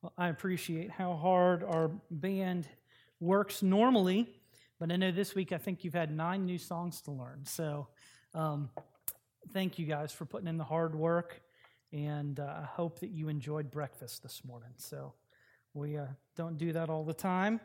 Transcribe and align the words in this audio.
Well, 0.00 0.12
I 0.16 0.28
appreciate 0.28 0.92
how 0.92 1.14
hard 1.16 1.64
our 1.64 1.90
band 2.08 2.68
works 3.18 3.64
normally, 3.64 4.28
but 4.78 4.92
I 4.92 4.96
know 4.96 5.10
this 5.10 5.34
week 5.34 5.50
I 5.50 5.58
think 5.58 5.82
you've 5.82 5.94
had 5.94 6.16
nine 6.16 6.46
new 6.46 6.58
songs 6.58 7.00
to 7.02 7.10
learn. 7.10 7.40
So 7.44 7.88
um, 8.32 8.70
thank 9.52 9.76
you 9.76 9.86
guys 9.86 10.12
for 10.12 10.24
putting 10.24 10.46
in 10.46 10.56
the 10.56 10.62
hard 10.62 10.94
work, 10.94 11.40
and 11.92 12.38
uh, 12.38 12.60
I 12.62 12.64
hope 12.64 13.00
that 13.00 13.10
you 13.10 13.28
enjoyed 13.28 13.72
breakfast 13.72 14.22
this 14.22 14.42
morning. 14.44 14.70
So 14.76 15.14
we 15.74 15.96
uh, 15.96 16.06
don't 16.36 16.58
do 16.58 16.72
that 16.74 16.90
all 16.90 17.02
the 17.02 17.12
time, 17.12 17.58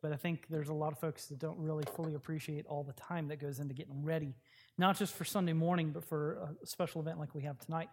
but 0.00 0.10
I 0.10 0.16
think 0.16 0.46
there's 0.48 0.70
a 0.70 0.74
lot 0.74 0.90
of 0.90 0.98
folks 0.98 1.26
that 1.26 1.38
don't 1.38 1.58
really 1.58 1.84
fully 1.94 2.14
appreciate 2.14 2.64
all 2.64 2.82
the 2.82 2.94
time 2.94 3.28
that 3.28 3.40
goes 3.40 3.58
into 3.58 3.74
getting 3.74 4.02
ready, 4.02 4.32
not 4.78 4.96
just 4.96 5.12
for 5.12 5.26
Sunday 5.26 5.52
morning, 5.52 5.90
but 5.90 6.02
for 6.02 6.48
a 6.62 6.66
special 6.66 7.02
event 7.02 7.18
like 7.18 7.34
we 7.34 7.42
have 7.42 7.58
tonight. 7.58 7.90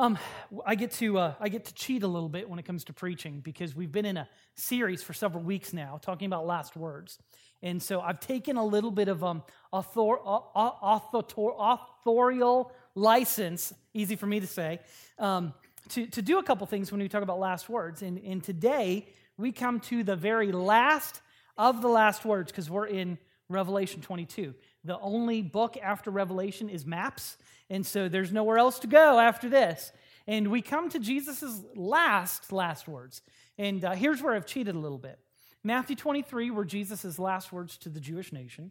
Um, 0.00 0.16
I 0.64 0.76
get 0.76 0.92
to 0.92 1.18
uh, 1.18 1.34
I 1.40 1.48
get 1.48 1.64
to 1.64 1.74
cheat 1.74 2.04
a 2.04 2.06
little 2.06 2.28
bit 2.28 2.48
when 2.48 2.60
it 2.60 2.64
comes 2.64 2.84
to 2.84 2.92
preaching 2.92 3.40
because 3.40 3.74
we've 3.74 3.90
been 3.90 4.04
in 4.04 4.16
a 4.16 4.28
series 4.54 5.02
for 5.02 5.12
several 5.12 5.42
weeks 5.42 5.72
now 5.72 5.98
talking 6.00 6.26
about 6.26 6.46
last 6.46 6.76
words, 6.76 7.18
and 7.64 7.82
so 7.82 8.00
I've 8.00 8.20
taken 8.20 8.56
a 8.56 8.64
little 8.64 8.92
bit 8.92 9.08
of 9.08 9.24
um 9.24 9.42
author, 9.72 10.16
author, 10.20 11.50
authorial 11.58 12.70
license, 12.94 13.74
easy 13.92 14.14
for 14.14 14.26
me 14.26 14.38
to 14.38 14.46
say, 14.46 14.78
um, 15.18 15.52
to 15.88 16.06
to 16.06 16.22
do 16.22 16.38
a 16.38 16.44
couple 16.44 16.64
things 16.68 16.92
when 16.92 17.00
we 17.00 17.08
talk 17.08 17.24
about 17.24 17.40
last 17.40 17.68
words. 17.68 18.02
And 18.02 18.20
and 18.20 18.40
today 18.40 19.08
we 19.36 19.50
come 19.50 19.80
to 19.80 20.04
the 20.04 20.14
very 20.14 20.52
last 20.52 21.22
of 21.56 21.82
the 21.82 21.88
last 21.88 22.24
words 22.24 22.52
because 22.52 22.70
we're 22.70 22.86
in 22.86 23.18
Revelation 23.48 24.00
22. 24.00 24.54
The 24.84 24.98
only 25.00 25.42
book 25.42 25.76
after 25.82 26.10
Revelation 26.10 26.68
is 26.68 26.86
maps. 26.86 27.36
And 27.70 27.84
so 27.84 28.08
there's 28.08 28.32
nowhere 28.32 28.58
else 28.58 28.78
to 28.80 28.86
go 28.86 29.18
after 29.18 29.48
this. 29.48 29.92
And 30.26 30.50
we 30.50 30.62
come 30.62 30.88
to 30.90 30.98
Jesus' 30.98 31.62
last, 31.74 32.52
last 32.52 32.86
words. 32.86 33.22
And 33.58 33.84
uh, 33.84 33.92
here's 33.92 34.22
where 34.22 34.34
I've 34.34 34.46
cheated 34.46 34.74
a 34.74 34.78
little 34.78 34.98
bit 34.98 35.18
Matthew 35.64 35.96
23 35.96 36.50
were 36.50 36.64
Jesus' 36.64 37.18
last 37.18 37.52
words 37.52 37.76
to 37.78 37.88
the 37.88 38.00
Jewish 38.00 38.32
nation, 38.32 38.70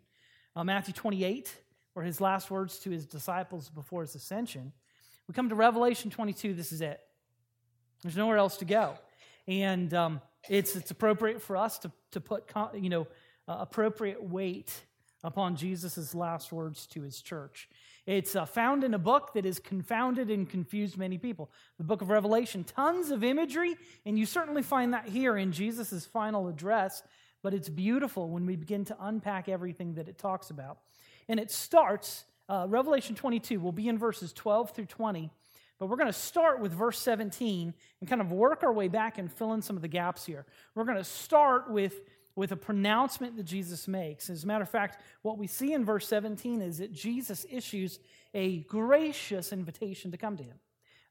uh, 0.56 0.64
Matthew 0.64 0.94
28 0.94 1.54
were 1.94 2.04
his 2.04 2.22
last 2.22 2.50
words 2.50 2.80
to 2.80 2.90
his 2.90 3.06
disciples 3.06 3.70
before 3.70 4.02
his 4.02 4.16
ascension. 4.16 4.72
We 5.28 5.34
come 5.34 5.50
to 5.50 5.56
Revelation 5.56 6.10
22, 6.10 6.54
this 6.54 6.72
is 6.72 6.82
it. 6.82 7.02
There's 8.02 8.16
nowhere 8.16 8.38
else 8.38 8.58
to 8.58 8.66
go. 8.66 8.94
And 9.48 9.94
um, 9.94 10.22
it's, 10.48 10.76
it's 10.76 10.92
appropriate 10.92 11.42
for 11.42 11.58
us 11.58 11.80
to, 11.80 11.92
to 12.12 12.22
put 12.22 12.50
you 12.76 12.90
know, 12.90 13.08
uh, 13.48 13.58
appropriate 13.60 14.24
weight 14.24 14.74
upon 15.24 15.56
Jesus' 15.56 16.14
last 16.14 16.52
words 16.52 16.86
to 16.88 17.02
his 17.02 17.22
church. 17.22 17.68
It's 18.06 18.36
uh, 18.36 18.46
found 18.46 18.84
in 18.84 18.94
a 18.94 19.00
book 19.00 19.34
that 19.34 19.44
has 19.44 19.60
confounded 19.60 20.30
and 20.30 20.50
confused 20.50 20.98
many 20.98 21.18
people. 21.18 21.50
The 21.78 21.84
book 21.84 22.02
of 22.02 22.10
Revelation, 22.10 22.64
tons 22.64 23.12
of 23.12 23.24
imagery, 23.24 23.76
and 24.06 24.18
you 24.18 24.26
certainly 24.26 24.64
find 24.64 24.94
that 24.94 25.10
here 25.10 25.36
in 25.38 25.52
Jesus' 25.52 26.06
final 26.06 26.48
address, 26.48 27.04
but 27.44 27.54
it's 27.54 27.70
beautiful 27.70 28.30
when 28.30 28.46
we 28.46 28.56
begin 28.56 28.86
to 28.86 28.98
unpack 29.00 29.50
everything 29.50 29.96
that 29.96 30.08
it 30.08 30.18
talks 30.18 30.50
about. 30.50 30.78
And 31.28 31.40
it 31.40 31.52
starts, 31.52 32.24
uh, 32.48 32.66
Revelation 32.70 33.16
22 33.16 33.60
will 33.60 33.74
be 33.74 33.90
in 33.90 33.98
verses 33.98 34.32
12 34.32 34.72
through 34.72 34.86
20, 34.86 35.30
but 35.80 35.88
we're 35.88 35.98
going 35.98 36.08
to 36.08 36.14
start 36.14 36.60
with 36.60 36.72
verse 36.72 37.00
17 37.00 37.74
and 38.00 38.10
kind 38.10 38.22
of 38.22 38.32
work 38.32 38.64
our 38.64 38.74
way 38.74 38.88
back 38.88 39.18
and 39.18 39.32
fill 39.32 39.54
in 39.54 39.62
some 39.62 39.76
of 39.76 39.82
the 39.82 39.88
gaps 39.88 40.26
here. 40.26 40.46
We're 40.76 40.86
going 40.86 40.98
to 40.98 41.04
start 41.04 41.70
with 41.70 42.00
with 42.38 42.52
a 42.52 42.56
pronouncement 42.56 43.36
that 43.36 43.44
Jesus 43.44 43.88
makes. 43.88 44.30
As 44.30 44.44
a 44.44 44.48
matter 44.48 44.62
of 44.62 44.70
fact, 44.70 45.02
what 45.24 45.40
we 45.40 45.48
see 45.48 45.74
in 45.74 45.84
verse 45.84 46.08
17 46.08 46.62
is 46.62 46.78
that 46.78 46.94
Jesus 46.94 47.48
issues 47.50 48.00
a 48.34 48.60
gracious 48.60 49.52
invitation 49.52 50.12
to 50.12 50.18
come 50.18 50.38
to 50.38 50.44
him. 50.44 50.60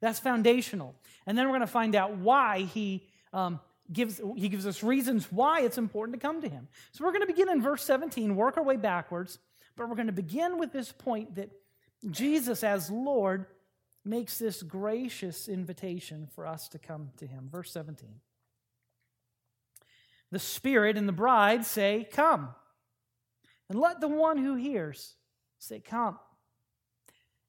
That's 0.00 0.20
foundational. 0.20 0.94
And 1.26 1.36
then 1.36 1.46
we're 1.46 1.56
going 1.56 1.60
to 1.62 1.66
find 1.66 1.96
out 1.96 2.16
why 2.16 2.60
he 2.60 3.08
um, 3.32 3.58
gives, 3.92 4.20
he 4.36 4.48
gives 4.48 4.68
us 4.68 4.84
reasons 4.84 5.26
why 5.32 5.62
it's 5.62 5.78
important 5.78 6.14
to 6.20 6.24
come 6.24 6.40
to 6.42 6.48
him. 6.48 6.68
So 6.92 7.04
we're 7.04 7.12
going 7.12 7.26
to 7.26 7.26
begin 7.26 7.50
in 7.50 7.60
verse 7.60 7.82
17, 7.82 8.36
work 8.36 8.56
our 8.56 8.62
way 8.62 8.76
backwards, 8.76 9.40
but 9.76 9.88
we're 9.88 9.96
going 9.96 10.06
to 10.06 10.12
begin 10.12 10.58
with 10.58 10.72
this 10.72 10.92
point 10.92 11.34
that 11.34 11.50
Jesus, 12.08 12.62
as 12.62 12.88
Lord, 12.88 13.46
makes 14.04 14.38
this 14.38 14.62
gracious 14.62 15.48
invitation 15.48 16.28
for 16.36 16.46
us 16.46 16.68
to 16.68 16.78
come 16.78 17.10
to 17.16 17.26
him. 17.26 17.48
Verse 17.50 17.72
17 17.72 18.20
the 20.30 20.38
Spirit 20.38 20.96
and 20.96 21.08
the 21.08 21.12
bride 21.12 21.64
say, 21.64 22.06
Come. 22.10 22.50
And 23.68 23.78
let 23.78 24.00
the 24.00 24.08
one 24.08 24.38
who 24.38 24.54
hears 24.54 25.14
say, 25.58 25.80
Come. 25.80 26.18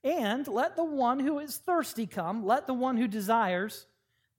And 0.03 0.47
let 0.47 0.75
the 0.75 0.83
one 0.83 1.19
who 1.19 1.39
is 1.39 1.57
thirsty 1.57 2.05
come. 2.05 2.45
Let 2.45 2.67
the 2.67 2.73
one 2.73 2.97
who 2.97 3.07
desires 3.07 3.87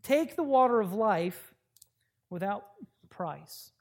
take 0.03 0.37
the 0.37 0.43
water 0.43 0.81
of 0.81 0.95
life 0.95 1.55
without 2.31 2.65
price. 3.11 3.73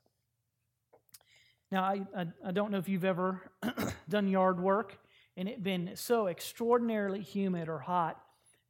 Now, 1.71 1.83
I, 1.83 2.01
I, 2.15 2.27
I 2.45 2.51
don't 2.51 2.71
know 2.71 2.77
if 2.77 2.89
you've 2.89 3.05
ever 3.05 3.51
done 4.09 4.27
yard 4.27 4.59
work 4.59 4.97
and 5.35 5.47
it 5.47 5.63
been 5.63 5.91
so 5.95 6.27
extraordinarily 6.27 7.21
humid 7.21 7.69
or 7.69 7.79
hot 7.79 8.21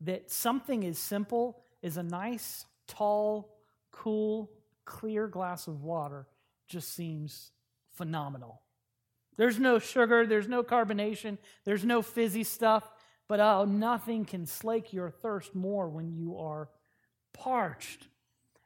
that 0.01 0.29
something 0.29 0.85
as 0.85 0.97
simple 0.97 1.61
as 1.81 1.97
a 1.97 2.03
nice, 2.03 2.65
tall, 2.87 3.55
cool 3.91 4.51
clear 4.87 5.27
glass 5.27 5.67
of 5.67 5.83
water 5.83 6.25
just 6.67 6.95
seems 6.95 7.51
phenomenal. 7.93 8.61
There's 9.35 9.59
no 9.59 9.77
sugar, 9.77 10.25
there's 10.25 10.47
no 10.47 10.63
carbonation, 10.63 11.37
there's 11.65 11.85
no 11.85 12.01
fizzy 12.01 12.43
stuff, 12.43 12.89
but 13.27 13.39
oh, 13.39 13.65
nothing 13.65 14.25
can 14.25 14.47
slake 14.47 14.93
your 14.93 15.11
thirst 15.11 15.53
more 15.53 15.87
when 15.87 16.11
you 16.11 16.37
are 16.37 16.69
parched. 17.33 18.07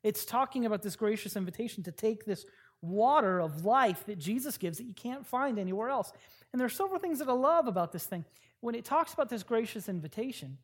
It's 0.04 0.24
talking 0.24 0.66
about 0.66 0.82
this 0.82 0.96
gracious 0.96 1.36
invitation 1.36 1.84
to 1.84 1.92
take 1.92 2.24
this 2.24 2.46
water 2.82 3.40
of 3.40 3.66
life 3.66 4.06
that 4.06 4.18
Jesus 4.18 4.58
gives 4.58 4.78
that 4.78 4.86
you 4.86 4.94
can't 4.94 5.26
find 5.26 5.60
anywhere 5.60 5.90
else. 5.90 6.14
And 6.54 6.60
there 6.60 6.66
are 6.66 6.70
several 6.70 7.00
things 7.00 7.20
that 7.20 7.28
I 7.28 7.34
love 7.34 7.68
about 7.68 7.92
this 7.92 8.06
thing. 8.06 8.26
When 8.62 8.76
it 8.76 8.86
talks 8.86 9.14
about 9.14 9.30
this 9.30 9.44
gracious 9.44 9.90
invitation, 9.90 10.58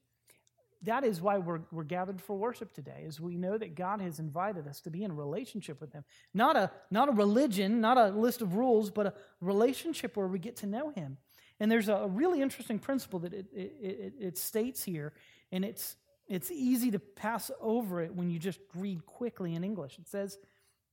that 0.83 1.03
is 1.03 1.21
why 1.21 1.37
we're, 1.37 1.61
we're 1.71 1.83
gathered 1.83 2.21
for 2.21 2.35
worship 2.35 2.73
today 2.73 3.03
is 3.05 3.19
we 3.19 3.35
know 3.35 3.57
that 3.57 3.75
god 3.75 4.01
has 4.01 4.19
invited 4.19 4.67
us 4.67 4.79
to 4.81 4.89
be 4.89 5.03
in 5.03 5.15
relationship 5.15 5.81
with 5.81 5.91
him. 5.91 6.03
Not 6.33 6.55
a 6.55 6.71
not 6.91 7.09
a 7.09 7.11
religion 7.11 7.81
not 7.81 7.97
a 7.97 8.09
list 8.09 8.41
of 8.41 8.55
rules 8.55 8.89
but 8.89 9.07
a 9.07 9.13
relationship 9.41 10.15
where 10.15 10.27
we 10.27 10.39
get 10.39 10.57
to 10.57 10.67
know 10.67 10.91
him. 10.91 11.17
And 11.59 11.71
there's 11.71 11.89
a 11.89 12.07
really 12.07 12.41
interesting 12.41 12.77
principle 12.77 13.19
that 13.19 13.33
it, 13.33 13.47
it, 13.51 13.75
it, 13.81 14.13
it 14.19 14.37
states 14.37 14.83
here 14.83 15.13
and 15.51 15.65
it's 15.65 15.95
it's 16.27 16.51
easy 16.51 16.91
to 16.91 16.99
pass 16.99 17.49
over 17.61 18.01
it 18.01 18.13
when 18.13 18.29
you 18.29 18.37
just 18.37 18.59
read 18.75 19.05
quickly 19.05 19.55
in 19.55 19.63
english. 19.63 19.97
It 19.97 20.07
says 20.07 20.37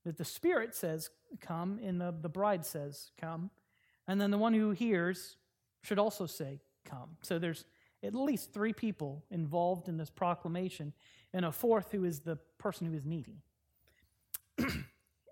that 0.05 0.17
the 0.17 0.25
spirit 0.25 0.75
says 0.75 1.09
come 1.41 1.79
and 1.83 1.99
the, 1.99 2.13
the 2.21 2.29
bride 2.29 2.65
says 2.65 3.11
come. 3.19 3.51
And 4.07 4.21
then 4.21 4.31
the 4.31 4.37
one 4.37 4.53
who 4.53 4.71
hears 4.71 5.35
should 5.83 5.99
also 5.99 6.25
say 6.25 6.61
come. 6.85 7.17
So 7.21 7.39
there's 7.39 7.65
at 8.05 8.15
least 8.15 8.53
three 8.53 8.73
people 8.73 9.23
involved 9.31 9.87
in 9.87 9.97
this 9.97 10.09
proclamation, 10.09 10.93
and 11.33 11.45
a 11.45 11.51
fourth 11.51 11.91
who 11.91 12.03
is 12.03 12.21
the 12.21 12.37
person 12.57 12.87
who 12.87 12.93
is 12.93 13.05
needy. 13.05 13.41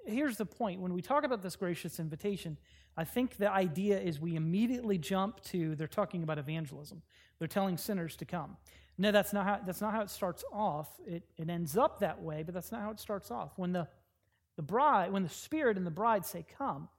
Here's 0.06 0.38
the 0.38 0.46
point 0.46 0.82
when 0.82 0.94
we 0.94 1.02
talk 1.02 1.24
about 1.24 1.42
this 1.42 1.56
gracious 1.56 2.00
invitation, 2.00 2.58
I 2.98 3.04
think 3.06 3.38
the 3.38 3.50
idea 3.50 4.00
is 4.00 4.20
we 4.20 4.36
immediately 4.36 4.98
jump 4.98 5.42
to 5.46 5.76
they're 5.76 5.88
talking 5.88 6.24
about 6.24 6.38
evangelism. 6.38 7.02
They're 7.40 7.48
telling 7.48 7.78
sinners 7.78 8.16
to 8.18 8.26
come. 8.26 8.58
No, 8.98 9.12
that's 9.12 9.34
not 9.34 9.46
how, 9.46 9.60
that's 9.66 9.82
not 9.82 9.94
how 9.94 10.02
it 10.02 10.10
starts 10.10 10.44
off. 10.52 10.88
It, 11.08 11.24
it 11.38 11.50
ends 11.50 11.78
up 11.78 12.00
that 12.00 12.22
way, 12.22 12.44
but 12.44 12.54
that's 12.54 12.72
not 12.72 12.82
how 12.82 12.92
it 12.92 13.00
starts 13.00 13.32
off. 13.32 13.52
When 13.56 13.72
the, 13.72 13.88
the 14.56 14.62
bride, 14.62 15.12
when 15.12 15.24
the 15.24 15.30
Spirit 15.30 15.78
and 15.78 15.86
the 15.86 15.92
bride 15.92 16.26
say, 16.26 16.46
Come, 16.58 16.90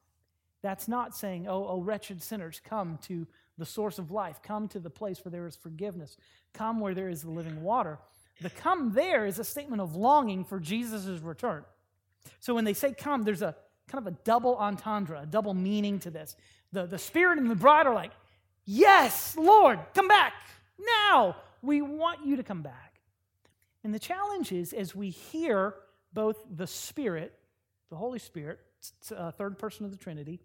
that's 0.62 0.88
not 0.88 1.16
saying, 1.16 1.46
Oh, 1.46 1.66
oh, 1.68 1.80
wretched 1.80 2.22
sinners, 2.22 2.60
come 2.64 2.98
to 3.02 3.26
the 3.58 3.66
source 3.66 3.98
of 3.98 4.10
life. 4.10 4.40
Come 4.42 4.68
to 4.68 4.80
the 4.80 4.90
place 4.90 5.24
where 5.24 5.30
there 5.30 5.46
is 5.46 5.56
forgiveness. 5.56 6.16
Come 6.52 6.80
where 6.80 6.94
there 6.94 7.08
is 7.08 7.22
the 7.22 7.30
living 7.30 7.62
water. 7.62 7.98
The 8.40 8.50
come 8.50 8.92
there 8.92 9.26
is 9.26 9.38
a 9.38 9.44
statement 9.44 9.80
of 9.80 9.94
longing 9.94 10.44
for 10.44 10.58
Jesus' 10.58 11.20
return. 11.20 11.64
So 12.40 12.54
when 12.54 12.64
they 12.64 12.74
say 12.74 12.92
come, 12.92 13.22
there's 13.22 13.42
a 13.42 13.54
kind 13.88 14.06
of 14.06 14.12
a 14.12 14.16
double 14.24 14.56
entendre, 14.56 15.20
a 15.20 15.26
double 15.26 15.54
meaning 15.54 15.98
to 16.00 16.10
this. 16.10 16.36
The, 16.72 16.86
the 16.86 16.98
Spirit 16.98 17.38
and 17.38 17.50
the 17.50 17.54
bride 17.54 17.86
are 17.86 17.94
like, 17.94 18.12
Yes, 18.66 19.36
Lord, 19.36 19.78
come 19.94 20.08
back 20.08 20.32
now. 20.78 21.36
We 21.62 21.82
want 21.82 22.24
you 22.24 22.36
to 22.36 22.42
come 22.42 22.62
back. 22.62 22.94
And 23.84 23.94
the 23.94 23.98
challenge 23.98 24.52
is 24.52 24.72
as 24.72 24.94
we 24.94 25.10
hear 25.10 25.74
both 26.14 26.38
the 26.50 26.66
Spirit, 26.66 27.34
the 27.90 27.96
Holy 27.96 28.18
Spirit, 28.18 28.58
uh, 29.14 29.30
third 29.32 29.58
person 29.58 29.84
of 29.84 29.90
the 29.90 29.98
Trinity, 29.98 30.40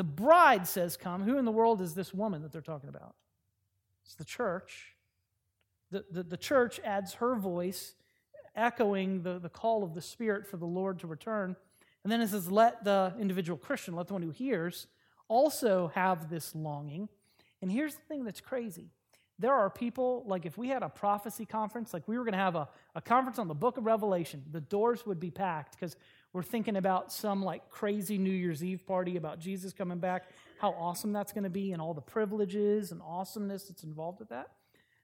the 0.00 0.04
bride 0.04 0.66
says, 0.66 0.96
Come. 0.96 1.24
Who 1.24 1.36
in 1.36 1.44
the 1.44 1.52
world 1.52 1.82
is 1.82 1.92
this 1.92 2.14
woman 2.14 2.40
that 2.40 2.52
they're 2.52 2.62
talking 2.62 2.88
about? 2.88 3.14
It's 4.02 4.14
the 4.14 4.24
church. 4.24 4.96
The, 5.90 6.06
the, 6.10 6.22
the 6.22 6.38
church 6.38 6.80
adds 6.82 7.12
her 7.16 7.34
voice, 7.34 7.96
echoing 8.56 9.24
the, 9.24 9.38
the 9.38 9.50
call 9.50 9.84
of 9.84 9.92
the 9.92 10.00
Spirit 10.00 10.46
for 10.46 10.56
the 10.56 10.64
Lord 10.64 11.00
to 11.00 11.06
return. 11.06 11.54
And 12.02 12.10
then 12.10 12.22
it 12.22 12.28
says, 12.28 12.50
Let 12.50 12.82
the 12.82 13.12
individual 13.20 13.58
Christian, 13.58 13.94
let 13.94 14.06
the 14.06 14.14
one 14.14 14.22
who 14.22 14.30
hears, 14.30 14.86
also 15.28 15.92
have 15.94 16.30
this 16.30 16.54
longing. 16.54 17.10
And 17.60 17.70
here's 17.70 17.94
the 17.94 18.02
thing 18.08 18.24
that's 18.24 18.40
crazy 18.40 18.88
There 19.38 19.52
are 19.52 19.68
people, 19.68 20.24
like 20.26 20.46
if 20.46 20.56
we 20.56 20.68
had 20.68 20.82
a 20.82 20.88
prophecy 20.88 21.44
conference, 21.44 21.92
like 21.92 22.08
we 22.08 22.16
were 22.16 22.24
going 22.24 22.32
to 22.32 22.38
have 22.38 22.56
a, 22.56 22.70
a 22.94 23.02
conference 23.02 23.38
on 23.38 23.48
the 23.48 23.54
book 23.54 23.76
of 23.76 23.84
Revelation, 23.84 24.44
the 24.50 24.62
doors 24.62 25.04
would 25.04 25.20
be 25.20 25.30
packed 25.30 25.78
because 25.78 25.94
we're 26.32 26.42
thinking 26.42 26.76
about 26.76 27.12
some 27.12 27.42
like 27.42 27.68
crazy 27.70 28.16
New 28.16 28.30
Year's 28.30 28.62
Eve 28.62 28.86
party 28.86 29.16
about 29.16 29.40
Jesus 29.40 29.72
coming 29.72 29.98
back, 29.98 30.24
how 30.60 30.70
awesome 30.70 31.12
that's 31.12 31.32
going 31.32 31.44
to 31.44 31.50
be, 31.50 31.72
and 31.72 31.82
all 31.82 31.94
the 31.94 32.00
privileges 32.00 32.92
and 32.92 33.02
awesomeness 33.02 33.64
that's 33.64 33.82
involved 33.82 34.20
with 34.20 34.28
that. 34.28 34.48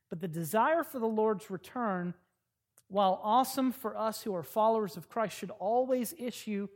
But 0.08 0.20
the 0.20 0.28
desire 0.28 0.84
for 0.84 1.00
the 1.00 1.06
Lord's 1.06 1.50
return, 1.50 2.14
while 2.88 3.20
awesome 3.24 3.72
for 3.72 3.96
us 3.96 4.22
who 4.22 4.34
are 4.36 4.44
followers 4.44 4.96
of 4.96 5.08
Christ, 5.08 5.36
should 5.36 5.50
always 5.50 6.14
issue 6.16 6.68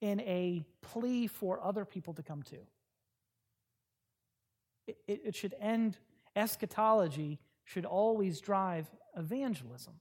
in 0.00 0.20
a 0.20 0.64
plea 0.80 1.26
for 1.26 1.62
other 1.62 1.84
people 1.84 2.14
to 2.14 2.22
come 2.22 2.42
to. 2.44 2.56
It, 4.86 4.96
it, 5.06 5.20
it 5.26 5.36
should 5.36 5.54
end, 5.60 5.98
eschatology 6.34 7.40
should 7.64 7.84
always 7.84 8.40
drive 8.40 8.88
evangelism. 9.14 9.94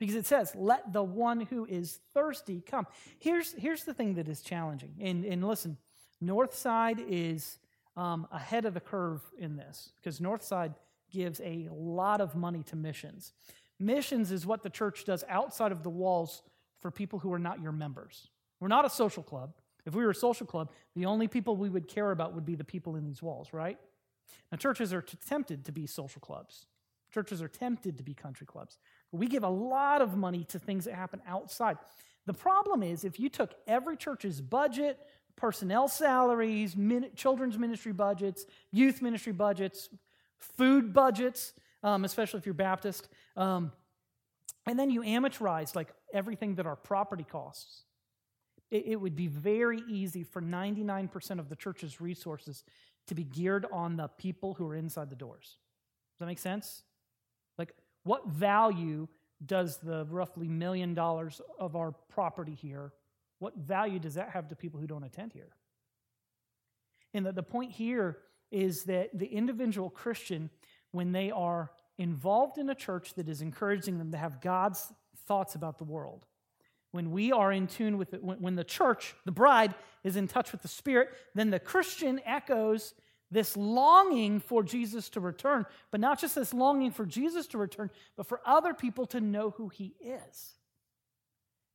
Because 0.00 0.16
it 0.16 0.26
says, 0.26 0.52
let 0.56 0.92
the 0.92 1.02
one 1.02 1.42
who 1.42 1.66
is 1.66 2.00
thirsty 2.14 2.62
come. 2.68 2.86
Here's, 3.20 3.52
here's 3.52 3.84
the 3.84 3.94
thing 3.94 4.14
that 4.14 4.26
is 4.26 4.40
challenging. 4.40 4.94
And, 4.98 5.24
and 5.24 5.46
listen, 5.46 5.76
Northside 6.24 7.04
is 7.06 7.58
um, 7.96 8.26
ahead 8.32 8.64
of 8.64 8.74
the 8.74 8.80
curve 8.80 9.20
in 9.38 9.56
this 9.56 9.92
because 10.00 10.18
Northside 10.18 10.74
gives 11.12 11.40
a 11.40 11.68
lot 11.70 12.20
of 12.20 12.34
money 12.34 12.62
to 12.64 12.76
missions. 12.76 13.34
Missions 13.78 14.32
is 14.32 14.46
what 14.46 14.62
the 14.62 14.70
church 14.70 15.04
does 15.04 15.22
outside 15.28 15.70
of 15.70 15.82
the 15.82 15.90
walls 15.90 16.42
for 16.80 16.90
people 16.90 17.18
who 17.18 17.32
are 17.32 17.38
not 17.38 17.60
your 17.60 17.72
members. 17.72 18.28
We're 18.58 18.68
not 18.68 18.84
a 18.84 18.90
social 18.90 19.22
club. 19.22 19.52
If 19.86 19.94
we 19.94 20.04
were 20.04 20.10
a 20.10 20.14
social 20.14 20.46
club, 20.46 20.70
the 20.94 21.06
only 21.06 21.28
people 21.28 21.56
we 21.56 21.68
would 21.68 21.88
care 21.88 22.10
about 22.10 22.34
would 22.34 22.46
be 22.46 22.54
the 22.54 22.64
people 22.64 22.96
in 22.96 23.04
these 23.04 23.22
walls, 23.22 23.52
right? 23.52 23.78
Now, 24.50 24.58
churches 24.58 24.92
are 24.92 25.02
tempted 25.02 25.64
to 25.64 25.72
be 25.72 25.86
social 25.86 26.20
clubs. 26.20 26.66
Churches 27.12 27.42
are 27.42 27.48
tempted 27.48 27.96
to 27.98 28.04
be 28.04 28.14
country 28.14 28.46
clubs. 28.46 28.78
We 29.12 29.26
give 29.26 29.42
a 29.42 29.48
lot 29.48 30.02
of 30.02 30.16
money 30.16 30.44
to 30.44 30.58
things 30.58 30.84
that 30.84 30.94
happen 30.94 31.20
outside. 31.26 31.78
The 32.26 32.34
problem 32.34 32.82
is, 32.82 33.04
if 33.04 33.18
you 33.18 33.28
took 33.28 33.54
every 33.66 33.96
church's 33.96 34.40
budget, 34.40 34.98
personnel 35.36 35.88
salaries, 35.88 36.76
min- 36.76 37.10
children's 37.16 37.58
ministry 37.58 37.92
budgets, 37.92 38.46
youth 38.70 39.02
ministry 39.02 39.32
budgets, 39.32 39.88
food 40.38 40.92
budgets, 40.92 41.54
um, 41.82 42.04
especially 42.04 42.38
if 42.38 42.46
you're 42.46 42.54
Baptist, 42.54 43.08
um, 43.36 43.72
and 44.66 44.78
then 44.78 44.90
you 44.90 45.00
amortize 45.00 45.74
like 45.74 45.88
everything 46.12 46.56
that 46.56 46.66
our 46.66 46.76
property 46.76 47.24
costs, 47.24 47.84
it, 48.70 48.84
it 48.86 48.96
would 48.96 49.16
be 49.16 49.26
very 49.26 49.82
easy 49.88 50.22
for 50.22 50.42
99% 50.42 51.38
of 51.38 51.48
the 51.48 51.56
church's 51.56 52.00
resources 52.00 52.64
to 53.06 53.14
be 53.14 53.24
geared 53.24 53.66
on 53.72 53.96
the 53.96 54.08
people 54.08 54.54
who 54.54 54.66
are 54.68 54.74
inside 54.74 55.10
the 55.10 55.16
doors. 55.16 55.56
Does 56.14 56.20
that 56.20 56.26
make 56.26 56.38
sense? 56.38 56.82
What 58.04 58.28
value 58.28 59.08
does 59.44 59.78
the 59.78 60.06
roughly 60.10 60.48
million 60.48 60.94
dollars 60.94 61.40
of 61.58 61.76
our 61.76 61.92
property 62.08 62.54
here, 62.54 62.92
what 63.38 63.56
value 63.56 63.98
does 63.98 64.14
that 64.14 64.30
have 64.30 64.48
to 64.48 64.56
people 64.56 64.80
who 64.80 64.86
don't 64.86 65.04
attend 65.04 65.32
here? 65.32 65.54
And 67.14 67.24
the, 67.26 67.32
the 67.32 67.42
point 67.42 67.72
here 67.72 68.18
is 68.50 68.84
that 68.84 69.10
the 69.18 69.26
individual 69.26 69.90
Christian, 69.90 70.50
when 70.92 71.12
they 71.12 71.30
are 71.30 71.70
involved 71.98 72.58
in 72.58 72.68
a 72.68 72.74
church 72.74 73.14
that 73.14 73.28
is 73.28 73.40
encouraging 73.40 73.98
them 73.98 74.12
to 74.12 74.18
have 74.18 74.40
God's 74.40 74.92
thoughts 75.26 75.54
about 75.54 75.78
the 75.78 75.84
world, 75.84 76.26
when 76.92 77.12
we 77.12 77.32
are 77.32 77.52
in 77.52 77.66
tune 77.66 77.98
with 77.98 78.14
it, 78.14 78.22
when, 78.22 78.40
when 78.40 78.56
the 78.56 78.64
church, 78.64 79.14
the 79.24 79.32
bride, 79.32 79.74
is 80.04 80.16
in 80.16 80.28
touch 80.28 80.52
with 80.52 80.62
the 80.62 80.68
Spirit, 80.68 81.10
then 81.34 81.50
the 81.50 81.60
Christian 81.60 82.20
echoes 82.26 82.94
this 83.30 83.56
longing 83.56 84.40
for 84.40 84.62
Jesus 84.62 85.08
to 85.10 85.20
return, 85.20 85.64
but 85.90 86.00
not 86.00 86.20
just 86.20 86.34
this 86.34 86.52
longing 86.52 86.90
for 86.90 87.06
Jesus 87.06 87.46
to 87.48 87.58
return, 87.58 87.90
but 88.16 88.26
for 88.26 88.40
other 88.44 88.74
people 88.74 89.06
to 89.06 89.20
know 89.20 89.50
who 89.50 89.68
he 89.68 89.94
is. 90.00 90.54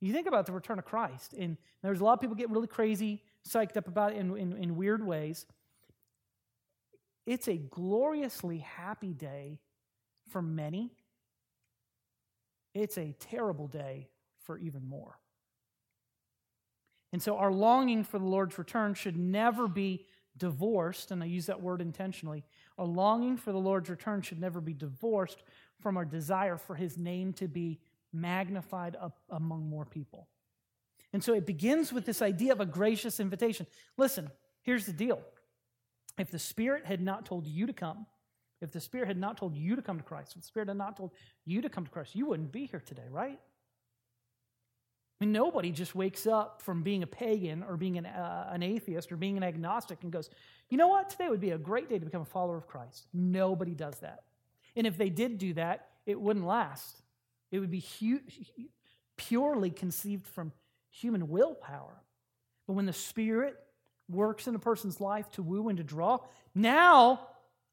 You 0.02 0.12
think 0.12 0.28
about 0.28 0.46
the 0.46 0.52
return 0.52 0.80
of 0.80 0.86
Christ, 0.86 1.34
and 1.34 1.57
there's 1.81 2.02
a 2.02 2.04
lot 2.04 2.13
of 2.13 2.22
people 2.22 2.36
get 2.36 2.50
really 2.50 2.68
crazy, 2.68 3.24
psyched 3.48 3.78
up 3.78 3.88
about 3.88 4.12
it 4.12 4.18
in, 4.18 4.36
in, 4.38 4.54
in 4.54 4.75
weird 4.75 5.06
ways. 5.06 5.46
It's 7.25 7.48
a 7.48 7.57
gloriously 7.57 8.60
happy 8.60 9.13
day 9.13 9.60
for 10.30 10.42
many. 10.42 10.92
It's 12.74 12.98
a 12.98 13.16
terrible 13.19 13.68
day 13.68 14.10
for 14.44 14.57
even 14.57 14.88
more. 14.88 15.18
And 17.13 17.22
so 17.24 17.38
our 17.38 17.52
longing 17.52 18.04
for 18.04 18.19
the 18.19 18.25
Lord's 18.25 18.57
return 18.57 18.94
should 18.94 19.18
never 19.18 19.69
be 19.69 20.06
divorced, 20.37 21.11
and 21.11 21.23
I 21.23 21.27
use 21.27 21.45
that 21.45 21.61
word 21.61 21.81
intentionally. 21.81 22.43
Our 22.77 22.85
longing 22.85 23.37
for 23.37 23.51
the 23.51 23.59
Lord's 23.59 23.89
return 23.89 24.21
should 24.21 24.39
never 24.39 24.61
be 24.61 24.73
divorced 24.73 25.43
from 25.79 25.97
our 25.97 26.05
desire 26.05 26.57
for 26.57 26.75
his 26.75 26.97
name 26.97 27.33
to 27.33 27.47
be 27.47 27.79
magnified 28.11 28.95
up 28.99 29.19
among 29.29 29.69
more 29.69 29.85
people. 29.85 30.27
And 31.13 31.23
so 31.23 31.33
it 31.33 31.45
begins 31.45 31.93
with 31.93 32.05
this 32.05 32.21
idea 32.21 32.51
of 32.51 32.59
a 32.59 32.65
gracious 32.65 33.19
invitation. 33.19 33.67
Listen, 33.97 34.29
here's 34.63 34.85
the 34.85 34.93
deal. 34.93 35.21
If 36.17 36.31
the 36.31 36.39
Spirit 36.39 36.85
had 36.85 37.01
not 37.01 37.25
told 37.25 37.45
you 37.47 37.65
to 37.67 37.73
come, 37.73 38.05
if 38.61 38.71
the 38.71 38.79
Spirit 38.79 39.07
had 39.07 39.17
not 39.17 39.37
told 39.37 39.55
you 39.55 39.75
to 39.75 39.81
come 39.81 39.97
to 39.97 40.03
Christ, 40.03 40.33
if 40.35 40.41
the 40.41 40.47
Spirit 40.47 40.69
had 40.69 40.77
not 40.77 40.97
told 40.97 41.11
you 41.45 41.61
to 41.61 41.69
come 41.69 41.85
to 41.85 41.91
Christ, 41.91 42.15
you 42.15 42.25
wouldn't 42.25 42.51
be 42.51 42.65
here 42.65 42.79
today, 42.79 43.07
right? 43.09 43.39
I 45.19 45.23
mean, 45.23 45.31
nobody 45.31 45.71
just 45.71 45.95
wakes 45.95 46.27
up 46.27 46.62
from 46.62 46.83
being 46.83 47.01
a 47.01 47.07
pagan 47.07 47.63
or 47.63 47.77
being 47.77 47.97
an, 47.97 48.06
uh, 48.06 48.50
an 48.51 48.62
atheist 48.62 49.12
or 49.12 49.17
being 49.17 49.38
an 49.38 49.44
agnostic 49.44 50.03
and 50.03 50.12
goes, 50.12 50.29
you 50.69 50.77
know 50.77 50.89
what, 50.89 51.09
today 51.09 51.29
would 51.29 51.39
be 51.39 51.51
a 51.51 51.57
great 51.57 51.89
day 51.89 51.97
to 51.97 52.06
become 52.06 52.21
a 52.21 52.25
follower 52.25 52.57
of 52.57 52.67
Christ. 52.67 53.07
Nobody 53.13 53.73
does 53.73 53.97
that. 54.00 54.23
And 54.75 54.85
if 54.85 54.97
they 54.97 55.09
did 55.09 55.38
do 55.38 55.53
that, 55.53 55.88
it 56.06 56.19
wouldn't 56.19 56.45
last. 56.45 57.01
It 57.51 57.59
would 57.59 57.71
be 57.71 57.85
hu- 58.00 58.19
purely 59.15 59.69
conceived 59.69 60.27
from 60.27 60.51
human 60.89 61.29
willpower. 61.29 62.01
But 62.68 62.73
when 62.73 62.85
the 62.85 62.94
Spirit 62.94 63.56
works 64.09 64.47
in 64.47 64.56
a 64.56 64.59
person's 64.59 65.00
life 65.00 65.31
to 65.31 65.44
woo 65.44 65.69
and 65.69 65.77
to 65.77 65.83
draw, 65.83 66.19
now 66.53 67.27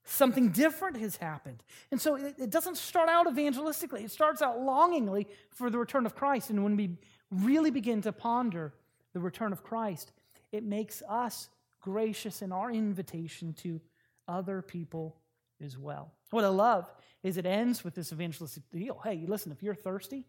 something 0.05 0.51
different 0.51 0.97
has 0.99 1.17
happened. 1.17 1.63
And 1.91 2.01
so 2.01 2.17
it, 2.17 2.37
it 2.39 2.51
doesn't 2.51 2.77
start 2.77 3.09
out 3.09 3.27
evangelistically, 3.27 4.05
it 4.05 4.11
starts 4.11 4.43
out 4.43 4.61
longingly 4.61 5.27
for 5.51 5.71
the 5.71 5.79
return 5.79 6.07
of 6.07 6.15
Christ. 6.15 6.51
And 6.51 6.63
when 6.63 6.77
we 6.77 6.99
really 7.33 7.71
begin 7.71 8.03
to 8.03 8.13
ponder 8.13 8.75
the 9.13 9.21
return 9.21 9.53
of 9.53 9.63
Christ, 9.63 10.13
it 10.53 10.65
makes 10.65 11.03
us 11.09 11.49
gracious 11.81 12.43
in 12.43 12.53
our 12.53 12.71
invitation 12.71 13.55
to 13.55 13.81
other 14.29 14.63
people 14.63 15.17
as 15.63 15.77
well. 15.77 16.13
What 16.31 16.45
I 16.45 16.49
love 16.49 16.93
is 17.23 17.37
it 17.37 17.47
ends 17.47 17.85
with 17.85 17.95
this 17.95 18.13
evangelistic 18.13 18.65
deal. 18.71 19.01
Hey, 19.03 19.25
listen, 19.27 19.53
if 19.53 19.63
you're 19.63 19.75
thirsty, 19.75 20.25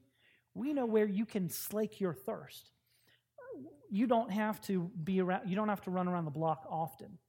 we 0.54 0.74
know 0.74 0.86
where 0.86 1.06
you 1.06 1.26
can 1.26 1.50
slake 1.50 2.00
your 2.00 2.14
thirst. 2.14 2.70
You 3.90 4.08
don't 4.08 4.32
have 4.32 4.62
to 4.62 4.92
be 5.04 5.22
around, 5.22 5.50
you 5.50 5.56
don't 5.56 5.70
have 5.70 5.82
to 5.82 5.92
run 5.92 6.08
around 6.08 6.26
the 6.26 6.32
block 6.32 6.66
often 6.70 7.20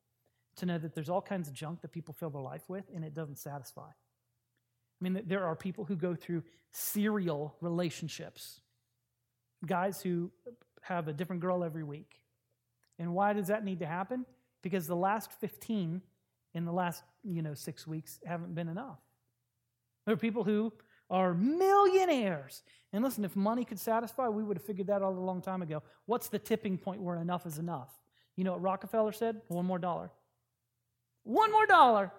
to 0.56 0.66
know 0.66 0.78
that 0.78 0.94
there's 0.94 1.10
all 1.10 1.22
kinds 1.22 1.48
of 1.48 1.54
junk 1.54 1.82
that 1.82 1.92
people 1.92 2.14
fill 2.14 2.30
their 2.30 2.42
life 2.42 2.62
with 2.68 2.84
and 2.94 3.04
it 3.04 3.14
doesn't 3.14 3.38
satisfy. 3.38 3.88
I 3.88 5.00
mean, 5.00 5.22
there 5.26 5.44
are 5.44 5.56
people 5.56 5.84
who 5.84 5.96
go 5.96 6.14
through 6.14 6.44
serial 6.70 7.56
relationships 7.60 8.60
guys 9.64 10.00
who 10.00 10.30
have 10.82 11.08
a 11.08 11.12
different 11.12 11.40
girl 11.40 11.64
every 11.64 11.82
week. 11.82 12.20
And 12.98 13.14
why 13.14 13.32
does 13.32 13.48
that 13.48 13.64
need 13.64 13.80
to 13.80 13.86
happen? 13.86 14.24
Because 14.62 14.86
the 14.86 14.96
last 14.96 15.32
15 15.40 16.02
in 16.54 16.64
the 16.64 16.72
last, 16.72 17.02
you 17.24 17.42
know, 17.42 17.54
6 17.54 17.86
weeks 17.86 18.20
haven't 18.24 18.54
been 18.54 18.68
enough. 18.68 18.98
There 20.06 20.14
are 20.14 20.18
people 20.18 20.44
who 20.44 20.72
are 21.10 21.34
millionaires. 21.34 22.62
And 22.92 23.02
listen, 23.02 23.24
if 23.24 23.34
money 23.34 23.64
could 23.64 23.80
satisfy, 23.80 24.28
we 24.28 24.42
would 24.42 24.56
have 24.56 24.64
figured 24.64 24.86
that 24.86 25.02
out 25.02 25.14
a 25.14 25.20
long 25.20 25.42
time 25.42 25.62
ago. 25.62 25.82
What's 26.06 26.28
the 26.28 26.38
tipping 26.38 26.78
point 26.78 27.02
where 27.02 27.16
enough 27.16 27.46
is 27.46 27.58
enough? 27.58 27.90
You 28.36 28.44
know 28.44 28.52
what 28.52 28.62
Rockefeller 28.62 29.12
said? 29.12 29.40
One 29.48 29.66
more 29.66 29.78
dollar. 29.78 30.10
One 31.24 31.50
more 31.50 31.66
dollar. 31.66 32.12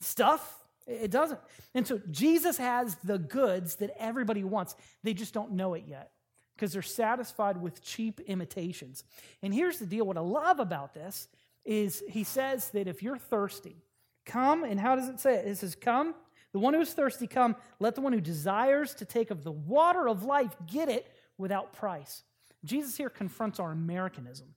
Stuff 0.00 0.58
it 0.86 1.10
doesn't. 1.12 1.38
And 1.74 1.86
so 1.86 2.00
Jesus 2.10 2.56
has 2.56 2.96
the 3.04 3.18
goods 3.18 3.76
that 3.76 3.90
everybody 3.98 4.42
wants. 4.42 4.74
They 5.04 5.14
just 5.14 5.32
don't 5.32 5.52
know 5.52 5.74
it 5.74 5.84
yet 5.86 6.10
because 6.62 6.74
they're 6.74 6.82
satisfied 6.82 7.60
with 7.60 7.82
cheap 7.82 8.20
imitations. 8.20 9.02
And 9.42 9.52
here's 9.52 9.80
the 9.80 9.84
deal 9.84 10.06
what 10.06 10.16
I 10.16 10.20
love 10.20 10.60
about 10.60 10.94
this 10.94 11.26
is 11.64 12.04
he 12.08 12.22
says 12.22 12.70
that 12.70 12.86
if 12.86 13.02
you're 13.02 13.18
thirsty, 13.18 13.82
come, 14.24 14.62
and 14.62 14.78
how 14.78 14.94
does 14.94 15.08
it 15.08 15.18
say 15.18 15.34
it? 15.34 15.48
It 15.48 15.58
says, 15.58 15.74
Come, 15.74 16.14
the 16.52 16.60
one 16.60 16.72
who 16.72 16.80
is 16.80 16.92
thirsty, 16.92 17.26
come. 17.26 17.56
Let 17.80 17.96
the 17.96 18.00
one 18.00 18.12
who 18.12 18.20
desires 18.20 18.94
to 18.94 19.04
take 19.04 19.32
of 19.32 19.42
the 19.42 19.50
water 19.50 20.08
of 20.08 20.22
life 20.22 20.54
get 20.64 20.88
it 20.88 21.12
without 21.36 21.72
price. 21.72 22.22
Jesus 22.64 22.96
here 22.96 23.10
confronts 23.10 23.58
our 23.58 23.72
Americanism. 23.72 24.54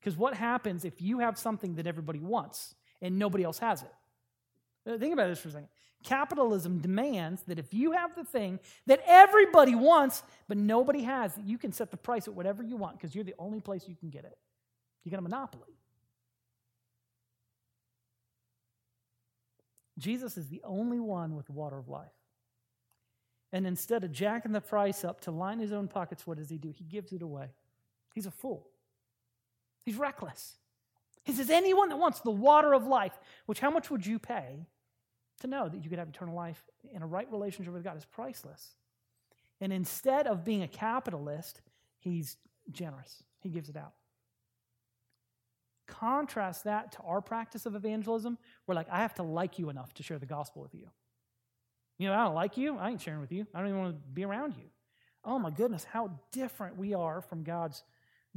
Because 0.00 0.18
what 0.18 0.34
happens 0.34 0.84
if 0.84 1.00
you 1.00 1.20
have 1.20 1.38
something 1.38 1.76
that 1.76 1.86
everybody 1.86 2.20
wants 2.20 2.74
and 3.00 3.18
nobody 3.18 3.42
else 3.42 3.58
has 3.60 3.82
it? 3.82 5.00
Think 5.00 5.14
about 5.14 5.28
this 5.28 5.38
for 5.38 5.48
a 5.48 5.52
second. 5.52 5.68
Capitalism 6.04 6.78
demands 6.78 7.42
that 7.48 7.58
if 7.58 7.74
you 7.74 7.92
have 7.92 8.14
the 8.14 8.24
thing 8.24 8.60
that 8.86 9.02
everybody 9.06 9.74
wants, 9.74 10.22
but 10.46 10.56
nobody 10.56 11.02
has, 11.02 11.34
that 11.34 11.46
you 11.46 11.58
can 11.58 11.72
set 11.72 11.90
the 11.90 11.96
price 11.96 12.28
at 12.28 12.34
whatever 12.34 12.62
you 12.62 12.76
want 12.76 12.96
because 12.98 13.14
you're 13.14 13.24
the 13.24 13.34
only 13.38 13.60
place 13.60 13.88
you 13.88 13.96
can 13.96 14.08
get 14.08 14.24
it. 14.24 14.38
You 15.04 15.10
got 15.10 15.18
a 15.18 15.22
monopoly. 15.22 15.74
Jesus 19.98 20.38
is 20.38 20.48
the 20.48 20.62
only 20.64 21.00
one 21.00 21.34
with 21.34 21.46
the 21.46 21.52
water 21.52 21.76
of 21.76 21.88
life. 21.88 22.06
And 23.52 23.66
instead 23.66 24.04
of 24.04 24.12
jacking 24.12 24.52
the 24.52 24.60
price 24.60 25.04
up 25.04 25.20
to 25.22 25.30
line 25.30 25.58
his 25.58 25.72
own 25.72 25.88
pockets, 25.88 26.26
what 26.26 26.36
does 26.38 26.48
he 26.48 26.58
do? 26.58 26.70
He 26.70 26.84
gives 26.84 27.12
it 27.12 27.22
away. 27.22 27.48
He's 28.14 28.26
a 28.26 28.30
fool. 28.30 28.68
He's 29.84 29.96
reckless. 29.96 30.54
He 31.24 31.32
says, 31.32 31.50
anyone 31.50 31.88
that 31.88 31.96
wants 31.96 32.20
the 32.20 32.30
water 32.30 32.74
of 32.74 32.86
life, 32.86 33.18
which 33.46 33.58
how 33.58 33.70
much 33.70 33.90
would 33.90 34.06
you 34.06 34.18
pay 34.18 34.66
to 35.40 35.46
know 35.46 35.68
that 35.68 35.82
you 35.82 35.90
could 35.90 35.98
have 35.98 36.08
eternal 36.08 36.34
life 36.34 36.62
in 36.92 37.02
a 37.02 37.06
right 37.06 37.30
relationship 37.30 37.72
with 37.72 37.84
God 37.84 37.96
is 37.96 38.04
priceless. 38.04 38.74
And 39.60 39.72
instead 39.72 40.26
of 40.26 40.44
being 40.44 40.62
a 40.62 40.68
capitalist, 40.68 41.60
he's 41.98 42.36
generous. 42.70 43.22
He 43.40 43.48
gives 43.48 43.68
it 43.68 43.76
out. 43.76 43.92
Contrast 45.86 46.64
that 46.64 46.92
to 46.92 47.02
our 47.02 47.20
practice 47.20 47.66
of 47.66 47.74
evangelism, 47.74 48.38
where 48.66 48.76
like 48.76 48.88
I 48.90 48.98
have 48.98 49.14
to 49.14 49.22
like 49.22 49.58
you 49.58 49.70
enough 49.70 49.94
to 49.94 50.02
share 50.02 50.18
the 50.18 50.26
gospel 50.26 50.62
with 50.62 50.74
you. 50.74 50.88
You 51.98 52.08
know, 52.08 52.14
I 52.14 52.24
don't 52.24 52.34
like 52.34 52.56
you, 52.56 52.76
I 52.76 52.90
ain't 52.90 53.00
sharing 53.00 53.20
with 53.20 53.32
you. 53.32 53.46
I 53.54 53.58
don't 53.58 53.68
even 53.68 53.80
want 53.80 53.94
to 53.94 54.08
be 54.12 54.24
around 54.24 54.54
you. 54.56 54.66
Oh 55.24 55.38
my 55.38 55.50
goodness, 55.50 55.84
how 55.84 56.18
different 56.30 56.76
we 56.76 56.94
are 56.94 57.20
from 57.20 57.42
God's 57.42 57.82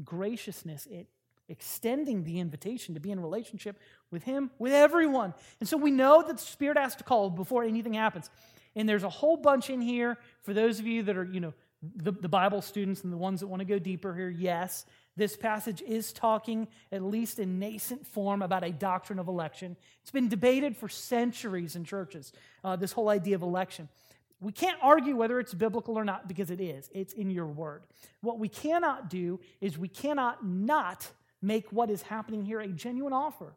graciousness 0.04 0.88
at 0.88 1.06
extending 1.52 2.24
the 2.24 2.40
invitation 2.40 2.96
to 2.96 3.00
be 3.00 3.12
in 3.12 3.20
relationship 3.20 3.78
with 4.10 4.24
Him, 4.24 4.50
with 4.58 4.74
everyone. 4.74 5.34
And 5.60 5.70
so 5.70 5.78
we 5.78 5.92
know 5.92 6.24
that 6.26 6.38
the 6.38 6.44
Spirit 6.44 6.78
has 6.78 6.96
to 6.96 7.04
call 7.04 7.30
before 7.30 7.64
anything 7.64 7.94
happens. 7.94 8.30
And 8.76 8.88
there's 8.88 9.04
a 9.04 9.10
whole 9.10 9.38
bunch 9.38 9.70
in 9.70 9.82
here 9.82 10.18
for 10.44 10.54
those 10.54 10.80
of 10.80 10.88
you 10.88 11.04
that 11.04 11.18
are, 11.18 11.26
you 11.26 11.42
know, 11.42 11.54
the, 11.96 12.12
the 12.12 12.30
Bible 12.30 12.62
students 12.62 13.04
and 13.04 13.12
the 13.12 13.18
ones 13.18 13.40
that 13.40 13.48
want 13.48 13.60
to 13.60 13.66
go 13.66 13.80
deeper 13.80 14.14
here. 14.16 14.30
Yes, 14.30 14.86
this 15.18 15.36
passage 15.36 15.82
is 15.82 16.14
talking, 16.14 16.68
at 16.92 17.04
least 17.04 17.40
in 17.40 17.60
nascent 17.60 18.06
form, 18.08 18.42
about 18.42 18.64
a 18.64 18.72
doctrine 18.72 19.20
of 19.20 19.28
election. 19.28 19.76
It's 20.02 20.12
been 20.12 20.30
debated 20.30 20.78
for 20.78 20.88
centuries 20.88 21.76
in 21.76 21.84
churches, 21.84 22.34
uh, 22.64 22.76
this 22.76 22.92
whole 22.92 23.10
idea 23.10 23.36
of 23.36 23.42
election. 23.42 23.90
We 24.40 24.52
can't 24.52 24.78
argue 24.82 25.16
whether 25.16 25.40
it's 25.40 25.54
biblical 25.54 25.98
or 25.98 26.06
not 26.06 26.28
because 26.28 26.50
it 26.50 26.62
is. 26.62 26.90
It's 26.94 27.14
in 27.14 27.30
your 27.30 27.46
word. 27.46 27.84
What 28.22 28.40
we 28.40 28.50
cannot 28.50 29.10
do 29.10 29.40
is 29.60 29.78
we 29.78 29.88
cannot 29.88 30.46
not 30.46 31.08
make 31.42 31.72
what 31.72 31.90
is 31.90 32.02
happening 32.04 32.44
here 32.44 32.60
a 32.60 32.68
genuine 32.68 33.14
offer. 33.14 33.54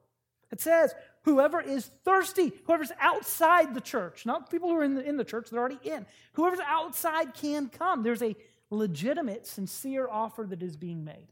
It 0.50 0.60
says, 0.60 0.94
whoever 1.22 1.60
is 1.60 1.90
thirsty, 2.04 2.52
whoever's 2.64 2.92
outside 3.00 3.74
the 3.74 3.80
church, 3.80 4.24
not 4.24 4.50
people 4.50 4.68
who 4.68 4.76
are 4.76 4.84
in 4.84 4.94
the, 4.94 5.02
in 5.02 5.16
the 5.16 5.24
church, 5.24 5.50
they're 5.50 5.60
already 5.60 5.80
in. 5.82 6.06
Whoever's 6.34 6.60
outside 6.66 7.34
can 7.34 7.68
come. 7.68 8.02
There's 8.02 8.22
a 8.22 8.36
legitimate, 8.70 9.46
sincere 9.46 10.08
offer 10.08 10.44
that 10.48 10.62
is 10.62 10.76
being 10.76 11.04
made. 11.04 11.28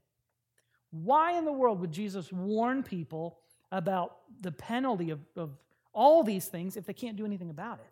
Why 0.91 1.39
in 1.39 1.45
the 1.45 1.53
world 1.53 1.81
would 1.81 1.93
Jesus 1.93 2.33
warn 2.33 2.83
people 2.83 3.39
about 3.71 4.17
the 4.41 4.53
penalty 4.53 5.11
of, 5.11 5.21
of 5.37 5.51
all 5.93 6.23
these 6.23 6.47
things 6.47 6.77
if 6.77 6.85
they 6.85 6.93
can't 6.93 7.17
do 7.17 7.25
anything 7.25 7.51
about 7.51 7.79
it? 7.79 7.92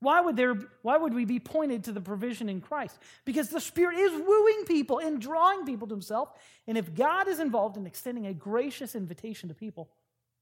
Why 0.00 0.20
would, 0.22 0.36
there, 0.36 0.54
why 0.80 0.96
would 0.96 1.12
we 1.12 1.26
be 1.26 1.38
pointed 1.38 1.84
to 1.84 1.92
the 1.92 2.00
provision 2.00 2.48
in 2.48 2.62
Christ? 2.62 2.98
Because 3.26 3.50
the 3.50 3.60
Spirit 3.60 3.98
is 3.98 4.12
wooing 4.12 4.64
people 4.66 4.98
and 4.98 5.20
drawing 5.20 5.66
people 5.66 5.86
to 5.88 5.94
Himself. 5.94 6.30
And 6.66 6.78
if 6.78 6.94
God 6.94 7.28
is 7.28 7.38
involved 7.38 7.76
in 7.76 7.86
extending 7.86 8.26
a 8.26 8.32
gracious 8.32 8.94
invitation 8.94 9.50
to 9.50 9.54
people, 9.54 9.90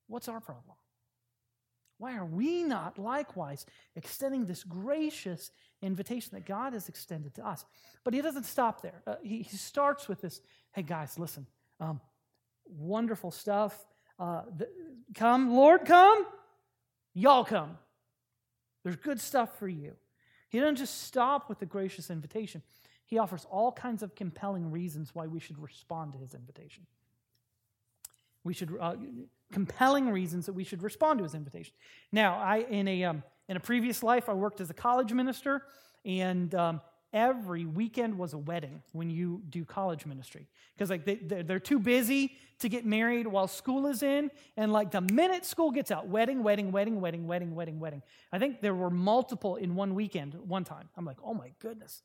what's 0.07 0.29
our 0.29 0.41
problem? 0.41 0.77
Why 1.99 2.17
are 2.17 2.25
we 2.25 2.63
not 2.63 3.01
likewise 3.01 3.67
extending 3.97 4.47
this 4.47 4.63
gracious 4.63 5.51
invitation 5.83 6.31
that 6.35 6.47
God 6.47 6.73
has 6.73 6.89
extended 6.89 7.35
to 7.35 7.47
us? 7.47 7.65
But 8.05 8.15
He 8.15 8.21
doesn't 8.21 8.45
stop 8.45 8.81
there. 8.81 9.03
Uh, 9.05 9.17
he, 9.25 9.43
he, 9.43 9.57
starts 9.57 10.07
with 10.07 10.21
this 10.21 10.41
hey, 10.73 10.83
guys, 10.83 11.19
listen, 11.19 11.45
um, 11.81 12.01
wonderful 12.65 13.33
stuff. 13.33 13.77
Uh, 14.21 14.43
the, 14.57 14.69
come, 15.17 15.57
Lord, 15.57 15.85
come. 15.85 16.25
Y'all 17.15 17.45
come. 17.45 17.77
There's 18.89 18.97
good 18.97 19.21
stuff 19.21 19.59
for 19.59 19.69
you. 19.69 19.93
He 20.49 20.59
doesn't 20.59 20.77
just 20.77 21.03
stop 21.03 21.51
with 21.51 21.59
the 21.59 21.67
gracious 21.67 22.09
invitation, 22.09 22.63
he 23.05 23.19
offers 23.19 23.47
all 23.51 23.71
kinds 23.71 24.03
of 24.03 24.15
compelling 24.15 24.71
reasons 24.71 25.15
why 25.15 25.27
we 25.27 25.41
should 25.41 25.59
respond 25.59 26.15
to 26.15 26.19
his 26.19 26.33
invitation. 26.33 26.87
We 28.45 28.55
should, 28.55 28.75
uh, 28.81 28.97
compelling 29.53 30.09
reasons 30.09 30.47
that 30.47 30.55
we 30.55 30.65
should 30.65 30.83
respond 30.83 31.19
to 31.19 31.25
his 31.25 31.35
invitation. 31.35 31.75
Now, 32.13 32.39
I, 32.39 32.59
in 32.59 32.89
a, 32.89 33.05
um, 33.05 33.23
in 33.49 33.59
a 33.59 33.61
previous 33.61 34.03
life, 34.03 34.29
I 34.29 34.33
worked 34.33 34.63
as 34.63 34.71
a 34.71 34.75
college 34.75 35.13
minister, 35.13 35.65
and 36.07 36.55
um, 36.55 36.81
every 37.13 37.65
weekend 37.65 38.19
was 38.19 38.33
a 38.33 38.39
wedding 38.39 38.83
when 38.93 39.11
you 39.11 39.43
do 39.49 39.65
college 39.65 40.07
ministry. 40.07 40.47
Because 40.77 40.91
like 40.91 41.05
they, 41.05 41.17
they're 41.17 41.59
too 41.59 41.79
busy 41.79 42.37
to 42.61 42.69
get 42.69 42.85
married 42.85 43.27
while 43.27 43.49
school 43.49 43.87
is 43.87 44.03
in 44.03 44.31
and 44.57 44.73
like 44.73 44.91
the 44.91 45.01
minute 45.01 45.45
school 45.45 45.71
gets 45.71 45.91
out 45.91 46.09
wedding 46.09 46.43
wedding 46.43 46.73
wedding 46.73 47.01
wedding 47.01 47.27
wedding 47.27 47.55
wedding 47.55 47.81
wedding. 47.81 48.03
I 48.33 48.39
think 48.39 48.61
there 48.61 48.75
were 48.75 48.91
multiple 48.91 49.57
in 49.57 49.75
one 49.75 49.95
weekend 49.95 50.35
one 50.35 50.65
time. 50.65 50.89
I'm 50.97 51.05
like 51.05 51.19
oh 51.25 51.35
my 51.35 51.53
goodness. 51.61 52.03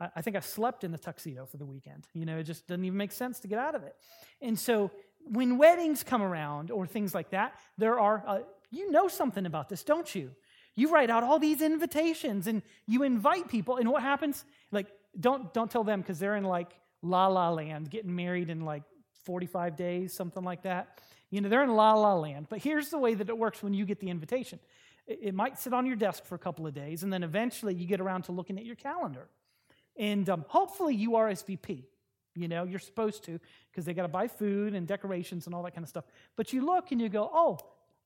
I, 0.00 0.22
think 0.22 0.36
i 0.36 0.40
slept 0.40 0.82
in 0.82 0.90
the 0.90 0.98
tuxedo 0.98 1.46
for 1.46 1.56
the 1.56 1.64
weekend. 1.64 2.08
You 2.12 2.26
know 2.26 2.38
it 2.38 2.44
just 2.44 2.66
doesn't 2.66 2.84
even 2.84 2.98
make 2.98 3.12
sense 3.12 3.40
to 3.40 3.48
get 3.48 3.58
out 3.58 3.74
of 3.74 3.82
it. 3.82 3.96
And 4.42 4.58
so 4.58 4.90
when 5.24 5.56
weddings 5.56 6.02
come 6.02 6.22
around 6.22 6.70
or 6.70 6.86
things 6.86 7.14
like 7.14 7.30
that 7.30 7.54
there 7.78 7.98
are 7.98 8.22
uh, 8.26 8.38
you 8.70 8.90
know 8.90 9.08
something 9.08 9.46
about 9.46 9.68
this 9.68 9.82
don't 9.82 10.14
you 10.14 10.30
you 10.76 10.90
write 10.90 11.10
out 11.10 11.22
all 11.22 11.38
these 11.38 11.62
invitations 11.62 12.46
and 12.46 12.62
you 12.86 13.02
invite 13.02 13.48
people, 13.48 13.76
and 13.76 13.88
what 13.90 14.02
happens? 14.02 14.44
Like, 14.72 14.88
don't 15.18 15.52
don't 15.54 15.70
tell 15.70 15.84
them 15.84 16.00
because 16.00 16.18
they're 16.18 16.36
in 16.36 16.44
like 16.44 16.72
la 17.02 17.28
la 17.28 17.50
land, 17.50 17.90
getting 17.90 18.14
married 18.14 18.50
in 18.50 18.64
like 18.64 18.82
45 19.24 19.76
days, 19.76 20.12
something 20.12 20.42
like 20.42 20.62
that. 20.62 21.00
You 21.30 21.40
know, 21.40 21.48
they're 21.48 21.62
in 21.64 21.74
la 21.74 21.94
la 21.94 22.14
land. 22.14 22.46
But 22.48 22.60
here's 22.60 22.90
the 22.90 22.98
way 22.98 23.14
that 23.14 23.28
it 23.28 23.38
works 23.38 23.62
when 23.62 23.74
you 23.74 23.84
get 23.84 24.00
the 24.00 24.10
invitation. 24.10 24.58
It, 25.06 25.18
it 25.22 25.34
might 25.34 25.58
sit 25.58 25.72
on 25.72 25.86
your 25.86 25.96
desk 25.96 26.24
for 26.24 26.34
a 26.34 26.38
couple 26.38 26.66
of 26.66 26.74
days, 26.74 27.02
and 27.02 27.12
then 27.12 27.22
eventually 27.22 27.74
you 27.74 27.86
get 27.86 28.00
around 28.00 28.22
to 28.22 28.32
looking 28.32 28.58
at 28.58 28.64
your 28.64 28.76
calendar. 28.76 29.28
And 29.96 30.28
um, 30.28 30.44
hopefully 30.48 30.94
you 30.94 31.10
RSVP. 31.10 31.84
You 32.36 32.48
know, 32.48 32.64
you're 32.64 32.80
supposed 32.80 33.24
to 33.24 33.38
because 33.70 33.84
they 33.84 33.94
got 33.94 34.02
to 34.02 34.08
buy 34.08 34.26
food 34.26 34.74
and 34.74 34.88
decorations 34.88 35.46
and 35.46 35.54
all 35.54 35.62
that 35.62 35.72
kind 35.72 35.84
of 35.84 35.88
stuff. 35.88 36.04
But 36.36 36.52
you 36.52 36.66
look 36.66 36.90
and 36.90 37.00
you 37.00 37.08
go, 37.08 37.30
oh, 37.32 37.58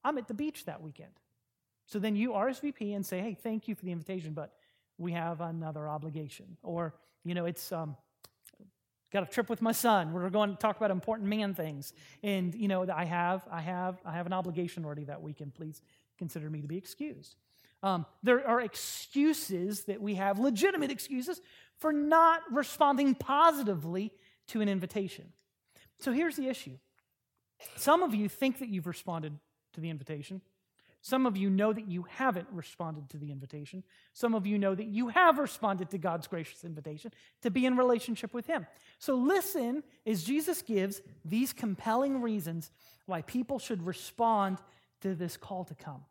I'm 0.05 0.19
at 0.19 0.29
the 0.29 0.35
beach 0.35 0.67
that 0.67 0.83
weekend. 0.83 1.13
So 1.89 1.99
then 1.99 2.17
you 2.17 2.33
RSVP 2.33 2.95
and 2.95 3.05
say, 3.05 3.21
hey, 3.21 3.35
thank 3.35 3.67
you 3.67 3.75
for 3.75 3.85
the 3.85 3.93
invitation, 3.93 4.35
but 4.35 4.53
we 4.99 5.13
have 5.13 5.41
another 5.41 5.89
obligation. 5.89 6.59
Or, 6.63 6.95
you 7.25 7.35
know, 7.35 7.47
it's 7.47 7.73
um, 7.73 7.97
got 9.11 9.23
a 9.23 9.27
trip 9.27 9.49
with 9.49 9.63
my 9.63 9.73
son. 9.73 10.13
We're 10.13 10.29
going 10.29 10.51
to 10.51 10.57
talk 10.57 10.77
about 10.77 10.91
important 10.91 11.31
man 11.31 11.55
things. 11.55 11.95
And, 12.23 12.55
you 12.55 12.69
know, 12.69 12.87
I 12.95 13.07
have, 13.07 13.43
I 13.51 13.63
have, 13.63 13.97
I 14.05 14.13
have 14.13 14.27
an 14.27 14.35
obligation 14.35 14.85
already 14.85 15.05
that 15.05 15.23
weekend. 15.23 15.55
Please 15.55 15.81
consider 16.19 16.51
me 16.51 16.61
to 16.61 16.69
be 16.69 16.77
excused. 16.77 17.37
Um, 17.83 18.05
there 18.23 18.47
are 18.47 18.61
excuses 18.61 19.85
that 19.85 20.03
we 20.03 20.17
have, 20.17 20.39
legitimate 20.39 20.91
excuses, 20.91 21.41
for 21.79 21.91
not 21.91 22.43
responding 22.53 23.15
positively 23.15 24.13
to 24.49 24.61
an 24.61 24.69
invitation. 24.69 25.33
So 26.01 26.13
here's 26.13 26.37
the 26.37 26.49
issue. 26.49 26.77
Some 27.77 28.03
of 28.03 28.15
you 28.15 28.29
think 28.29 28.59
that 28.59 28.69
you've 28.69 28.87
responded 28.87 29.39
to 29.73 29.81
the 29.81 29.89
invitation. 29.89 30.43
Some 31.01 31.27
of 31.27 31.37
you 31.37 31.49
know 31.49 31.73
that 31.73 31.89
you 31.89 32.07
haven't 32.09 32.49
responded 32.51 33.09
to 33.11 33.19
the 33.19 33.31
invitation. 33.31 33.85
Some 34.13 34.35
of 34.35 34.47
you 34.47 34.59
know 34.59 34.75
that 34.75 34.87
you 34.87 35.09
have 35.09 35.39
responded 35.39 35.91
to 35.91 35.99
God's 35.99 36.27
gracious 36.27 36.65
invitation 36.65 37.13
to 37.43 37.51
be 37.51 37.67
in 37.67 37.77
relationship 37.77 38.35
with 38.35 38.47
Him. 38.47 38.67
So 38.99 39.15
listen 39.15 39.85
as 40.07 40.25
Jesus 40.25 40.61
gives 40.61 41.01
these 41.25 41.53
compelling 41.53 42.21
reasons 42.21 42.71
why 43.07 43.23
people 43.23 43.59
should 43.59 43.87
respond 43.87 44.59
to 45.03 45.15
this 45.15 45.37
call 45.37 45.65
to 45.65 45.75
come. 45.75 46.03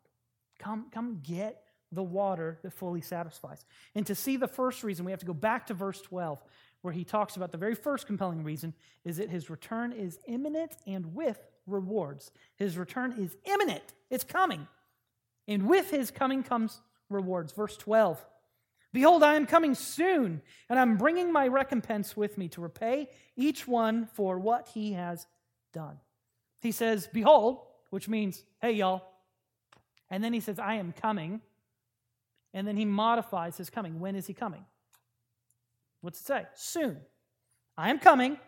Come, 0.58 0.86
come 0.90 1.20
get 1.22 1.62
the 1.92 2.02
water 2.02 2.58
that 2.62 2.72
fully 2.72 3.00
satisfies. 3.00 3.64
And 3.94 4.06
to 4.06 4.14
see 4.14 4.36
the 4.36 4.48
first 4.48 4.82
reason, 4.82 5.04
we 5.04 5.12
have 5.12 5.20
to 5.20 5.26
go 5.26 5.34
back 5.34 5.66
to 5.66 5.74
verse 5.74 6.00
12, 6.00 6.42
where 6.82 6.92
he 6.92 7.04
talks 7.04 7.36
about 7.36 7.52
the 7.52 7.58
very 7.58 7.74
first 7.74 8.06
compelling 8.06 8.42
reason 8.42 8.74
is 9.04 9.18
that 9.18 9.30
his 9.30 9.50
return 9.50 9.92
is 9.92 10.18
imminent 10.26 10.76
and 10.86 11.14
with 11.14 11.38
rewards. 11.66 12.30
His 12.56 12.76
return 12.76 13.14
is 13.18 13.36
imminent, 13.44 13.94
it's 14.10 14.24
coming. 14.24 14.66
And 15.48 15.66
with 15.66 15.90
his 15.90 16.10
coming 16.10 16.42
comes 16.44 16.80
rewards. 17.10 17.52
Verse 17.52 17.76
12 17.76 18.24
Behold, 18.92 19.22
I 19.22 19.34
am 19.34 19.46
coming 19.46 19.74
soon, 19.74 20.40
and 20.68 20.78
I'm 20.78 20.96
bringing 20.96 21.30
my 21.30 21.46
recompense 21.46 22.16
with 22.16 22.38
me 22.38 22.48
to 22.48 22.60
repay 22.60 23.08
each 23.36 23.68
one 23.68 24.06
for 24.14 24.38
what 24.38 24.68
he 24.68 24.92
has 24.92 25.26
done. 25.74 25.98
He 26.60 26.72
says, 26.72 27.08
Behold, 27.12 27.60
which 27.90 28.08
means, 28.08 28.44
hey, 28.60 28.72
y'all. 28.72 29.02
And 30.10 30.24
then 30.24 30.32
he 30.32 30.40
says, 30.40 30.58
I 30.58 30.74
am 30.74 30.92
coming. 30.92 31.42
And 32.54 32.66
then 32.66 32.78
he 32.78 32.86
modifies 32.86 33.58
his 33.58 33.68
coming. 33.68 34.00
When 34.00 34.16
is 34.16 34.26
he 34.26 34.32
coming? 34.32 34.64
What's 36.00 36.20
it 36.20 36.26
say? 36.26 36.46
Soon. 36.54 36.98
I 37.76 37.90
am 37.90 37.98
coming. 37.98 38.38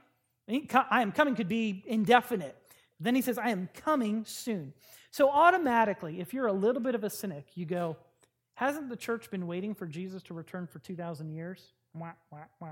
I 0.48 1.02
am 1.02 1.12
coming 1.12 1.34
could 1.34 1.48
be 1.48 1.84
indefinite. 1.86 2.56
Then 2.98 3.14
he 3.14 3.22
says, 3.22 3.38
I 3.38 3.50
am 3.50 3.68
coming 3.74 4.24
soon. 4.24 4.72
So, 5.10 5.30
automatically, 5.30 6.20
if 6.20 6.32
you're 6.32 6.46
a 6.46 6.52
little 6.52 6.82
bit 6.82 6.94
of 6.94 7.04
a 7.04 7.10
cynic, 7.10 7.46
you 7.54 7.66
go, 7.66 7.96
Hasn't 8.60 8.90
the 8.90 8.96
church 8.96 9.30
been 9.30 9.46
waiting 9.46 9.72
for 9.72 9.86
Jesus 9.86 10.22
to 10.24 10.34
return 10.34 10.66
for 10.66 10.80
2,000 10.80 11.30
years? 11.30 11.72
Wah, 11.94 12.12
wah, 12.30 12.40
wah. 12.60 12.68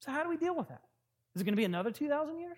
So, 0.00 0.10
how 0.10 0.22
do 0.22 0.30
we 0.30 0.38
deal 0.38 0.56
with 0.56 0.68
that? 0.68 0.80
Is 1.34 1.42
it 1.42 1.44
going 1.44 1.52
to 1.52 1.60
be 1.60 1.66
another 1.66 1.90
2,000 1.90 2.38
years? 2.38 2.56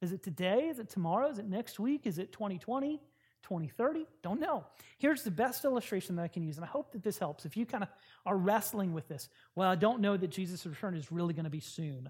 Is 0.00 0.12
it 0.12 0.22
today? 0.22 0.68
Is 0.68 0.78
it 0.78 0.88
tomorrow? 0.88 1.28
Is 1.28 1.40
it 1.40 1.46
next 1.46 1.80
week? 1.80 2.06
Is 2.06 2.18
it 2.18 2.30
2020? 2.30 3.02
2030? 3.42 4.06
Don't 4.22 4.38
know. 4.38 4.64
Here's 4.98 5.24
the 5.24 5.32
best 5.32 5.64
illustration 5.64 6.14
that 6.14 6.22
I 6.22 6.28
can 6.28 6.44
use, 6.44 6.58
and 6.58 6.64
I 6.64 6.68
hope 6.68 6.92
that 6.92 7.02
this 7.02 7.18
helps. 7.18 7.44
If 7.44 7.56
you 7.56 7.66
kind 7.66 7.82
of 7.82 7.88
are 8.24 8.36
wrestling 8.36 8.92
with 8.92 9.08
this, 9.08 9.28
well, 9.56 9.68
I 9.68 9.74
don't 9.74 10.00
know 10.00 10.16
that 10.16 10.28
Jesus' 10.28 10.64
return 10.64 10.94
is 10.94 11.10
really 11.10 11.34
going 11.34 11.42
to 11.42 11.50
be 11.50 11.58
soon. 11.58 12.08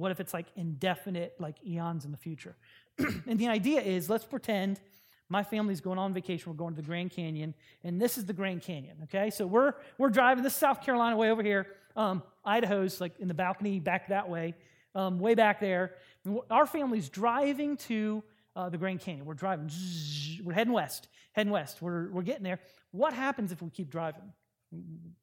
What 0.00 0.10
if 0.10 0.18
it's 0.18 0.32
like 0.32 0.46
indefinite, 0.56 1.34
like 1.38 1.56
eons 1.64 2.06
in 2.06 2.10
the 2.10 2.16
future? 2.16 2.56
and 2.98 3.38
the 3.38 3.48
idea 3.48 3.82
is 3.82 4.08
let's 4.08 4.24
pretend 4.24 4.80
my 5.28 5.42
family's 5.42 5.82
going 5.82 5.98
on 5.98 6.14
vacation. 6.14 6.50
We're 6.50 6.56
going 6.56 6.74
to 6.74 6.80
the 6.80 6.86
Grand 6.86 7.10
Canyon, 7.10 7.54
and 7.84 8.00
this 8.00 8.16
is 8.16 8.24
the 8.24 8.32
Grand 8.32 8.62
Canyon. 8.62 8.96
Okay, 9.04 9.28
so 9.28 9.46
we're 9.46 9.74
we're 9.98 10.08
driving. 10.08 10.42
This 10.42 10.56
South 10.56 10.82
Carolina, 10.82 11.18
way 11.18 11.30
over 11.30 11.42
here. 11.42 11.66
Um, 11.96 12.22
Idaho's 12.44 12.98
like 12.98 13.20
in 13.20 13.28
the 13.28 13.34
balcony 13.34 13.78
back 13.78 14.08
that 14.08 14.28
way, 14.28 14.54
um, 14.94 15.18
way 15.18 15.34
back 15.34 15.60
there. 15.60 15.96
Our 16.50 16.64
family's 16.64 17.10
driving 17.10 17.76
to 17.76 18.24
uh, 18.56 18.70
the 18.70 18.78
Grand 18.78 19.00
Canyon. 19.00 19.26
We're 19.26 19.34
driving. 19.34 19.68
Zzz, 19.68 20.40
we're 20.42 20.54
heading 20.54 20.72
west. 20.72 21.08
Heading 21.32 21.52
west. 21.52 21.82
We're 21.82 22.10
we're 22.10 22.22
getting 22.22 22.44
there. 22.44 22.58
What 22.90 23.12
happens 23.12 23.52
if 23.52 23.60
we 23.60 23.68
keep 23.68 23.90
driving? 23.90 24.32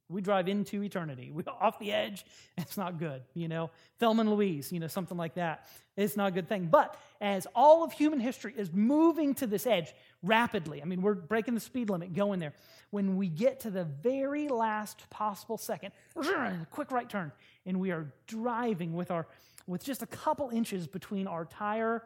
We 0.10 0.22
drive 0.22 0.48
into 0.48 0.84
eternity. 0.84 1.32
We 1.38 1.44
off 1.44 1.80
the 1.80 1.92
edge. 1.92 2.26
It's 2.58 2.78
not 2.78 2.98
good, 3.00 3.22
you 3.34 3.48
know. 3.48 3.70
Thelma 4.00 4.22
and 4.22 4.32
Louise, 4.32 4.72
you 4.72 4.80
know, 4.80 4.88
something 4.88 5.18
like 5.18 5.36
that. 5.36 5.68
It's 5.96 6.18
not 6.18 6.30
a 6.30 6.32
good 6.32 6.50
thing. 6.50 6.68
But 6.68 6.98
as 7.22 7.48
all 7.56 7.84
of 7.84 7.92
human 7.92 8.20
history 8.20 8.54
is 8.58 8.72
moving 8.74 9.34
to 9.36 9.48
this 9.48 9.66
edge 9.66 9.94
rapidly, 10.24 10.82
I 10.82 10.86
mean, 10.86 11.02
we're 11.02 11.14
breaking 11.14 11.54
the 11.54 11.60
speed 11.60 11.90
limit, 11.90 12.14
going 12.14 12.40
there. 12.40 12.54
When 12.90 13.18
we 13.18 13.28
get 13.28 13.60
to 13.62 13.72
the 13.72 13.84
very 13.84 14.48
last 14.48 15.10
possible 15.10 15.58
second, 15.58 15.92
quick 16.72 16.92
right 16.92 17.10
turn, 17.10 17.32
and 17.66 17.80
we 17.80 17.92
are 17.92 18.12
driving 18.28 18.94
with 18.94 19.12
our 19.12 19.28
with 19.68 19.84
just 19.84 20.02
a 20.02 20.08
couple 20.08 20.50
inches 20.50 20.88
between 20.88 21.28
our 21.28 21.44
tire 21.44 22.04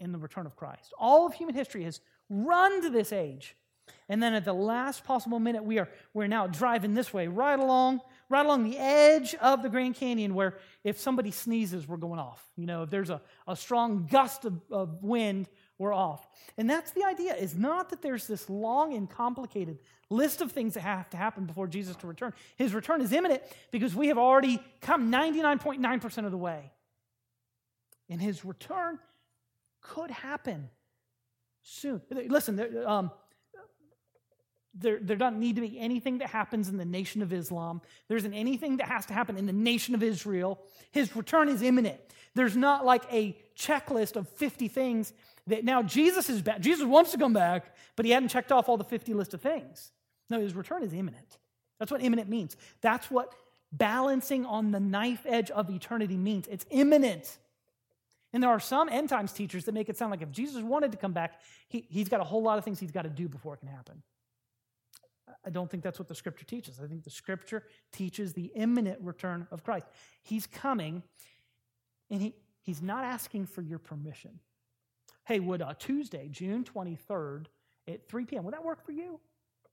and 0.00 0.12
the 0.12 0.18
return 0.18 0.44
of 0.44 0.54
Christ. 0.54 0.92
All 0.98 1.26
of 1.26 1.32
human 1.32 1.54
history 1.54 1.84
has 1.84 2.00
run 2.28 2.82
to 2.82 2.90
this 2.90 3.12
age 3.12 3.56
and 4.08 4.22
then 4.22 4.34
at 4.34 4.44
the 4.44 4.52
last 4.52 5.04
possible 5.04 5.38
minute, 5.38 5.64
we 5.64 5.78
are 5.78 5.88
we're 6.14 6.26
now 6.26 6.46
driving 6.46 6.94
this 6.94 7.12
way, 7.12 7.28
right 7.28 7.58
along, 7.58 8.00
right 8.28 8.44
along 8.44 8.64
the 8.64 8.78
edge 8.78 9.34
of 9.36 9.62
the 9.62 9.68
Grand 9.68 9.94
Canyon, 9.94 10.34
where 10.34 10.58
if 10.84 10.98
somebody 10.98 11.30
sneezes, 11.30 11.86
we're 11.86 11.96
going 11.96 12.18
off. 12.18 12.42
You 12.56 12.66
know, 12.66 12.82
if 12.82 12.90
there's 12.90 13.10
a, 13.10 13.20
a 13.46 13.56
strong 13.56 14.06
gust 14.10 14.44
of, 14.44 14.60
of 14.70 15.02
wind, 15.02 15.48
we're 15.78 15.92
off. 15.92 16.28
And 16.56 16.68
that's 16.68 16.92
the 16.92 17.04
idea, 17.04 17.34
is 17.34 17.54
not 17.54 17.90
that 17.90 18.02
there's 18.02 18.26
this 18.26 18.48
long 18.48 18.94
and 18.94 19.08
complicated 19.08 19.78
list 20.10 20.40
of 20.40 20.52
things 20.52 20.74
that 20.74 20.80
have 20.80 21.10
to 21.10 21.16
happen 21.16 21.46
before 21.46 21.66
Jesus 21.66 21.96
to 21.96 22.06
return. 22.06 22.32
His 22.56 22.74
return 22.74 23.00
is 23.00 23.12
imminent 23.12 23.42
because 23.70 23.94
we 23.94 24.08
have 24.08 24.18
already 24.18 24.60
come 24.80 25.10
99.9% 25.10 26.24
of 26.24 26.30
the 26.30 26.38
way. 26.38 26.70
And 28.08 28.20
his 28.20 28.44
return 28.44 28.98
could 29.80 30.10
happen 30.10 30.70
soon. 31.62 32.02
Listen, 32.10 32.84
um, 32.86 33.10
there, 34.74 34.98
there 35.00 35.16
doesn't 35.16 35.38
need 35.38 35.56
to 35.56 35.60
be 35.60 35.78
anything 35.78 36.18
that 36.18 36.28
happens 36.28 36.68
in 36.68 36.76
the 36.76 36.84
nation 36.84 37.22
of 37.22 37.32
Islam. 37.32 37.82
There 38.08 38.16
isn't 38.16 38.32
anything 38.32 38.78
that 38.78 38.88
has 38.88 39.06
to 39.06 39.14
happen 39.14 39.36
in 39.36 39.46
the 39.46 39.52
nation 39.52 39.94
of 39.94 40.02
Israel. 40.02 40.60
His 40.90 41.14
return 41.14 41.48
is 41.48 41.62
imminent. 41.62 42.00
There's 42.34 42.56
not 42.56 42.84
like 42.84 43.04
a 43.12 43.36
checklist 43.56 44.16
of 44.16 44.28
50 44.28 44.68
things 44.68 45.12
that 45.46 45.64
now 45.64 45.82
Jesus 45.82 46.30
is 46.30 46.40
back. 46.40 46.60
Jesus 46.60 46.86
wants 46.86 47.12
to 47.12 47.18
come 47.18 47.32
back, 47.32 47.76
but 47.96 48.06
he 48.06 48.12
hadn't 48.12 48.30
checked 48.30 48.52
off 48.52 48.68
all 48.68 48.76
the 48.76 48.84
50 48.84 49.12
list 49.12 49.34
of 49.34 49.42
things. 49.42 49.90
No, 50.30 50.40
his 50.40 50.54
return 50.54 50.82
is 50.82 50.92
imminent. 50.94 51.38
That's 51.78 51.90
what 51.90 52.02
imminent 52.02 52.28
means. 52.28 52.56
That's 52.80 53.10
what 53.10 53.34
balancing 53.72 54.46
on 54.46 54.70
the 54.70 54.80
knife 54.80 55.26
edge 55.26 55.50
of 55.50 55.68
eternity 55.68 56.16
means. 56.16 56.46
It's 56.48 56.64
imminent. 56.70 57.38
And 58.32 58.42
there 58.42 58.50
are 58.50 58.60
some 58.60 58.88
end 58.88 59.10
times 59.10 59.32
teachers 59.32 59.64
that 59.64 59.72
make 59.72 59.88
it 59.88 59.96
sound 59.98 60.10
like 60.10 60.22
if 60.22 60.30
Jesus 60.30 60.62
wanted 60.62 60.92
to 60.92 60.98
come 60.98 61.12
back, 61.12 61.40
he, 61.68 61.84
he's 61.90 62.08
got 62.08 62.20
a 62.20 62.24
whole 62.24 62.42
lot 62.42 62.56
of 62.56 62.64
things 62.64 62.80
he's 62.80 62.90
got 62.90 63.02
to 63.02 63.10
do 63.10 63.28
before 63.28 63.54
it 63.54 63.58
can 63.58 63.68
happen. 63.68 64.02
I 65.44 65.50
don't 65.50 65.70
think 65.70 65.82
that's 65.82 65.98
what 65.98 66.08
the 66.08 66.14
scripture 66.14 66.44
teaches. 66.44 66.80
I 66.82 66.86
think 66.86 67.04
the 67.04 67.10
scripture 67.10 67.64
teaches 67.92 68.32
the 68.32 68.52
imminent 68.54 69.00
return 69.00 69.46
of 69.50 69.64
Christ. 69.64 69.86
He's 70.22 70.46
coming, 70.46 71.02
and 72.10 72.22
he, 72.22 72.34
he's 72.60 72.82
not 72.82 73.04
asking 73.04 73.46
for 73.46 73.62
your 73.62 73.78
permission. 73.78 74.40
Hey, 75.24 75.40
would 75.40 75.62
uh, 75.62 75.74
Tuesday, 75.78 76.28
June 76.30 76.64
23rd 76.64 77.46
at 77.88 78.08
3 78.08 78.24
p.m., 78.24 78.44
would 78.44 78.54
that 78.54 78.64
work 78.64 78.84
for 78.84 78.92
you? 78.92 79.20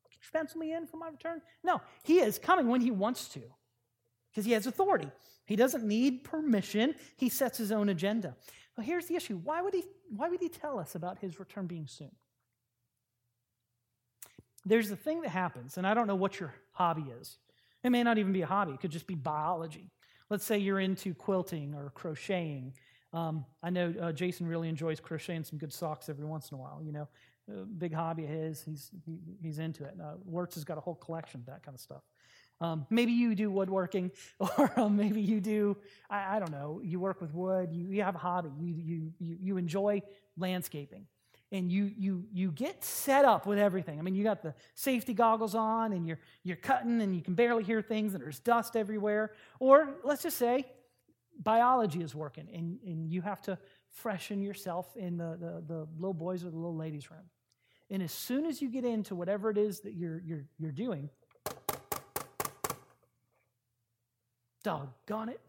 Could 0.04 0.14
you 0.14 0.20
pencil 0.32 0.60
me 0.60 0.74
in 0.74 0.86
for 0.88 0.98
my 0.98 1.10
return? 1.10 1.42
No, 1.64 1.82
he 2.04 2.20
is 2.20 2.40
coming 2.40 2.68
when 2.68 2.82
he 2.82 2.92
wants 2.92 3.28
to 3.30 3.42
because 4.32 4.46
he 4.46 4.52
has 4.52 4.68
authority. 4.68 5.10
He 5.46 5.56
doesn't 5.56 5.84
need 5.84 6.24
permission, 6.24 6.96
he 7.18 7.30
sets 7.30 7.58
his 7.58 7.72
own 7.72 7.90
agenda. 7.90 8.36
Well, 8.78 8.86
here's 8.86 9.08
the 9.08 9.16
issue 9.16 9.38
why 9.38 9.62
would 9.62 9.74
he, 9.74 9.84
why 10.16 10.30
would 10.30 10.40
he 10.40 10.50
tell 10.50 10.80
us 10.80 10.96
about 10.96 11.20
his 11.20 11.40
return 11.40 11.68
being 11.68 11.88
soon? 11.88 12.12
There's 14.66 14.92
a 14.92 14.96
thing 14.96 15.22
that 15.22 15.30
happens, 15.30 15.78
and 15.78 15.88
I 15.88 15.94
don't 15.94 16.08
know 16.08 16.16
what 16.16 16.40
your 16.40 16.54
hobby 16.72 17.06
is. 17.20 17.38
It 17.84 17.92
may 17.92 18.04
not 18.04 18.18
even 18.18 18.34
be 18.34 18.42
a 18.42 18.46
hobby, 18.46 18.74
it 18.74 18.80
could 18.80 18.92
just 18.92 19.08
be 19.08 19.16
biology. 19.16 19.92
Let's 20.30 20.46
say 20.46 20.58
you're 20.60 20.80
into 20.80 21.14
quilting 21.14 21.74
or 21.74 21.92
crocheting. 21.96 22.74
Um, 23.14 23.46
I 23.64 23.72
know 23.72 23.94
uh, 24.00 24.12
Jason 24.12 24.46
really 24.46 24.70
enjoys 24.70 25.00
crocheting 25.00 25.44
some 25.44 25.58
good 25.58 25.74
socks 25.74 26.08
every 26.08 26.26
once 26.26 26.52
in 26.52 26.58
a 26.58 26.62
while. 26.62 26.82
You 26.84 26.92
know, 26.92 27.08
a 27.50 27.66
big 27.66 27.94
hobby 27.94 28.26
of 28.26 28.30
his. 28.30 28.62
He's 28.62 28.92
he, 29.06 29.20
he's 29.42 29.60
into 29.60 29.86
it. 29.86 29.96
Uh, 30.00 30.16
Wirtz 30.24 30.56
has 30.56 30.64
got 30.64 30.78
a 30.78 30.82
whole 30.82 30.96
collection 30.96 31.40
of 31.40 31.48
that 31.48 31.64
kind 31.64 31.74
of 31.74 31.82
stuff. 31.82 32.04
Um, 32.62 32.86
maybe 32.90 33.14
you 33.14 33.36
do 33.36 33.50
woodworking, 33.50 34.12
or 34.40 34.72
um, 34.80 34.98
maybe 34.98 35.22
you 35.22 35.40
do 35.40 35.78
I, 36.10 36.36
I, 36.36 36.40
don't 36.40 36.52
know. 36.52 36.82
You 36.84 37.00
work 37.00 37.22
with 37.22 37.34
wood. 37.34 37.74
You, 37.74 37.88
you 37.90 38.04
have 38.04 38.16
a 38.16 38.20
hobby. 38.20 38.50
You 38.60 38.76
you 38.76 39.12
you, 39.20 39.38
you 39.42 39.58
enjoy 39.58 40.04
landscaping 40.38 41.08
and 41.52 41.72
you 41.72 41.92
you 41.98 42.26
you 42.32 42.52
get 42.52 42.84
set 42.84 43.26
up 43.26 43.46
with 43.46 43.58
everything. 43.58 43.98
I 44.00 44.02
mean, 44.02 44.16
you 44.16 44.24
got 44.24 44.42
the 44.42 44.54
safety 44.76 45.14
goggles 45.14 45.56
on 45.56 45.94
and 45.94 46.08
you're 46.08 46.20
you're 46.44 46.58
cutting 46.58 47.02
and 47.02 47.16
you 47.16 47.22
can 47.22 47.34
barely 47.34 47.64
hear 47.64 47.82
things 47.82 48.14
and 48.14 48.24
there's 48.24 48.40
dust 48.40 48.76
everywhere. 48.76 49.34
Or 49.60 49.96
let's 50.04 50.24
just 50.24 50.38
say 50.38 50.66
biology 51.42 52.02
is 52.02 52.14
working 52.14 52.48
and, 52.54 52.80
and 52.86 53.12
you 53.12 53.22
have 53.22 53.42
to 53.44 53.58
freshen 53.90 54.42
yourself 54.42 54.96
in 54.96 55.18
the, 55.18 55.38
the, 55.40 55.64
the 55.66 55.88
little 55.98 56.14
boys 56.14 56.44
or 56.44 56.50
the 56.50 56.58
little 56.58 56.76
ladies' 56.76 57.10
room. 57.10 57.24
And 57.90 58.04
as 58.04 58.12
soon 58.12 58.46
as 58.46 58.62
you 58.62 58.70
get 58.70 58.86
into 58.86 59.16
whatever 59.16 59.50
it 59.50 59.58
is 59.58 59.80
that 59.82 59.94
you're 59.94 60.22
you're 60.24 60.46
you're 60.60 60.72
doing, 60.72 61.10
doggone 64.64 65.30
it. 65.30 65.40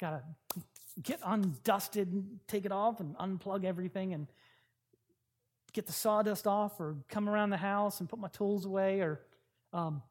Gotta 0.00 0.22
get 1.00 1.20
undusted 1.22 2.12
and 2.12 2.38
take 2.48 2.64
it 2.64 2.72
off 2.72 3.00
and 3.00 3.16
unplug 3.16 3.64
everything 3.64 4.12
and 4.12 4.26
get 5.72 5.86
the 5.86 5.92
sawdust 5.92 6.46
off 6.46 6.78
or 6.80 6.96
come 7.08 7.28
around 7.28 7.50
the 7.50 7.56
house 7.56 8.00
and 8.00 8.08
put 8.08 8.18
my 8.18 8.28
tools 8.28 8.66
away 8.66 9.00
or 9.00 9.20
um, 9.72 10.02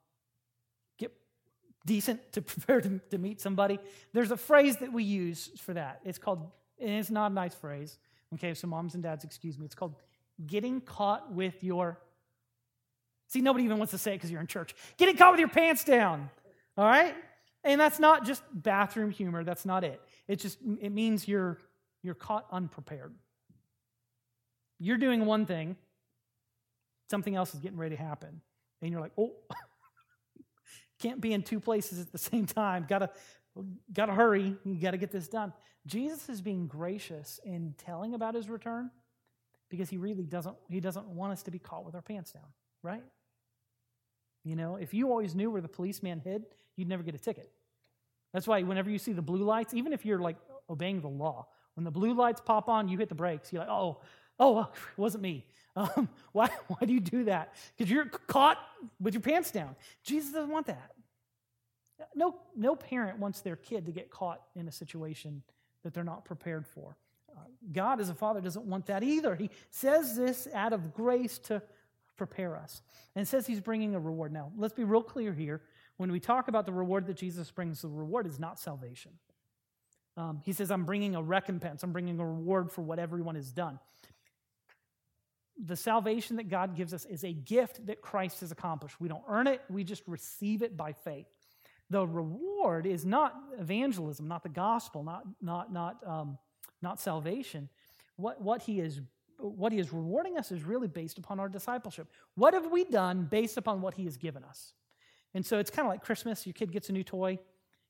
get 0.97 1.11
decent 1.85 2.31
to 2.33 2.41
prepare 2.41 2.81
to, 2.81 2.99
to 3.09 3.17
meet 3.17 3.39
somebody. 3.39 3.79
There's 4.13 4.31
a 4.31 4.37
phrase 4.37 4.77
that 4.77 4.91
we 4.91 5.03
use 5.03 5.51
for 5.59 5.73
that. 5.73 6.01
It's 6.03 6.17
called, 6.17 6.49
and 6.79 6.89
it's 6.89 7.11
not 7.11 7.31
a 7.31 7.33
nice 7.33 7.53
phrase. 7.53 7.97
Okay, 8.33 8.53
so 8.53 8.67
moms 8.67 8.95
and 8.95 9.03
dads, 9.03 9.23
excuse 9.23 9.59
me. 9.59 9.65
It's 9.65 9.75
called 9.75 9.95
getting 10.47 10.81
caught 10.81 11.31
with 11.31 11.63
your. 11.63 11.99
See, 13.27 13.41
nobody 13.41 13.65
even 13.65 13.77
wants 13.77 13.91
to 13.91 13.97
say 13.97 14.11
it 14.11 14.15
because 14.15 14.31
you're 14.31 14.41
in 14.41 14.47
church. 14.47 14.73
Getting 14.97 15.15
caught 15.15 15.31
with 15.31 15.39
your 15.39 15.49
pants 15.49 15.83
down. 15.83 16.29
All 16.77 16.85
right? 16.85 17.15
And 17.63 17.79
that's 17.79 17.99
not 17.99 18.25
just 18.25 18.41
bathroom 18.53 19.11
humor. 19.11 19.43
That's 19.43 19.65
not 19.65 19.83
it. 19.83 20.01
It 20.31 20.39
just 20.39 20.59
it 20.79 20.93
means 20.93 21.27
you're 21.27 21.57
you're 22.03 22.15
caught 22.15 22.47
unprepared. 22.53 23.13
You're 24.79 24.97
doing 24.97 25.25
one 25.25 25.45
thing, 25.45 25.75
something 27.09 27.35
else 27.35 27.53
is 27.53 27.59
getting 27.59 27.77
ready 27.77 27.97
to 27.97 28.01
happen, 28.01 28.39
and 28.81 28.89
you're 28.89 29.01
like, 29.01 29.11
oh, 29.17 29.33
can't 31.01 31.19
be 31.19 31.33
in 31.33 31.43
two 31.43 31.59
places 31.59 31.99
at 31.99 32.13
the 32.13 32.17
same 32.17 32.45
time. 32.45 32.85
Gotta 32.87 33.09
gotta 33.91 34.13
hurry. 34.13 34.55
You 34.63 34.75
gotta 34.75 34.95
get 34.95 35.11
this 35.11 35.27
done. 35.27 35.51
Jesus 35.85 36.29
is 36.29 36.41
being 36.41 36.65
gracious 36.65 37.41
in 37.43 37.75
telling 37.77 38.13
about 38.13 38.33
his 38.33 38.47
return 38.47 38.89
because 39.69 39.89
he 39.89 39.97
really 39.97 40.23
doesn't 40.23 40.55
he 40.69 40.79
doesn't 40.79 41.07
want 41.07 41.33
us 41.33 41.43
to 41.43 41.51
be 41.51 41.59
caught 41.59 41.83
with 41.83 41.93
our 41.93 42.01
pants 42.01 42.31
down, 42.31 42.47
right? 42.83 43.03
You 44.45 44.55
know, 44.55 44.77
if 44.77 44.93
you 44.93 45.09
always 45.09 45.35
knew 45.35 45.51
where 45.51 45.61
the 45.61 45.67
policeman 45.67 46.21
hid, 46.21 46.45
you'd 46.77 46.87
never 46.87 47.03
get 47.03 47.15
a 47.15 47.19
ticket. 47.19 47.51
That's 48.33 48.47
why 48.47 48.61
whenever 48.63 48.89
you 48.89 48.97
see 48.97 49.13
the 49.13 49.21
blue 49.21 49.43
lights, 49.43 49.73
even 49.73 49.93
if 49.93 50.05
you're 50.05 50.19
like 50.19 50.37
obeying 50.69 51.01
the 51.01 51.09
law, 51.09 51.47
when 51.75 51.83
the 51.83 51.91
blue 51.91 52.13
lights 52.13 52.41
pop 52.41 52.69
on, 52.69 52.87
you 52.87 52.97
hit 52.97 53.09
the 53.09 53.15
brakes. 53.15 53.51
You're 53.51 53.61
like, 53.61 53.71
oh, 53.71 54.01
oh, 54.39 54.61
it 54.97 54.97
wasn't 54.97 55.23
me. 55.23 55.45
Um, 55.73 56.09
why, 56.33 56.49
why 56.67 56.85
do 56.85 56.91
you 56.91 56.99
do 56.99 57.23
that? 57.23 57.53
Because 57.77 57.89
you're 57.89 58.03
caught 58.03 58.57
with 58.99 59.13
your 59.13 59.21
pants 59.21 59.51
down. 59.51 59.73
Jesus 60.03 60.33
doesn't 60.33 60.49
want 60.49 60.67
that. 60.67 60.91
No, 62.13 62.35
no 62.57 62.75
parent 62.75 63.19
wants 63.19 63.39
their 63.39 63.55
kid 63.55 63.85
to 63.85 63.93
get 63.93 64.09
caught 64.09 64.41
in 64.53 64.67
a 64.67 64.71
situation 64.73 65.43
that 65.83 65.93
they're 65.93 66.03
not 66.03 66.25
prepared 66.25 66.67
for. 66.67 66.97
Uh, 67.33 67.39
God, 67.71 68.01
as 68.01 68.09
a 68.09 68.13
father, 68.13 68.41
doesn't 68.41 68.65
want 68.65 68.87
that 68.87 69.01
either. 69.01 69.33
He 69.33 69.49
says 69.69 70.17
this 70.17 70.45
out 70.53 70.73
of 70.73 70.93
grace 70.93 71.37
to 71.39 71.61
prepare 72.17 72.55
us. 72.55 72.81
And 73.15 73.27
says 73.27 73.47
he's 73.47 73.61
bringing 73.61 73.95
a 73.95 73.99
reward. 73.99 74.31
Now, 74.31 74.51
let's 74.57 74.73
be 74.73 74.83
real 74.83 75.01
clear 75.01 75.33
here. 75.33 75.61
When 75.97 76.11
we 76.11 76.19
talk 76.19 76.47
about 76.47 76.65
the 76.65 76.71
reward 76.71 77.05
that 77.07 77.17
Jesus 77.17 77.51
brings, 77.51 77.81
the 77.81 77.87
reward 77.87 78.25
is 78.25 78.39
not 78.39 78.59
salvation. 78.59 79.11
Um, 80.17 80.41
he 80.43 80.51
says, 80.53 80.71
I'm 80.71 80.83
bringing 80.83 81.15
a 81.15 81.21
recompense, 81.21 81.83
I'm 81.83 81.93
bringing 81.93 82.19
a 82.19 82.25
reward 82.25 82.71
for 82.71 82.81
what 82.81 82.99
everyone 82.99 83.35
has 83.35 83.51
done. 83.51 83.79
The 85.63 85.75
salvation 85.75 86.37
that 86.37 86.49
God 86.49 86.75
gives 86.75 86.93
us 86.93 87.05
is 87.05 87.23
a 87.23 87.33
gift 87.33 87.85
that 87.85 88.01
Christ 88.01 88.41
has 88.41 88.51
accomplished. 88.51 88.99
We 88.99 89.07
don't 89.07 89.23
earn 89.27 89.47
it, 89.47 89.61
we 89.69 89.83
just 89.83 90.03
receive 90.07 90.63
it 90.63 90.75
by 90.75 90.93
faith. 90.93 91.27
The 91.89 92.07
reward 92.07 92.85
is 92.85 93.05
not 93.05 93.35
evangelism, 93.59 94.27
not 94.27 94.43
the 94.43 94.49
gospel, 94.49 95.03
not, 95.03 95.23
not, 95.41 95.71
not, 95.71 95.97
um, 96.07 96.37
not 96.81 96.99
salvation. 96.99 97.69
What, 98.15 98.41
what, 98.41 98.61
he 98.61 98.79
is, 98.79 99.01
what 99.37 99.71
he 99.71 99.79
is 99.79 99.91
rewarding 99.91 100.37
us 100.37 100.51
is 100.51 100.63
really 100.63 100.87
based 100.87 101.17
upon 101.17 101.39
our 101.39 101.49
discipleship. 101.49 102.07
What 102.35 102.53
have 102.53 102.71
we 102.71 102.85
done 102.85 103.27
based 103.29 103.57
upon 103.57 103.81
what 103.81 103.93
he 103.95 104.05
has 104.05 104.17
given 104.17 104.43
us? 104.43 104.73
And 105.33 105.45
so 105.45 105.59
it's 105.59 105.69
kind 105.69 105.85
of 105.85 105.89
like 105.91 106.03
Christmas. 106.03 106.45
Your 106.45 106.53
kid 106.53 106.71
gets 106.71 106.89
a 106.89 106.91
new 106.91 107.03
toy, 107.03 107.39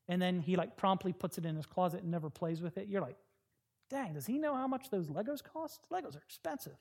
and 0.08 0.22
then 0.22 0.40
he 0.40 0.56
like 0.56 0.78
promptly 0.78 1.14
puts 1.14 1.38
it 1.38 1.46
in 1.46 1.56
his 1.56 1.66
closet 1.66 2.02
and 2.02 2.12
never 2.12 2.30
plays 2.30 2.62
with 2.62 2.78
it. 2.78 2.88
You're 2.88 3.02
like, 3.02 3.18
dang, 3.90 4.14
does 4.14 4.26
he 4.26 4.38
know 4.38 4.56
how 4.56 4.68
much 4.68 4.90
those 4.90 5.08
Legos 5.08 5.44
cost? 5.44 5.82
Legos 5.92 6.16
are 6.16 6.24
expensive. 6.26 6.78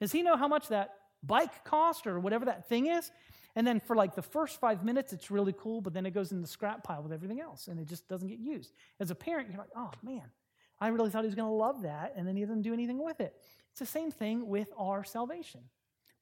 Does 0.00 0.12
he 0.12 0.22
know 0.22 0.36
how 0.36 0.48
much 0.48 0.68
that 0.68 0.94
bike 1.22 1.64
cost 1.64 2.06
or 2.06 2.20
whatever 2.20 2.44
that 2.44 2.68
thing 2.68 2.86
is? 2.86 3.10
And 3.56 3.66
then 3.66 3.80
for 3.80 3.96
like 3.96 4.14
the 4.14 4.22
first 4.22 4.60
five 4.60 4.84
minutes, 4.84 5.12
it's 5.12 5.30
really 5.30 5.54
cool, 5.58 5.80
but 5.80 5.94
then 5.94 6.04
it 6.04 6.10
goes 6.10 6.30
in 6.30 6.42
the 6.42 6.46
scrap 6.46 6.84
pile 6.84 7.02
with 7.02 7.12
everything 7.12 7.40
else 7.40 7.68
and 7.68 7.80
it 7.80 7.88
just 7.88 8.06
doesn't 8.06 8.28
get 8.28 8.38
used. 8.38 8.72
As 9.00 9.10
a 9.10 9.14
parent, 9.14 9.48
you're 9.48 9.58
like, 9.58 9.70
oh 9.74 9.90
man, 10.02 10.30
I 10.78 10.88
really 10.88 11.10
thought 11.10 11.22
he 11.22 11.26
was 11.26 11.34
going 11.34 11.48
to 11.48 11.54
love 11.54 11.82
that, 11.82 12.12
and 12.16 12.28
then 12.28 12.36
he 12.36 12.42
doesn't 12.42 12.62
do 12.62 12.74
anything 12.74 13.02
with 13.02 13.20
it. 13.20 13.34
It's 13.70 13.80
the 13.80 13.86
same 13.86 14.10
thing 14.10 14.46
with 14.46 14.68
our 14.76 15.04
salvation. 15.04 15.62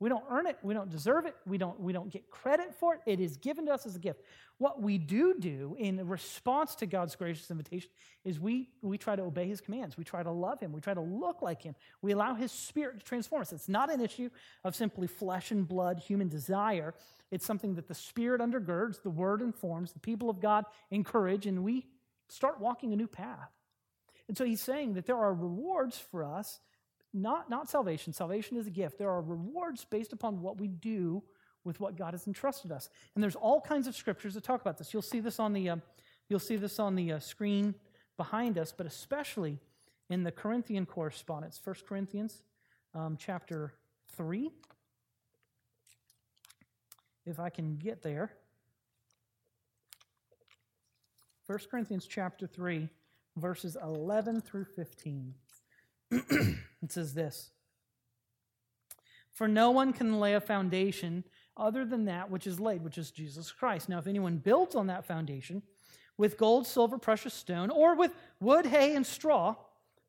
We 0.01 0.09
don't 0.09 0.25
earn 0.29 0.47
it, 0.47 0.59
we 0.63 0.75
don't 0.75 0.91
deserve 0.91 1.25
it, 1.25 1.37
we 1.47 1.57
don't, 1.57 1.79
we 1.81 1.93
don't 1.93 2.11
get 2.11 2.29
credit 2.29 2.75
for 2.75 2.95
it. 2.95 3.01
It 3.07 3.21
is 3.21 3.37
given 3.37 3.67
to 3.67 3.73
us 3.73 3.87
as 3.87 3.95
a 3.95 3.99
gift. 3.99 4.23
What 4.59 4.83
we 4.83 4.99
do 4.99 5.35
do 5.39 5.77
in 5.79 6.07
response 6.07 6.75
to 6.77 6.87
God's 6.87 7.15
gracious 7.15 7.51
invitation 7.51 7.91
is 8.25 8.41
we, 8.41 8.71
we 8.83 8.99
try 8.99 9.15
to 9.17 9.23
obey 9.23 9.47
his 9.47 9.61
commands. 9.61 9.97
We 9.97 10.05
try 10.05 10.23
to 10.23 10.31
love 10.31 10.61
him. 10.61 10.73
We 10.73 10.81
try 10.81 10.95
to 10.95 11.01
look 11.01 11.43
like 11.43 11.63
him. 11.63 11.75
We 12.03 12.13
allow 12.13 12.35
his 12.35 12.51
spirit 12.51 12.99
to 12.99 13.05
transform 13.05 13.43
us. 13.43 13.53
It's 13.53 13.69
not 13.69 13.91
an 13.91 14.01
issue 14.01 14.31
of 14.65 14.75
simply 14.75 15.07
flesh 15.07 15.51
and 15.51 15.67
blood, 15.67 16.01
human 16.01 16.29
desire. 16.29 16.95
It's 17.31 17.47
something 17.47 17.75
that 17.77 17.89
the 17.89 17.95
spirit 17.95 18.41
undergirds, 18.41 19.03
the 19.03 19.11
word 19.11 19.43
informs, 19.43 19.93
the 19.93 20.01
people 20.01 20.29
of 20.29 20.41
God 20.41 20.65
encourage, 20.91 21.47
and 21.47 21.65
we 21.65 21.87
start 22.29 22.61
walking 22.61 22.93
a 22.93 22.97
new 22.97 23.09
path. 23.09 23.51
And 24.29 24.37
so 24.37 24.45
he's 24.45 24.63
saying 24.63 24.95
that 24.95 25.07
there 25.07 25.19
are 25.19 25.35
rewards 25.35 25.99
for 25.99 26.25
us, 26.25 26.61
not, 27.15 27.49
not 27.49 27.71
salvation. 27.71 28.13
Salvation 28.13 28.57
is 28.57 28.67
a 28.67 28.71
gift. 28.71 28.99
There 28.99 29.09
are 29.09 29.23
rewards 29.23 29.85
based 29.85 30.13
upon 30.13 30.43
what 30.43 30.59
we 30.59 30.67
do 30.67 31.23
with 31.63 31.81
what 31.81 31.97
God 31.97 32.13
has 32.13 32.27
entrusted 32.27 32.73
us. 32.73 32.91
And 33.15 33.23
there's 33.23 33.37
all 33.37 33.61
kinds 33.61 33.87
of 33.87 33.95
scriptures 33.97 34.35
that 34.35 34.43
talk 34.43 34.61
about 34.61 34.77
this. 34.77 34.93
You'll 34.93 35.03
see 35.03 35.21
this 35.21 35.39
on 35.39 35.53
the, 35.53 35.71
uh, 35.71 35.77
you'll 36.29 36.41
see 36.41 36.57
this 36.57 36.79
on 36.79 36.97
the 36.97 37.13
uh, 37.13 37.19
screen 37.21 37.75
behind 38.17 38.59
us, 38.59 38.73
but 38.77 38.85
especially 38.85 39.61
in 40.11 40.25
the 40.25 40.33
Corinthian 40.33 40.85
correspondence, 40.85 41.61
1 41.63 41.77
Corinthians 41.89 42.43
um, 42.95 43.17
chapter 43.19 43.75
3. 44.17 44.51
If 47.25 47.41
I 47.41 47.49
can 47.49 47.77
get 47.77 48.03
there. 48.03 48.33
1 51.47 51.59
Corinthians 51.71 52.07
chapter 52.07 52.47
3, 52.47 52.89
verses 53.37 53.77
11 53.83 54.41
through 54.41 54.65
15. 54.65 55.35
It 56.83 56.93
says 56.93 57.15
this 57.15 57.51
For 59.33 59.49
no 59.49 59.71
one 59.71 59.93
can 59.93 60.21
lay 60.21 60.35
a 60.35 60.41
foundation 60.41 61.25
other 61.57 61.85
than 61.85 62.07
that 62.07 62.31
which 62.31 62.47
is 62.47 62.59
laid, 62.59 62.83
which 62.83 62.99
is 62.99 63.11
Jesus 63.11 63.53
Christ. 63.53 63.89
Now, 63.89 63.99
if 63.99 64.07
anyone 64.07 64.39
builds 64.39 64.75
on 64.75 64.89
that 64.89 65.05
foundation 65.05 65.63
with 66.17 66.37
gold, 66.37 66.67
silver, 66.67 66.99
precious 66.99 67.35
stone, 67.35 67.71
or 67.71 67.97
with 67.97 68.13
wood, 68.41 68.67
hay, 68.67 68.95
and 68.95 69.07
straw, 69.07 69.57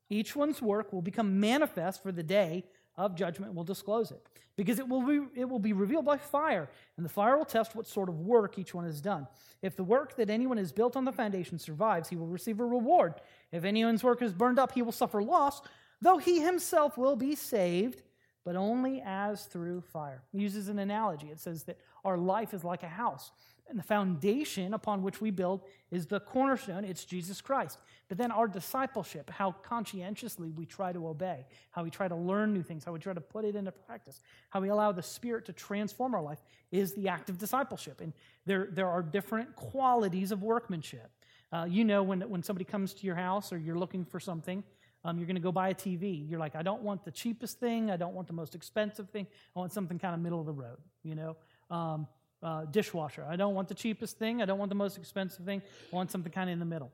each 0.08 0.36
one's 0.36 0.62
work 0.62 0.92
will 0.92 1.02
become 1.02 1.40
manifest 1.40 2.02
for 2.02 2.12
the 2.12 2.22
day 2.22 2.64
of 2.96 3.14
judgment. 3.14 3.54
Will 3.54 3.64
disclose 3.64 4.10
it 4.10 4.24
because 4.56 4.78
it 4.78 4.88
will 4.88 5.02
be, 5.02 5.20
it 5.34 5.44
will 5.44 5.58
be 5.58 5.72
revealed 5.72 6.04
by 6.04 6.16
fire 6.16 6.68
and 6.96 7.04
the 7.04 7.10
fire 7.10 7.36
will 7.36 7.44
test 7.44 7.74
what 7.74 7.86
sort 7.86 8.08
of 8.08 8.20
work 8.20 8.58
each 8.58 8.74
one 8.74 8.84
has 8.84 9.00
done. 9.00 9.26
If 9.62 9.76
the 9.76 9.84
work 9.84 10.16
that 10.16 10.30
anyone 10.30 10.56
has 10.56 10.72
built 10.72 10.96
on 10.96 11.04
the 11.04 11.12
foundation 11.12 11.58
survives 11.58 12.08
he 12.08 12.16
will 12.16 12.26
receive 12.26 12.60
a 12.60 12.64
reward. 12.64 13.14
If 13.52 13.64
anyone's 13.64 14.02
work 14.02 14.22
is 14.22 14.32
burned 14.32 14.58
up 14.58 14.72
he 14.72 14.82
will 14.82 14.92
suffer 14.92 15.22
loss 15.22 15.60
though 16.00 16.18
he 16.18 16.40
himself 16.40 16.96
will 16.96 17.16
be 17.16 17.34
saved 17.34 18.02
but 18.46 18.54
only 18.54 19.02
as 19.04 19.44
through 19.46 19.80
fire. 19.80 20.22
He 20.30 20.38
uses 20.38 20.68
an 20.68 20.78
analogy. 20.78 21.26
It 21.26 21.40
says 21.40 21.64
that 21.64 21.78
our 22.04 22.16
life 22.16 22.54
is 22.54 22.62
like 22.62 22.84
a 22.84 22.88
house, 22.88 23.32
and 23.68 23.76
the 23.76 23.82
foundation 23.82 24.72
upon 24.72 25.02
which 25.02 25.20
we 25.20 25.32
build 25.32 25.62
is 25.90 26.06
the 26.06 26.20
cornerstone, 26.20 26.84
it's 26.84 27.04
Jesus 27.04 27.40
Christ. 27.40 27.78
But 28.08 28.18
then 28.18 28.30
our 28.30 28.46
discipleship, 28.46 29.28
how 29.30 29.50
conscientiously 29.50 30.52
we 30.52 30.64
try 30.64 30.92
to 30.92 31.08
obey, 31.08 31.44
how 31.72 31.82
we 31.82 31.90
try 31.90 32.06
to 32.06 32.14
learn 32.14 32.54
new 32.54 32.62
things, 32.62 32.84
how 32.84 32.92
we 32.92 33.00
try 33.00 33.12
to 33.12 33.20
put 33.20 33.44
it 33.44 33.56
into 33.56 33.72
practice, 33.72 34.20
how 34.50 34.60
we 34.60 34.68
allow 34.68 34.92
the 34.92 35.02
Spirit 35.02 35.44
to 35.46 35.52
transform 35.52 36.14
our 36.14 36.22
life 36.22 36.38
is 36.70 36.94
the 36.94 37.08
act 37.08 37.28
of 37.28 37.38
discipleship. 37.38 38.00
And 38.00 38.12
there, 38.44 38.68
there 38.70 38.88
are 38.88 39.02
different 39.02 39.56
qualities 39.56 40.30
of 40.30 40.44
workmanship. 40.44 41.10
Uh, 41.52 41.66
you 41.68 41.84
know, 41.84 42.04
when, 42.04 42.20
when 42.20 42.44
somebody 42.44 42.64
comes 42.64 42.94
to 42.94 43.06
your 43.06 43.16
house 43.16 43.52
or 43.52 43.58
you're 43.58 43.78
looking 43.78 44.04
for 44.04 44.20
something, 44.20 44.62
um, 45.06 45.18
you're 45.18 45.26
going 45.26 45.36
to 45.36 45.42
go 45.42 45.52
buy 45.52 45.68
a 45.68 45.74
TV. 45.74 46.28
You're 46.28 46.40
like, 46.40 46.56
I 46.56 46.62
don't 46.62 46.82
want 46.82 47.04
the 47.04 47.12
cheapest 47.12 47.60
thing. 47.60 47.92
I 47.92 47.96
don't 47.96 48.12
want 48.12 48.26
the 48.26 48.34
most 48.34 48.56
expensive 48.56 49.08
thing. 49.10 49.26
I 49.54 49.58
want 49.60 49.72
something 49.72 50.00
kind 50.00 50.14
of 50.14 50.20
middle 50.20 50.40
of 50.40 50.46
the 50.46 50.52
road, 50.52 50.78
you 51.04 51.14
know? 51.14 51.36
Um, 51.70 52.08
uh, 52.42 52.64
dishwasher. 52.64 53.24
I 53.28 53.36
don't 53.36 53.54
want 53.54 53.68
the 53.68 53.74
cheapest 53.74 54.18
thing. 54.18 54.42
I 54.42 54.46
don't 54.46 54.58
want 54.58 54.68
the 54.68 54.74
most 54.74 54.98
expensive 54.98 55.44
thing. 55.44 55.62
I 55.92 55.96
want 55.96 56.10
something 56.10 56.32
kind 56.32 56.50
of 56.50 56.54
in 56.54 56.58
the 56.58 56.64
middle. 56.64 56.90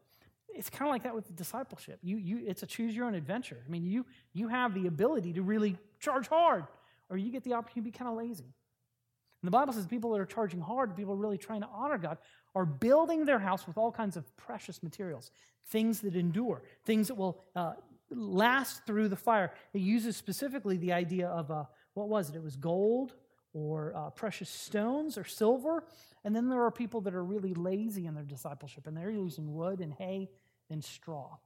It's 0.55 0.69
kind 0.69 0.89
of 0.89 0.93
like 0.93 1.05
that 1.05 1.15
with 1.15 1.35
discipleship. 1.35 2.01
You, 2.03 2.19
you, 2.19 2.43
it's 2.47 2.63
a 2.63 2.67
choose 2.67 2.95
your 2.95 3.07
own 3.07 3.15
adventure. 3.15 3.59
I 3.67 3.71
mean, 3.71 3.87
you, 3.87 4.05
you 4.35 4.49
have 4.49 4.75
the 4.75 4.87
ability 4.87 5.33
to 5.33 5.43
really 5.43 5.79
charge 5.99 6.29
hard, 6.29 6.67
or 7.09 7.17
you 7.17 7.33
get 7.33 7.45
the 7.45 7.55
opportunity 7.55 7.91
to 7.91 7.93
be 7.93 7.99
kind 7.99 8.11
of 8.11 8.17
lazy. 8.17 8.45
And 8.45 9.47
the 9.47 9.51
Bible 9.51 9.73
says 9.73 9.87
people 9.87 10.13
that 10.13 10.21
are 10.21 10.27
charging 10.27 10.61
hard, 10.61 10.95
people 10.97 11.17
really 11.17 11.39
trying 11.39 11.63
to 11.63 11.69
honor 11.73 11.97
God, 11.97 12.19
are 12.55 12.67
building 12.67 13.25
their 13.25 13.39
house 13.39 13.67
with 13.67 13.79
all 13.79 13.91
kinds 13.91 14.19
of 14.19 14.37
precious 14.37 14.83
materials, 14.83 15.31
things 15.67 16.01
that 16.03 16.15
endure, 16.15 16.63
things 16.85 17.09
that 17.09 17.15
will 17.15 17.43
uh, 17.57 17.73
last 18.15 18.87
through 18.87 19.09
the 19.09 19.17
fire. 19.17 19.53
It 19.73 19.81
uses 19.81 20.17
specifically 20.17 20.77
the 20.77 20.93
idea 20.93 21.29
of 21.29 21.51
uh, 21.51 21.65
what 21.95 22.09
was 22.09 22.31
it? 22.31 22.37
It 22.37 22.43
was 22.43 22.57
gold 22.57 23.15
or 23.53 23.95
uh, 23.95 24.11
precious 24.11 24.49
stones 24.49 25.19
or 25.19 25.25
silver. 25.25 25.85
And 26.25 26.35
then 26.35 26.49
there 26.49 26.63
are 26.63 26.71
people 26.71 27.01
that 27.03 27.15
are 27.15 27.25
really 27.25 27.55
lazy 27.55 28.07
in 28.07 28.15
their 28.15 28.25
discipleship, 28.25 28.87
and 28.87 28.97
they're 28.97 29.11
using 29.11 29.55
wood 29.55 29.81
and 29.81 29.93
hay 29.93 30.31
and 30.71 30.83
straw. 30.83 31.37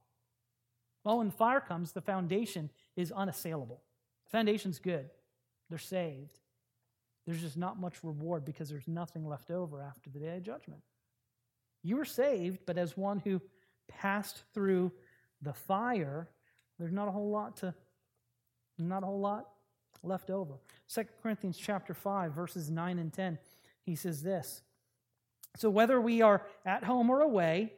Well, 1.03 1.17
when 1.19 1.27
the 1.27 1.33
fire 1.33 1.61
comes, 1.61 1.91
the 1.91 2.01
foundation 2.01 2.69
is 2.95 3.11
unassailable. 3.11 3.81
The 4.25 4.31
foundation's 4.31 4.79
good, 4.79 5.09
they're 5.69 5.77
saved. 5.77 6.39
There's 7.25 7.41
just 7.41 7.57
not 7.57 7.79
much 7.79 8.03
reward 8.03 8.45
because 8.45 8.69
there's 8.69 8.87
nothing 8.87 9.27
left 9.27 9.51
over 9.51 9.81
after 9.81 10.09
the 10.09 10.19
day 10.19 10.37
of 10.37 10.43
judgment. 10.43 10.81
You 11.83 11.97
were 11.97 12.05
saved, 12.05 12.59
but 12.65 12.77
as 12.77 12.95
one 12.95 13.19
who 13.19 13.41
passed 13.89 14.43
through 14.53 14.91
the 15.41 15.53
fire, 15.53 16.29
there's 16.79 16.91
not 16.91 17.07
a 17.07 17.11
whole 17.11 17.29
lot 17.29 17.57
to, 17.57 17.73
not 18.77 19.03
a 19.03 19.05
whole 19.05 19.19
lot 19.19 19.47
left 20.03 20.29
over. 20.29 20.53
2 20.93 21.03
Corinthians 21.21 21.57
chapter 21.57 21.93
5, 21.93 22.31
verses 22.31 22.69
9 22.69 22.99
and 22.99 23.11
10, 23.11 23.37
he 23.83 23.95
says 23.95 24.21
this. 24.21 24.61
So 25.55 25.69
whether 25.69 25.99
we 25.99 26.21
are 26.21 26.45
at 26.65 26.83
home 26.83 27.09
or 27.09 27.21
away, 27.21 27.73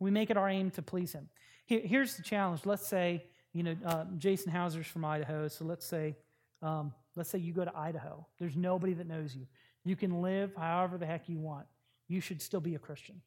we 0.00 0.10
make 0.10 0.30
it 0.30 0.36
our 0.36 0.48
aim 0.48 0.70
to 0.72 0.82
please 0.82 1.12
him. 1.12 1.28
here's 1.66 2.16
the 2.16 2.22
challenge. 2.22 2.62
Let's 2.64 2.86
say, 2.86 3.24
you 3.52 3.62
know, 3.62 3.76
uh, 3.84 4.04
Jason 4.18 4.50
Hauser's 4.50 4.86
from 4.86 5.04
Idaho. 5.04 5.46
So 5.46 5.64
let's 5.64 5.86
say, 5.86 6.16
um, 6.62 6.92
let's 7.14 7.30
say 7.30 7.38
you 7.38 7.52
go 7.52 7.64
to 7.64 7.76
Idaho. 7.76 8.26
There's 8.40 8.56
nobody 8.56 8.94
that 8.94 9.06
knows 9.06 9.36
you. 9.36 9.46
You 9.84 9.94
can 9.94 10.20
live 10.20 10.52
however 10.56 10.98
the 10.98 11.06
heck 11.06 11.28
you 11.28 11.38
want. 11.38 11.66
You 12.08 12.20
should 12.20 12.42
still 12.42 12.60
be 12.60 12.74
a 12.74 12.78
Christian 12.78 13.20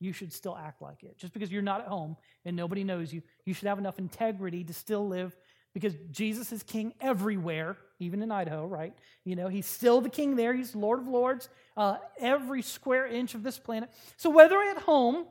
you 0.00 0.12
should 0.12 0.32
still 0.32 0.56
act 0.56 0.80
like 0.80 1.02
it. 1.02 1.18
Just 1.18 1.32
because 1.32 1.50
you're 1.50 1.62
not 1.62 1.80
at 1.80 1.88
home 1.88 2.16
and 2.44 2.56
nobody 2.56 2.84
knows 2.84 3.12
you, 3.12 3.22
you 3.44 3.54
should 3.54 3.68
have 3.68 3.78
enough 3.78 3.98
integrity 3.98 4.64
to 4.64 4.72
still 4.72 5.06
live 5.06 5.36
because 5.74 5.94
Jesus 6.10 6.52
is 6.52 6.62
king 6.62 6.94
everywhere, 7.00 7.76
even 7.98 8.22
in 8.22 8.32
Idaho, 8.32 8.66
right? 8.66 8.94
You 9.24 9.36
know, 9.36 9.48
he's 9.48 9.66
still 9.66 10.00
the 10.00 10.08
king 10.08 10.36
there. 10.36 10.54
He's 10.54 10.74
Lord 10.74 11.00
of 11.00 11.08
Lords, 11.08 11.48
uh, 11.76 11.96
every 12.18 12.62
square 12.62 13.06
inch 13.06 13.34
of 13.34 13.42
this 13.42 13.58
planet. 13.58 13.90
So 14.16 14.30
whether 14.30 14.60
at 14.60 14.78
home 14.78 15.26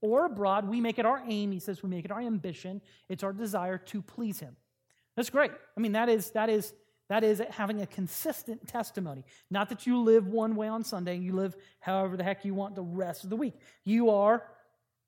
or 0.00 0.26
abroad, 0.26 0.68
we 0.68 0.80
make 0.80 0.98
it 0.98 1.06
our 1.06 1.22
aim. 1.26 1.52
He 1.52 1.58
says 1.58 1.82
we 1.82 1.90
make 1.90 2.04
it 2.04 2.12
our 2.12 2.20
ambition. 2.20 2.80
It's 3.08 3.22
our 3.22 3.32
desire 3.32 3.78
to 3.78 4.02
please 4.02 4.40
him. 4.40 4.56
That's 5.16 5.30
great. 5.30 5.50
I 5.76 5.80
mean, 5.80 5.92
that 5.92 6.08
is 6.08 6.30
that 6.30 6.48
is 6.48 6.72
that 7.08 7.24
is 7.24 7.42
having 7.50 7.80
a 7.80 7.86
consistent 7.86 8.68
testimony. 8.68 9.24
Not 9.50 9.68
that 9.70 9.86
you 9.86 10.00
live 10.00 10.26
one 10.26 10.56
way 10.56 10.68
on 10.68 10.84
Sunday 10.84 11.16
and 11.16 11.24
you 11.24 11.32
live 11.32 11.56
however 11.80 12.16
the 12.16 12.24
heck 12.24 12.44
you 12.44 12.54
want 12.54 12.74
the 12.74 12.82
rest 12.82 13.24
of 13.24 13.30
the 13.30 13.36
week. 13.36 13.54
You 13.84 14.10
are 14.10 14.42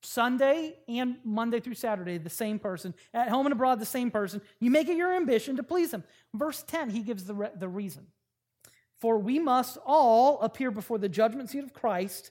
Sunday 0.02 0.78
and 0.88 1.16
Monday 1.24 1.60
through 1.60 1.74
Saturday 1.74 2.18
the 2.18 2.30
same 2.30 2.58
person. 2.58 2.94
At 3.12 3.28
home 3.28 3.46
and 3.46 3.52
abroad, 3.52 3.80
the 3.80 3.86
same 3.86 4.10
person. 4.10 4.40
You 4.58 4.70
make 4.70 4.88
it 4.88 4.96
your 4.96 5.14
ambition 5.14 5.56
to 5.56 5.62
please 5.62 5.92
him. 5.92 6.04
Verse 6.34 6.62
10, 6.62 6.90
he 6.90 7.00
gives 7.00 7.24
the, 7.24 7.34
re- 7.34 7.50
the 7.54 7.68
reason. 7.68 8.06
For 8.98 9.18
we 9.18 9.38
must 9.38 9.78
all 9.84 10.40
appear 10.40 10.70
before 10.70 10.98
the 10.98 11.08
judgment 11.08 11.50
seat 11.50 11.64
of 11.64 11.72
Christ, 11.72 12.30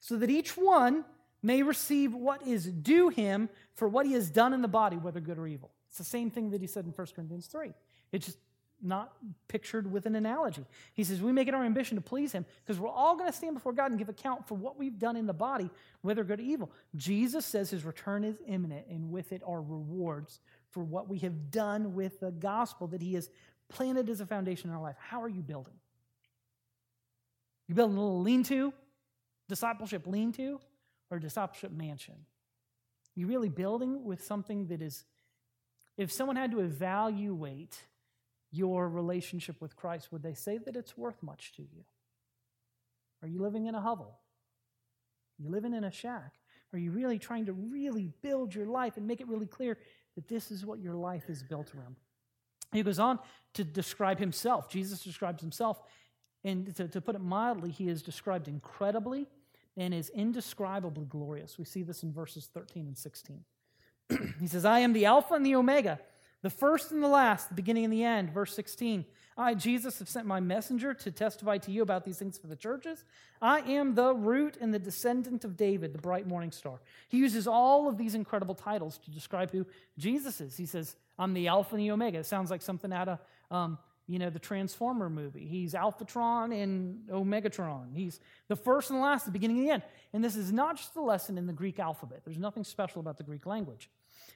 so 0.00 0.16
that 0.16 0.30
each 0.30 0.56
one 0.56 1.04
may 1.42 1.62
receive 1.62 2.14
what 2.14 2.46
is 2.46 2.66
due 2.66 3.08
him 3.08 3.48
for 3.74 3.88
what 3.88 4.06
he 4.06 4.12
has 4.12 4.30
done 4.30 4.52
in 4.52 4.62
the 4.62 4.68
body, 4.68 4.96
whether 4.96 5.20
good 5.20 5.38
or 5.38 5.46
evil. 5.46 5.72
It's 5.88 5.98
the 5.98 6.04
same 6.04 6.30
thing 6.30 6.50
that 6.50 6.60
he 6.60 6.66
said 6.66 6.84
in 6.84 6.92
1 6.92 7.06
Corinthians 7.14 7.46
3. 7.46 7.72
It's 8.12 8.26
just 8.26 8.38
not 8.82 9.12
pictured 9.48 9.90
with 9.90 10.06
an 10.06 10.14
analogy. 10.14 10.64
He 10.94 11.04
says, 11.04 11.20
We 11.20 11.32
make 11.32 11.48
it 11.48 11.54
our 11.54 11.64
ambition 11.64 11.96
to 11.96 12.00
please 12.00 12.32
him 12.32 12.44
because 12.64 12.80
we're 12.80 12.88
all 12.88 13.16
going 13.16 13.30
to 13.30 13.36
stand 13.36 13.54
before 13.54 13.72
God 13.72 13.90
and 13.90 13.98
give 13.98 14.08
account 14.08 14.46
for 14.48 14.54
what 14.54 14.78
we've 14.78 14.98
done 14.98 15.16
in 15.16 15.26
the 15.26 15.32
body, 15.32 15.70
whether 16.02 16.24
good 16.24 16.40
or 16.40 16.42
evil. 16.42 16.70
Jesus 16.96 17.44
says 17.44 17.70
his 17.70 17.84
return 17.84 18.24
is 18.24 18.36
imminent, 18.46 18.86
and 18.88 19.10
with 19.10 19.32
it 19.32 19.42
are 19.46 19.60
rewards 19.60 20.40
for 20.70 20.82
what 20.82 21.08
we 21.08 21.18
have 21.18 21.50
done 21.50 21.94
with 21.94 22.20
the 22.20 22.30
gospel 22.30 22.86
that 22.88 23.02
he 23.02 23.14
has 23.14 23.28
planted 23.68 24.08
as 24.08 24.20
a 24.20 24.26
foundation 24.26 24.70
in 24.70 24.76
our 24.76 24.82
life. 24.82 24.96
How 24.98 25.22
are 25.22 25.28
you 25.28 25.42
building? 25.42 25.74
You 27.68 27.74
building 27.74 27.96
a 27.96 28.00
little 28.00 28.20
lean 28.20 28.42
to, 28.44 28.72
discipleship 29.48 30.06
lean 30.06 30.32
to, 30.32 30.60
or 31.10 31.18
discipleship 31.18 31.72
mansion? 31.72 32.14
You 33.14 33.26
really 33.26 33.48
building 33.48 34.04
with 34.04 34.24
something 34.24 34.68
that 34.68 34.82
is, 34.82 35.04
if 35.96 36.10
someone 36.10 36.36
had 36.36 36.50
to 36.52 36.60
evaluate 36.60 37.76
your 38.50 38.88
relationship 38.88 39.60
with 39.60 39.76
Christ, 39.76 40.10
would 40.12 40.22
they 40.22 40.34
say 40.34 40.58
that 40.58 40.76
it's 40.76 40.96
worth 40.96 41.22
much 41.22 41.52
to 41.56 41.62
you? 41.62 41.84
Are 43.22 43.28
you 43.28 43.40
living 43.40 43.66
in 43.66 43.74
a 43.74 43.80
hovel? 43.80 44.18
Are 45.38 45.42
you 45.42 45.50
living 45.50 45.74
in 45.74 45.84
a 45.84 45.90
shack? 45.90 46.34
Are 46.72 46.78
you 46.78 46.90
really 46.90 47.18
trying 47.18 47.46
to 47.46 47.52
really 47.52 48.12
build 48.22 48.54
your 48.54 48.66
life 48.66 48.96
and 48.96 49.06
make 49.06 49.20
it 49.20 49.28
really 49.28 49.46
clear 49.46 49.78
that 50.14 50.28
this 50.28 50.50
is 50.50 50.64
what 50.64 50.80
your 50.80 50.94
life 50.94 51.28
is 51.28 51.42
built 51.42 51.74
around? 51.74 51.96
He 52.72 52.82
goes 52.82 52.98
on 52.98 53.18
to 53.54 53.64
describe 53.64 54.18
himself. 54.18 54.68
Jesus 54.68 55.02
describes 55.02 55.42
himself, 55.42 55.82
and 56.44 56.74
to, 56.76 56.88
to 56.88 57.00
put 57.00 57.16
it 57.16 57.20
mildly, 57.20 57.70
he 57.70 57.88
is 57.88 58.02
described 58.02 58.48
incredibly 58.48 59.26
and 59.76 59.92
is 59.92 60.08
indescribably 60.10 61.04
glorious. 61.04 61.58
We 61.58 61.64
see 61.64 61.82
this 61.82 62.02
in 62.02 62.12
verses 62.12 62.48
13 62.52 62.86
and 62.86 62.96
16. 62.96 63.44
he 64.40 64.46
says, 64.46 64.64
I 64.64 64.80
am 64.80 64.92
the 64.92 65.06
Alpha 65.06 65.34
and 65.34 65.44
the 65.44 65.56
Omega 65.56 66.00
the 66.42 66.50
first 66.50 66.90
and 66.92 67.02
the 67.02 67.08
last, 67.08 67.48
the 67.48 67.54
beginning 67.54 67.84
and 67.84 67.92
the 67.92 68.04
end. 68.04 68.30
Verse 68.30 68.54
16 68.54 69.04
I, 69.36 69.54
Jesus, 69.54 70.00
have 70.00 70.08
sent 70.08 70.26
my 70.26 70.38
messenger 70.38 70.92
to 70.92 71.10
testify 71.10 71.56
to 71.58 71.70
you 71.70 71.80
about 71.80 72.04
these 72.04 72.18
things 72.18 72.36
for 72.36 72.46
the 72.46 72.56
churches. 72.56 73.04
I 73.40 73.60
am 73.60 73.94
the 73.94 74.12
root 74.12 74.58
and 74.60 74.74
the 74.74 74.78
descendant 74.78 75.44
of 75.44 75.56
David, 75.56 75.94
the 75.94 75.98
bright 75.98 76.26
morning 76.26 76.52
star. 76.52 76.80
He 77.08 77.16
uses 77.16 77.46
all 77.46 77.88
of 77.88 77.96
these 77.96 78.14
incredible 78.14 78.54
titles 78.54 78.98
to 78.98 79.10
describe 79.10 79.50
who 79.50 79.66
Jesus 79.96 80.42
is. 80.42 80.58
He 80.58 80.66
says, 80.66 80.94
I'm 81.18 81.32
the 81.32 81.48
Alpha 81.48 81.74
and 81.74 81.82
the 81.82 81.90
Omega. 81.90 82.18
It 82.18 82.26
sounds 82.26 82.50
like 82.50 82.60
something 82.60 82.92
out 82.92 83.08
of, 83.08 83.18
um, 83.50 83.78
you 84.06 84.18
know, 84.18 84.28
the 84.28 84.38
Transformer 84.38 85.08
movie. 85.08 85.46
He's 85.46 85.72
Alphatron 85.72 86.52
and 86.52 87.08
Omegatron. 87.08 87.94
He's 87.94 88.20
the 88.48 88.56
first 88.56 88.90
and 88.90 88.98
the 88.98 89.02
last, 89.02 89.24
the 89.24 89.30
beginning 89.30 89.58
and 89.60 89.66
the 89.66 89.72
end. 89.72 89.82
And 90.12 90.22
this 90.22 90.36
is 90.36 90.52
not 90.52 90.76
just 90.76 90.96
a 90.96 91.02
lesson 91.02 91.38
in 91.38 91.46
the 91.46 91.54
Greek 91.54 91.78
alphabet. 91.78 92.22
There's 92.24 92.38
nothing 92.38 92.64
special 92.64 93.00
about 93.00 93.16
the 93.16 93.24
Greek 93.24 93.46
language. 93.46 93.88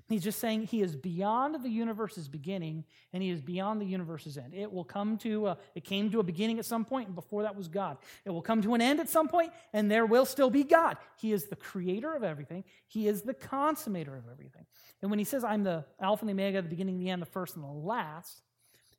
He's 0.09 0.23
just 0.23 0.39
saying 0.39 0.65
he 0.65 0.83
is 0.83 0.97
beyond 0.97 1.63
the 1.63 1.69
universe's 1.69 2.29
beginning 2.29 2.85
and 3.13 3.23
he 3.23 3.31
is 3.31 3.41
beyond 3.41 3.81
the 3.81 3.87
universe's 3.87 4.37
end. 4.37 4.55
It 4.55 4.73
will 4.73 4.85
come 4.85 5.17
to, 5.19 5.49
a, 5.49 5.59
it 5.75 5.85
came 5.85 6.11
to 6.11 6.21
a 6.21 6.23
beginning 6.23 6.59
at 6.59 6.65
some 6.65 6.85
point 6.85 7.09
and 7.09 7.15
before 7.15 7.43
that 7.43 7.57
was 7.57 7.69
God. 7.69 7.99
It 8.25 8.31
will 8.31 8.43
come 8.43 8.63
to 8.63 8.75
an 8.75 8.81
end 8.81 9.01
at 9.01 9.09
some 9.09 9.29
point 9.29 9.53
and 9.73 9.91
there 9.91 10.07
will 10.07 10.27
still 10.27 10.51
be 10.51 10.65
God. 10.65 10.97
He 11.17 11.33
is 11.33 11.47
the 11.47 11.57
creator 11.57 12.15
of 12.15 12.23
everything, 12.23 12.65
he 12.87 13.09
is 13.09 13.23
the 13.23 13.35
consummator 13.35 14.17
of 14.19 14.25
everything. 14.31 14.67
And 15.03 15.11
when 15.11 15.19
he 15.19 15.25
says, 15.25 15.45
I'm 15.45 15.65
the 15.65 15.85
Alpha 16.01 16.23
and 16.23 16.29
the 16.29 16.33
Omega, 16.33 16.63
the 16.63 16.69
beginning, 16.69 16.99
the 16.99 17.11
end, 17.11 17.21
the 17.21 17.27
first 17.27 17.57
and 17.57 17.65
the 17.65 17.69
last, 17.69 18.43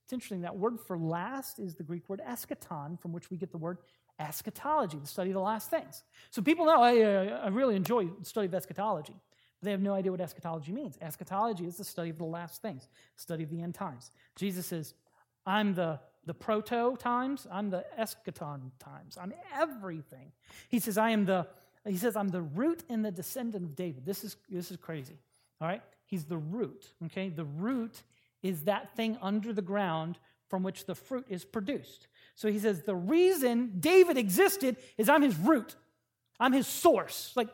it's 0.04 0.14
interesting. 0.14 0.42
That 0.42 0.56
word 0.56 0.80
for 0.80 1.00
last 1.00 1.58
is 1.58 1.76
the 1.76 1.84
Greek 1.84 2.08
word 2.08 2.22
eschaton, 2.28 3.00
from 3.02 3.12
which 3.12 3.32
we 3.32 3.38
get 3.38 3.52
the 3.52 3.58
word 3.58 3.80
eschatology, 4.20 4.98
the 5.00 5.08
study 5.08 5.32
of 5.32 5.34
the 5.34 5.40
last 5.40 5.70
things. 5.72 6.04
So 6.30 6.42
people 6.42 6.66
know 6.66 6.82
I, 6.82 7.26
I 7.46 7.48
really 7.48 7.76
enjoy 7.76 8.06
the 8.06 8.26
study 8.26 8.46
of 8.46 8.54
eschatology. 8.54 9.16
They 9.66 9.72
have 9.72 9.82
no 9.82 9.94
idea 9.94 10.12
what 10.12 10.22
eschatology 10.22 10.72
means. 10.72 10.98
Eschatology 11.02 11.66
is 11.66 11.78
the 11.78 11.84
study 11.84 12.10
of 12.10 12.18
the 12.18 12.26
last 12.26 12.62
things, 12.62 12.88
study 13.16 13.44
of 13.44 13.50
the 13.50 13.62
end 13.62 13.76
times. 13.76 14.12
Jesus 14.36 14.66
says, 14.66 14.94
I'm 15.46 15.74
the, 15.74 16.00
the 16.26 16.34
proto 16.34 16.96
times, 16.98 17.46
I'm 17.52 17.70
the 17.70 17.86
eschaton 18.00 18.72
times, 18.80 19.18
I'm 19.20 19.34
everything. 19.54 20.32
He 20.70 20.80
says, 20.80 20.98
I 20.98 21.12
am 21.12 21.26
the, 21.26 21.48
he 21.86 21.98
says, 21.98 22.16
I'm 22.16 22.30
the 22.30 22.42
root 22.42 22.84
and 22.90 23.04
the 23.04 23.12
descendant 23.12 23.66
of 23.66 23.76
David. 23.76 24.06
This 24.06 24.24
is 24.24 24.38
this 24.50 24.72
is 24.72 24.78
crazy. 24.78 25.18
All 25.62 25.68
right? 25.68 25.82
He's 26.06 26.26
the 26.26 26.38
root. 26.38 26.88
Okay? 27.06 27.30
The 27.30 27.46
root 27.46 28.02
is 28.42 28.64
that 28.64 28.96
thing 28.96 29.18
under 29.22 29.54
the 29.54 29.62
ground 29.62 30.18
from 30.50 30.64
which 30.64 30.86
the 30.86 30.96
fruit 30.96 31.26
is 31.30 31.44
produced. 31.44 32.08
So 32.36 32.52
he 32.52 32.60
says, 32.60 32.84
the 32.84 32.96
reason 32.96 33.74
David 33.80 34.18
existed 34.18 34.78
is 34.98 35.10
I'm 35.10 35.22
his 35.22 35.36
root. 35.38 35.76
I'm 36.40 36.54
his 36.54 36.68
source. 36.68 37.32
Like 37.36 37.50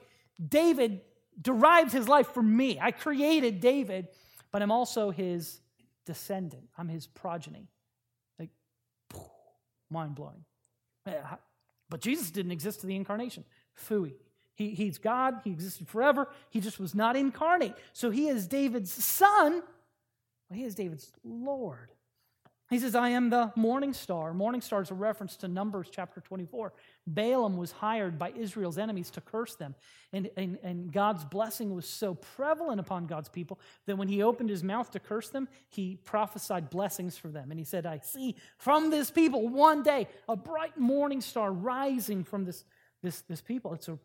David 0.46 1.02
derived 1.40 1.92
his 1.92 2.08
life 2.08 2.34
from 2.34 2.56
me. 2.56 2.80
I 2.80 2.92
created 2.92 3.60
David, 3.60 4.08
but 4.52 4.62
I'm 4.62 4.72
also 4.72 5.12
his 5.12 5.60
descendant. 6.06 6.70
I'm 6.78 6.90
his 6.90 7.08
progeny. 7.08 7.68
Like, 8.40 8.50
mind 9.90 10.16
blowing. 10.16 10.46
Eh, 11.06 11.14
but 11.90 12.02
Jesus 12.02 12.32
didn't 12.32 12.52
exist 12.52 12.82
to 12.82 12.88
the 12.88 12.96
incarnation. 12.96 13.44
Fooey. 13.76 14.14
He, 14.56 14.72
he's 14.72 14.98
God. 14.98 15.42
He 15.44 15.52
existed 15.52 15.88
forever. 15.88 16.28
He 16.50 16.60
just 16.60 16.80
was 16.80 16.94
not 16.94 17.16
incarnate. 17.16 17.74
So 17.94 18.10
he 18.10 18.28
is 18.28 18.48
David's 18.48 18.92
son. 18.92 19.64
He 20.54 20.64
is 20.64 20.76
David's 20.76 21.12
Lord. 21.24 21.92
He 22.72 22.80
says, 22.80 22.96
I 22.96 23.10
am 23.10 23.30
the 23.30 23.52
morning 23.58 23.92
star. 23.92 24.34
Morning 24.34 24.62
star 24.62 24.82
is 24.82 24.92
a 24.92 24.94
reference 24.94 25.36
to 25.36 25.50
Numbers 25.50 25.90
chapter 25.92 26.22
24. 26.22 26.72
Balaam 27.06 27.58
was 27.58 27.74
hired 27.74 28.18
by 28.18 28.32
Israel's 28.32 28.78
enemies 28.78 29.10
to 29.12 29.20
curse 29.20 29.56
them. 29.56 29.76
And, 30.14 30.30
and, 30.38 30.58
and 30.64 30.90
God's 30.90 31.26
blessing 31.26 31.76
was 31.76 31.86
so 31.86 32.16
prevalent 32.16 32.80
upon 32.80 33.08
God's 33.08 33.28
people 33.28 33.60
that 33.88 33.98
when 33.98 34.08
he 34.08 34.24
opened 34.24 34.50
his 34.50 34.64
mouth 34.64 34.90
to 34.92 35.02
curse 35.02 35.28
them, 35.28 35.50
he 35.68 35.98
prophesied 36.06 36.70
blessings 36.70 37.18
for 37.18 37.28
them. 37.28 37.52
And 37.52 37.60
he 37.60 37.66
said, 37.66 37.86
I 37.86 38.00
see 38.00 38.38
from 38.58 38.90
this 38.90 39.12
people 39.12 39.50
one 39.50 39.84
day 39.84 40.08
a 40.30 40.38
bright 40.38 40.78
morning 40.78 41.20
star 41.20 41.52
rising 41.52 42.24
from 42.24 42.46
this, 42.46 42.64
this, 43.04 43.20
this 43.24 43.42
people. 43.42 43.74
It's 43.74 43.90
an 43.90 44.00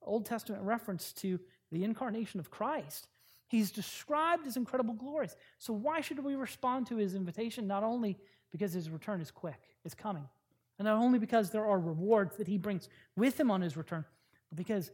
Old 0.00 0.26
Testament 0.26 0.62
reference 0.62 1.12
to 1.14 1.40
the 1.72 1.82
incarnation 1.82 2.38
of 2.38 2.52
Christ. 2.52 3.08
He's 3.48 3.70
described 3.70 4.46
as 4.46 4.56
incredible 4.56 4.94
glories. 4.94 5.36
So 5.58 5.72
why 5.72 6.00
should 6.00 6.18
we 6.18 6.34
respond 6.34 6.88
to 6.88 6.96
his 6.96 7.14
invitation? 7.14 7.66
Not 7.66 7.84
only 7.84 8.18
because 8.50 8.72
his 8.72 8.90
return 8.90 9.20
is 9.20 9.30
quick, 9.30 9.60
it's 9.84 9.94
coming, 9.94 10.28
and 10.78 10.86
not 10.86 10.96
only 10.96 11.18
because 11.18 11.50
there 11.50 11.64
are 11.64 11.78
rewards 11.78 12.36
that 12.36 12.48
he 12.48 12.58
brings 12.58 12.88
with 13.16 13.38
him 13.38 13.50
on 13.50 13.60
his 13.60 13.76
return, 13.76 14.04
but 14.50 14.56
because 14.56 14.90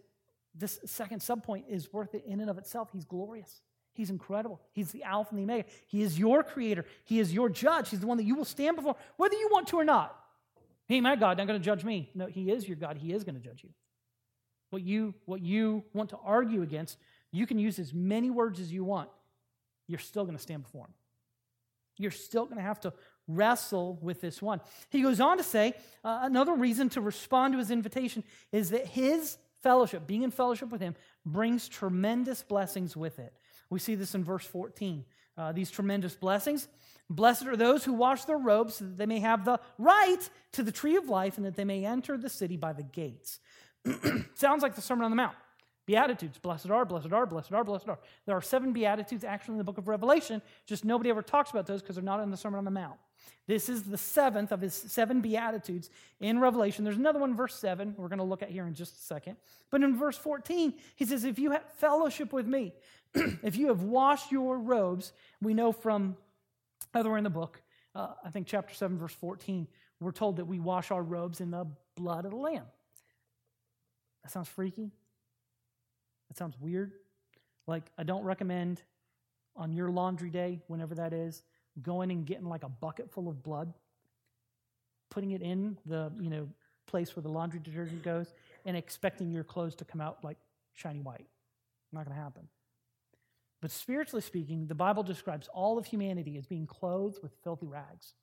this 0.54 0.80
second 0.84 1.20
subpoint 1.20 1.64
is 1.68 1.92
worth 1.92 2.14
it 2.14 2.24
in 2.26 2.40
and 2.40 2.50
of 2.50 2.58
itself. 2.58 2.90
He's 2.92 3.04
glorious. 3.04 3.62
He's 3.94 4.10
incredible. 4.10 4.60
He's 4.72 4.90
the 4.90 5.02
Alpha 5.02 5.30
and 5.30 5.38
the 5.38 5.44
Omega. 5.44 5.68
He 5.86 6.02
is 6.02 6.18
your 6.18 6.42
creator. 6.42 6.84
He 7.04 7.20
is 7.20 7.32
your 7.32 7.48
judge. 7.48 7.90
He's 7.90 8.00
the 8.00 8.06
one 8.06 8.16
that 8.16 8.24
you 8.24 8.34
will 8.34 8.44
stand 8.44 8.76
before, 8.76 8.96
whether 9.16 9.34
you 9.34 9.48
want 9.50 9.68
to 9.68 9.76
or 9.76 9.84
not. 9.84 10.18
He, 10.88 11.00
my 11.00 11.16
God, 11.16 11.38
not 11.38 11.46
going 11.46 11.58
to 11.58 11.64
judge 11.64 11.84
me. 11.84 12.10
No, 12.14 12.26
he 12.26 12.50
is 12.50 12.66
your 12.66 12.76
God. 12.76 12.96
He 12.96 13.12
is 13.12 13.24
going 13.24 13.34
to 13.34 13.40
judge 13.40 13.62
you. 13.62 13.70
What 14.70 14.82
you, 14.82 15.14
what 15.26 15.42
you 15.42 15.84
want 15.92 16.10
to 16.10 16.18
argue 16.24 16.62
against 16.62 16.98
you 17.32 17.46
can 17.46 17.58
use 17.58 17.78
as 17.78 17.92
many 17.92 18.30
words 18.30 18.60
as 18.60 18.72
you 18.72 18.84
want. 18.84 19.08
You're 19.88 19.98
still 19.98 20.24
going 20.24 20.36
to 20.36 20.42
stand 20.42 20.62
before 20.62 20.84
him. 20.84 20.94
You're 21.98 22.10
still 22.10 22.44
going 22.44 22.56
to 22.56 22.62
have 22.62 22.80
to 22.80 22.92
wrestle 23.28 23.98
with 24.00 24.20
this 24.20 24.40
one. 24.40 24.60
He 24.90 25.02
goes 25.02 25.20
on 25.20 25.38
to 25.38 25.42
say 25.42 25.74
uh, 26.04 26.20
another 26.22 26.54
reason 26.54 26.88
to 26.90 27.00
respond 27.00 27.54
to 27.54 27.58
his 27.58 27.70
invitation 27.70 28.24
is 28.50 28.70
that 28.70 28.86
his 28.86 29.38
fellowship, 29.62 30.06
being 30.06 30.22
in 30.22 30.30
fellowship 30.30 30.70
with 30.70 30.80
him, 30.80 30.94
brings 31.24 31.68
tremendous 31.68 32.42
blessings 32.42 32.96
with 32.96 33.18
it. 33.18 33.32
We 33.70 33.78
see 33.78 33.94
this 33.94 34.14
in 34.14 34.24
verse 34.24 34.44
14. 34.44 35.04
Uh, 35.36 35.52
these 35.52 35.70
tremendous 35.70 36.14
blessings. 36.14 36.68
Blessed 37.08 37.46
are 37.46 37.56
those 37.56 37.84
who 37.84 37.92
wash 37.92 38.24
their 38.24 38.38
robes 38.38 38.76
so 38.76 38.84
that 38.84 38.98
they 38.98 39.06
may 39.06 39.20
have 39.20 39.44
the 39.44 39.60
right 39.78 40.28
to 40.52 40.62
the 40.62 40.72
tree 40.72 40.96
of 40.96 41.08
life 41.08 41.36
and 41.36 41.46
that 41.46 41.56
they 41.56 41.64
may 41.64 41.84
enter 41.84 42.18
the 42.18 42.28
city 42.28 42.56
by 42.56 42.72
the 42.72 42.82
gates. 42.82 43.40
Sounds 44.34 44.62
like 44.62 44.74
the 44.74 44.82
Sermon 44.82 45.04
on 45.04 45.10
the 45.10 45.16
Mount. 45.16 45.36
Beatitudes. 45.86 46.38
Blessed 46.38 46.70
are, 46.70 46.84
blessed 46.84 47.12
are, 47.12 47.26
blessed 47.26 47.52
are, 47.52 47.64
blessed 47.64 47.88
are. 47.88 47.98
There 48.26 48.36
are 48.36 48.42
seven 48.42 48.72
Beatitudes 48.72 49.24
actually 49.24 49.54
in 49.54 49.58
the 49.58 49.64
book 49.64 49.78
of 49.78 49.88
Revelation, 49.88 50.40
just 50.66 50.84
nobody 50.84 51.10
ever 51.10 51.22
talks 51.22 51.50
about 51.50 51.66
those 51.66 51.82
because 51.82 51.96
they're 51.96 52.04
not 52.04 52.20
in 52.20 52.30
the 52.30 52.36
Sermon 52.36 52.58
on 52.58 52.64
the 52.64 52.70
Mount. 52.70 52.98
This 53.46 53.68
is 53.68 53.82
the 53.82 53.98
seventh 53.98 54.52
of 54.52 54.60
his 54.60 54.74
seven 54.74 55.20
Beatitudes 55.20 55.90
in 56.20 56.38
Revelation. 56.38 56.84
There's 56.84 56.96
another 56.96 57.18
one, 57.18 57.34
verse 57.34 57.56
7, 57.56 57.94
we're 57.96 58.08
going 58.08 58.18
to 58.18 58.24
look 58.24 58.42
at 58.42 58.50
here 58.50 58.66
in 58.66 58.74
just 58.74 58.96
a 58.96 59.02
second. 59.02 59.36
But 59.70 59.82
in 59.82 59.96
verse 59.96 60.16
14, 60.16 60.74
he 60.94 61.04
says, 61.04 61.24
If 61.24 61.38
you 61.38 61.50
have 61.50 61.64
fellowship 61.76 62.32
with 62.32 62.46
me, 62.46 62.72
if 63.14 63.56
you 63.56 63.68
have 63.68 63.82
washed 63.82 64.30
your 64.30 64.58
robes, 64.58 65.12
we 65.40 65.54
know 65.54 65.72
from 65.72 66.16
other 66.94 67.16
in 67.16 67.24
the 67.24 67.30
book, 67.30 67.60
uh, 67.94 68.08
I 68.24 68.30
think 68.30 68.46
chapter 68.46 68.74
7, 68.74 68.96
verse 68.96 69.14
14, 69.14 69.66
we're 70.00 70.12
told 70.12 70.36
that 70.36 70.46
we 70.46 70.60
wash 70.60 70.90
our 70.90 71.02
robes 71.02 71.40
in 71.40 71.50
the 71.50 71.66
blood 71.96 72.24
of 72.24 72.30
the 72.30 72.36
Lamb. 72.36 72.64
That 74.22 74.30
sounds 74.30 74.48
freaky. 74.48 74.92
That 76.32 76.38
sounds 76.38 76.56
weird. 76.58 76.92
Like, 77.66 77.90
I 77.98 78.04
don't 78.04 78.24
recommend 78.24 78.80
on 79.54 79.74
your 79.74 79.90
laundry 79.90 80.30
day, 80.30 80.62
whenever 80.66 80.94
that 80.94 81.12
is, 81.12 81.42
going 81.82 82.10
and 82.10 82.24
getting 82.24 82.46
like 82.46 82.64
a 82.64 82.70
bucket 82.70 83.10
full 83.10 83.28
of 83.28 83.42
blood, 83.42 83.74
putting 85.10 85.32
it 85.32 85.42
in 85.42 85.76
the, 85.84 86.10
you 86.18 86.30
know, 86.30 86.48
place 86.86 87.14
where 87.14 87.22
the 87.22 87.28
laundry 87.28 87.60
detergent 87.60 88.02
goes, 88.02 88.32
and 88.64 88.78
expecting 88.78 89.30
your 89.30 89.44
clothes 89.44 89.74
to 89.74 89.84
come 89.84 90.00
out 90.00 90.24
like 90.24 90.38
shiny 90.72 91.00
white. 91.00 91.26
Not 91.92 92.06
going 92.06 92.16
to 92.16 92.22
happen. 92.22 92.48
But 93.60 93.70
spiritually 93.70 94.22
speaking, 94.22 94.68
the 94.68 94.74
Bible 94.74 95.02
describes 95.02 95.48
all 95.52 95.76
of 95.76 95.84
humanity 95.84 96.38
as 96.38 96.46
being 96.46 96.66
clothed 96.66 97.22
with 97.22 97.32
filthy 97.44 97.66
rags. 97.66 98.14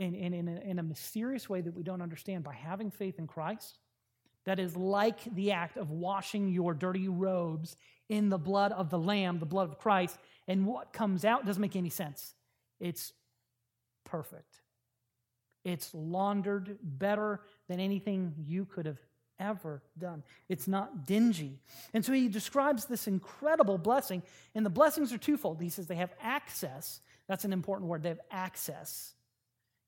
And, 0.00 0.16
in, 0.16 0.48
in 0.48 0.80
a 0.80 0.82
mysterious 0.82 1.48
way 1.48 1.60
that 1.60 1.72
we 1.72 1.84
don't 1.84 2.02
understand, 2.02 2.42
by 2.42 2.54
having 2.54 2.90
faith 2.90 3.20
in 3.20 3.28
Christ, 3.28 3.78
that 4.44 4.58
is 4.58 4.76
like 4.76 5.22
the 5.34 5.52
act 5.52 5.76
of 5.76 5.90
washing 5.90 6.48
your 6.48 6.74
dirty 6.74 7.08
robes 7.08 7.76
in 8.08 8.28
the 8.28 8.38
blood 8.38 8.72
of 8.72 8.90
the 8.90 8.98
Lamb, 8.98 9.38
the 9.38 9.46
blood 9.46 9.68
of 9.68 9.78
Christ. 9.78 10.18
And 10.48 10.66
what 10.66 10.92
comes 10.92 11.24
out 11.24 11.46
doesn't 11.46 11.60
make 11.60 11.76
any 11.76 11.90
sense. 11.90 12.34
It's 12.80 13.12
perfect. 14.04 14.60
It's 15.64 15.94
laundered 15.94 16.76
better 16.82 17.40
than 17.68 17.78
anything 17.78 18.34
you 18.44 18.64
could 18.64 18.86
have 18.86 18.98
ever 19.38 19.82
done. 19.98 20.22
It's 20.48 20.68
not 20.68 21.06
dingy. 21.06 21.60
And 21.94 22.04
so 22.04 22.12
he 22.12 22.28
describes 22.28 22.86
this 22.86 23.06
incredible 23.06 23.78
blessing, 23.78 24.22
and 24.54 24.66
the 24.66 24.70
blessings 24.70 25.12
are 25.12 25.18
twofold. 25.18 25.60
He 25.60 25.68
says 25.68 25.86
they 25.86 25.94
have 25.96 26.12
access. 26.20 27.00
That's 27.28 27.44
an 27.44 27.52
important 27.52 27.88
word. 27.88 28.02
They 28.02 28.10
have 28.10 28.20
access. 28.30 29.14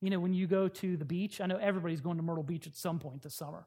You 0.00 0.10
know, 0.10 0.20
when 0.20 0.34
you 0.34 0.46
go 0.46 0.68
to 0.68 0.96
the 0.96 1.04
beach, 1.04 1.40
I 1.40 1.46
know 1.46 1.56
everybody's 1.56 2.00
going 2.00 2.16
to 2.18 2.22
Myrtle 2.22 2.42
Beach 2.42 2.66
at 2.66 2.76
some 2.76 2.98
point 2.98 3.22
this 3.22 3.34
summer. 3.34 3.66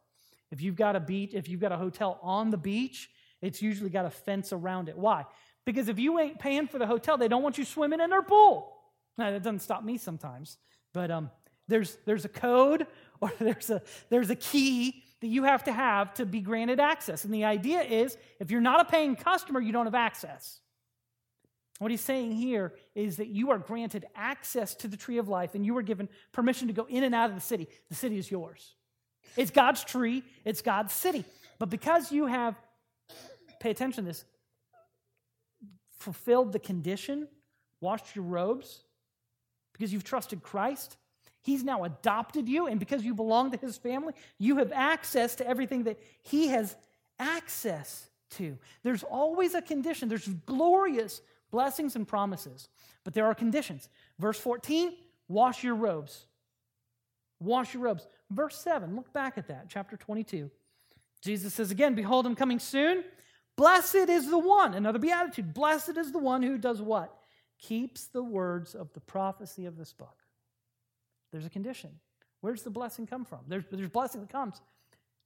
If 0.52 0.62
you've 0.62 0.76
got 0.76 0.96
a 0.96 1.00
beach, 1.00 1.32
if 1.34 1.50
you've 1.50 1.60
got 1.60 1.72
a 1.72 1.78
hotel 1.78 2.20
on 2.22 2.50
the 2.50 2.58
beach, 2.58 3.10
it's 3.42 3.62
usually 3.62 3.90
got 3.90 4.06
a 4.06 4.10
fence 4.10 4.54
around 4.54 4.90
it. 4.90 4.98
Why? 4.98 5.26
Because 5.66 5.90
if 5.90 6.00
you 6.00 6.20
ain't 6.20 6.40
paying 6.40 6.68
for 6.68 6.80
the 6.80 6.88
hotel, 6.88 7.18
they 7.18 7.28
don't 7.28 7.44
want 7.44 7.58
you 7.58 7.66
swimming 7.66 8.00
in 8.00 8.10
their 8.10 8.22
pool. 8.22 8.74
Now, 9.18 9.32
that 9.32 9.44
doesn't 9.44 9.60
stop 9.60 9.84
me 9.84 9.98
sometimes, 9.98 10.58
but 10.94 11.12
um, 11.12 11.30
there's, 11.68 11.98
there's 12.06 12.26
a 12.26 12.30
code 12.30 12.88
or 13.22 13.32
there's 13.40 13.70
a, 13.70 13.82
there's 14.10 14.30
a 14.30 14.36
key 14.36 15.04
that 15.22 15.28
you 15.28 15.44
have 15.44 15.64
to 15.64 15.74
have 15.74 16.14
to 16.16 16.26
be 16.26 16.40
granted 16.40 16.80
access. 16.80 17.26
And 17.26 17.34
the 17.34 17.46
idea 17.46 17.82
is 17.82 18.18
if 18.40 18.52
you're 18.52 18.62
not 18.62 18.80
a 18.80 18.86
paying 18.86 19.16
customer, 19.16 19.60
you 19.60 19.72
don't 19.72 19.86
have 19.86 19.96
access. 19.96 20.60
What 21.80 21.92
he's 21.92 22.02
saying 22.02 22.32
here 22.32 22.74
is 22.96 23.18
that 23.18 23.28
you 23.28 23.52
are 23.52 23.60
granted 23.60 24.06
access 24.16 24.74
to 24.76 24.88
the 24.88 24.98
tree 24.98 25.18
of 25.18 25.28
life 25.28 25.54
and 25.54 25.66
you 25.66 25.78
are 25.78 25.84
given 25.84 26.10
permission 26.32 26.68
to 26.68 26.74
go 26.74 26.86
in 26.90 27.04
and 27.04 27.14
out 27.14 27.30
of 27.30 27.36
the 27.36 27.42
city. 27.42 27.68
The 27.90 27.96
city 27.96 28.18
is 28.18 28.32
yours. 28.32 28.76
It's 29.36 29.52
God's 29.52 29.84
tree, 29.84 30.24
it's 30.46 30.62
God's 30.62 30.94
city. 30.94 31.26
But 31.60 31.70
because 31.70 32.12
you 32.12 32.28
have, 32.28 32.56
pay 33.60 33.72
attention 33.72 34.04
to 34.06 34.10
this, 34.10 34.26
fulfilled 35.98 36.54
the 36.54 36.60
condition, 36.60 37.28
washed 37.82 38.16
your 38.16 38.26
robes, 38.26 38.82
because 39.74 39.92
you've 39.92 40.04
trusted 40.04 40.42
Christ, 40.42 40.98
He's 41.48 41.63
now 41.63 41.86
adopted 41.86 42.50
you, 42.50 42.68
and 42.68 42.78
because 42.78 43.06
you 43.06 43.16
belong 43.16 43.52
to 43.52 43.58
his 43.58 43.78
family, 43.78 44.13
you 44.38 44.58
have 44.58 44.74
access 44.74 45.34
to 45.36 45.48
everything 45.48 45.84
that 45.84 45.98
he 46.22 46.50
has 46.50 46.76
access 47.20 48.10
to. 48.32 48.58
There's 48.84 49.04
always 49.04 49.56
a 49.56 49.62
condition. 49.62 50.10
There's 50.10 50.28
glorious 50.28 51.22
blessings 51.50 51.96
and 51.96 52.06
promises, 52.06 52.68
but 53.06 53.13
there 53.13 53.26
are 53.28 53.34
conditions. 53.34 53.88
Verse 54.20 54.38
14, 54.38 54.92
wash 55.30 55.63
your 55.63 55.76
robes. 55.76 56.26
Wash 57.40 57.74
your 57.74 57.84
robes. 57.84 58.06
Verse 58.30 58.58
7, 58.58 58.96
look 58.96 59.13
back 59.13 59.38
at 59.38 59.48
that, 59.48 59.68
chapter 59.70 59.96
22. 59.96 60.52
Jesus 61.22 61.54
says 61.54 61.72
again, 61.72 61.96
Behold, 61.96 62.26
I'm 62.26 62.36
coming 62.36 62.60
soon. 62.60 63.04
Blessed 63.56 63.96
is 63.96 64.30
the 64.30 64.38
one, 64.38 64.74
another 64.74 65.00
beatitude. 65.00 65.54
Blessed 65.54 65.98
is 65.98 66.12
the 66.12 66.20
one 66.20 66.44
who 66.44 66.58
does 66.58 66.82
what? 66.82 67.13
Keeps 67.60 68.06
the 68.06 68.24
words 68.24 68.76
of 68.76 68.94
the 68.94 69.00
prophecy 69.00 69.66
of 69.66 69.78
this 69.78 69.94
book. 69.94 70.18
There's 71.32 71.46
a 71.46 71.50
condition. 71.50 72.00
Where 72.42 72.54
does 72.54 72.63
the 72.63 72.70
blessing 72.70 73.08
come 73.08 73.26
from? 73.26 73.40
There's, 73.48 73.63
there's 73.72 73.90
blessing 73.90 74.22
that 74.22 74.30
comes. 74.32 74.62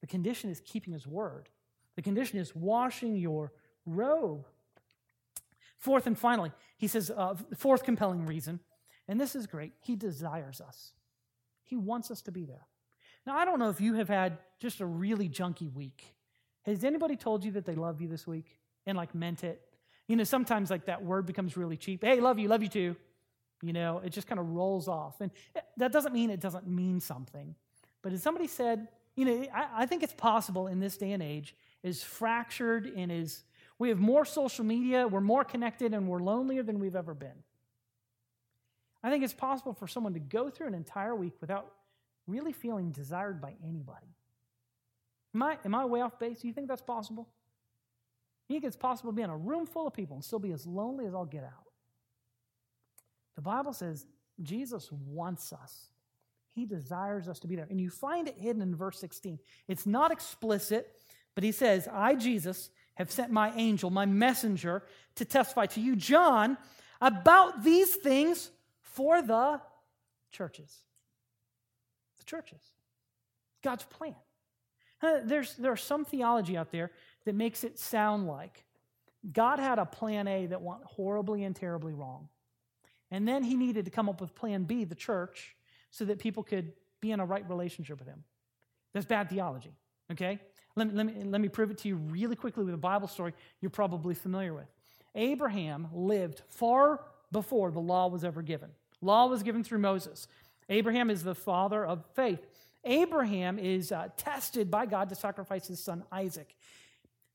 The 0.00 0.06
condition 0.06 0.50
is 0.50 0.60
keeping 0.64 0.94
his 0.94 1.06
word. 1.06 1.48
The 1.96 2.02
condition 2.02 2.38
is 2.38 2.56
washing 2.56 3.16
your 3.16 3.52
robe. 3.84 4.46
Fourth 5.76 6.06
and 6.06 6.18
finally, 6.18 6.52
he 6.78 6.86
says, 6.86 7.10
uh, 7.14 7.34
fourth 7.56 7.84
compelling 7.84 8.24
reason, 8.24 8.60
and 9.08 9.20
this 9.20 9.34
is 9.34 9.46
great, 9.46 9.72
he 9.80 9.94
desires 9.94 10.60
us. 10.60 10.92
He 11.64 11.76
wants 11.76 12.10
us 12.10 12.22
to 12.22 12.32
be 12.32 12.44
there. 12.44 12.66
Now, 13.26 13.36
I 13.36 13.44
don't 13.44 13.58
know 13.58 13.68
if 13.68 13.80
you 13.80 13.94
have 13.94 14.08
had 14.08 14.38
just 14.58 14.80
a 14.80 14.86
really 14.86 15.28
junky 15.28 15.72
week. 15.72 16.14
Has 16.62 16.84
anybody 16.84 17.16
told 17.16 17.44
you 17.44 17.52
that 17.52 17.64
they 17.64 17.74
love 17.74 18.00
you 18.00 18.08
this 18.08 18.26
week 18.26 18.58
and 18.86 18.96
like 18.96 19.14
meant 19.14 19.44
it? 19.44 19.60
You 20.08 20.16
know, 20.16 20.24
sometimes 20.24 20.70
like 20.70 20.86
that 20.86 21.04
word 21.04 21.26
becomes 21.26 21.56
really 21.56 21.76
cheap. 21.76 22.04
Hey, 22.04 22.20
love 22.20 22.38
you, 22.38 22.48
love 22.48 22.62
you 22.62 22.68
too. 22.68 22.96
You 23.62 23.72
know, 23.72 24.00
it 24.04 24.10
just 24.10 24.26
kind 24.26 24.40
of 24.40 24.48
rolls 24.50 24.88
off. 24.88 25.20
And 25.20 25.30
eh, 25.54 25.60
that 25.76 25.92
doesn't 25.92 26.12
mean 26.12 26.30
it 26.30 26.40
doesn't 26.40 26.66
mean 26.66 27.00
something. 27.00 27.54
But 28.02 28.12
as 28.12 28.22
somebody 28.22 28.48
said, 28.48 28.88
you 29.14 29.24
know, 29.24 29.46
I, 29.54 29.82
I 29.82 29.86
think 29.86 30.02
it's 30.02 30.14
possible 30.14 30.66
in 30.66 30.80
this 30.80 30.96
day 30.96 31.12
and 31.12 31.22
age, 31.22 31.54
is 31.82 32.02
fractured 32.02 32.86
and 32.86 33.12
is, 33.12 33.44
we 33.78 33.88
have 33.88 33.98
more 33.98 34.24
social 34.24 34.64
media, 34.64 35.06
we're 35.06 35.20
more 35.20 35.44
connected, 35.44 35.94
and 35.94 36.08
we're 36.08 36.20
lonelier 36.20 36.62
than 36.62 36.78
we've 36.78 36.96
ever 36.96 37.14
been. 37.14 37.44
I 39.02 39.10
think 39.10 39.24
it's 39.24 39.34
possible 39.34 39.74
for 39.74 39.86
someone 39.86 40.14
to 40.14 40.20
go 40.20 40.50
through 40.50 40.68
an 40.68 40.74
entire 40.74 41.14
week 41.14 41.34
without 41.40 41.72
really 42.26 42.52
feeling 42.52 42.90
desired 42.90 43.40
by 43.40 43.54
anybody. 43.66 44.14
Am 45.34 45.42
I, 45.42 45.58
am 45.64 45.74
I 45.74 45.84
way 45.84 46.00
off 46.00 46.18
base? 46.18 46.40
Do 46.40 46.48
you 46.48 46.54
think 46.54 46.68
that's 46.68 46.82
possible? 46.82 47.28
You 48.48 48.54
think 48.54 48.64
it's 48.64 48.76
possible 48.76 49.12
to 49.12 49.16
be 49.16 49.22
in 49.22 49.30
a 49.30 49.36
room 49.36 49.66
full 49.66 49.86
of 49.86 49.94
people 49.94 50.16
and 50.16 50.24
still 50.24 50.38
be 50.38 50.52
as 50.52 50.66
lonely 50.66 51.06
as 51.06 51.14
I'll 51.14 51.24
get 51.24 51.44
out? 51.44 51.72
The 53.34 53.42
Bible 53.42 53.72
says 53.72 54.06
Jesus 54.42 54.90
wants 54.92 55.52
us. 55.52 55.88
He 56.54 56.66
desires 56.66 57.28
us 57.28 57.38
to 57.40 57.46
be 57.46 57.56
there. 57.56 57.66
And 57.70 57.80
you 57.80 57.88
find 57.88 58.28
it 58.28 58.36
hidden 58.38 58.60
in 58.60 58.74
verse 58.74 58.98
16. 58.98 59.38
It's 59.68 59.86
not 59.86 60.12
explicit, 60.12 60.94
but 61.34 61.44
he 61.44 61.52
says, 61.52 61.88
I, 61.90 62.14
Jesus, 62.14 62.68
have 62.94 63.10
sent 63.10 63.32
my 63.32 63.52
angel, 63.56 63.88
my 63.88 64.04
messenger, 64.04 64.82
to 65.14 65.24
testify 65.24 65.66
to 65.66 65.80
you, 65.80 65.96
John, 65.96 66.58
about 67.00 67.64
these 67.64 67.96
things 67.96 68.50
for 68.82 69.22
the 69.22 69.60
churches. 70.30 70.82
The 72.22 72.30
churches. 72.30 72.60
God's 73.62 73.84
plan. 73.84 74.14
There's, 75.24 75.54
there 75.54 75.72
are 75.72 75.76
some 75.76 76.04
theology 76.04 76.56
out 76.56 76.70
there 76.70 76.92
that 77.24 77.34
makes 77.34 77.64
it 77.64 77.78
sound 77.78 78.28
like 78.28 78.64
God 79.32 79.58
had 79.58 79.78
a 79.78 79.84
plan 79.84 80.28
A 80.28 80.46
that 80.46 80.62
went 80.62 80.82
horribly 80.84 81.44
and 81.44 81.54
terribly 81.54 81.92
wrong. 81.92 82.28
And 83.10 83.26
then 83.26 83.42
he 83.42 83.56
needed 83.56 83.84
to 83.84 83.90
come 83.90 84.08
up 84.08 84.20
with 84.20 84.34
plan 84.34 84.64
B, 84.64 84.84
the 84.84 84.94
church, 84.94 85.56
so 85.90 86.04
that 86.04 86.18
people 86.18 86.42
could 86.42 86.72
be 87.00 87.10
in 87.10 87.20
a 87.20 87.26
right 87.26 87.48
relationship 87.48 87.98
with 87.98 88.08
him. 88.08 88.24
That's 88.92 89.06
bad 89.06 89.28
theology, 89.28 89.74
okay? 90.10 90.38
Let 90.76 90.88
me, 90.88 90.94
let 90.94 91.06
me, 91.06 91.24
let 91.24 91.40
me 91.40 91.48
prove 91.48 91.70
it 91.70 91.78
to 91.78 91.88
you 91.88 91.96
really 91.96 92.36
quickly 92.36 92.64
with 92.64 92.74
a 92.74 92.78
Bible 92.78 93.08
story 93.08 93.34
you're 93.60 93.70
probably 93.70 94.14
familiar 94.14 94.54
with. 94.54 94.68
Abraham 95.14 95.88
lived 95.92 96.42
far 96.48 97.00
before 97.30 97.70
the 97.70 97.80
law 97.80 98.08
was 98.08 98.24
ever 98.24 98.40
given. 98.40 98.70
Law 99.00 99.26
was 99.26 99.42
given 99.42 99.64
through 99.64 99.80
Moses. 99.80 100.28
Abraham 100.72 101.10
is 101.10 101.22
the 101.22 101.34
father 101.34 101.84
of 101.84 102.04
faith. 102.14 102.40
Abraham 102.84 103.58
is 103.58 103.92
uh, 103.92 104.08
tested 104.16 104.70
by 104.70 104.86
God 104.86 105.08
to 105.10 105.14
sacrifice 105.14 105.66
his 105.66 105.78
son 105.80 106.02
Isaac. 106.10 106.56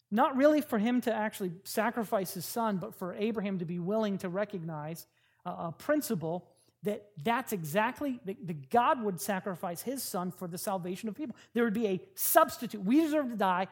Not 0.10 0.36
really 0.38 0.62
for 0.62 0.78
him 0.78 1.02
to 1.02 1.13
actually 1.13 1.52
sacrifice 1.63 2.34
his 2.34 2.45
son, 2.45 2.78
but 2.78 2.95
for 2.95 3.13
Abraham 3.15 3.60
to 3.60 3.65
be 3.65 3.80
willing 3.80 4.17
to 4.19 4.30
recognize 4.30 5.06
a 5.45 5.71
principle 5.71 6.47
that 6.84 7.08
that's 7.23 7.54
exactly 7.54 8.19
that 8.26 8.69
God 8.69 9.02
would 9.04 9.19
sacrifice 9.19 9.82
his 9.82 10.04
son 10.04 10.32
for 10.32 10.47
the 10.47 10.58
salvation 10.58 11.10
of 11.10 11.15
people. 11.15 11.36
There 11.54 11.63
would 11.63 11.73
be 11.73 11.88
a 11.88 12.02
substitute. 12.15 12.84
We 12.84 13.02
deserve 13.02 13.30
to 13.30 13.36
die, 13.36 13.67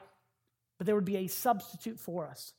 but 0.77 0.85
there 0.85 0.95
would 0.95 1.05
be 1.05 1.17
a 1.17 1.27
substitute 1.27 1.99
for 1.99 2.27
us. 2.27 2.53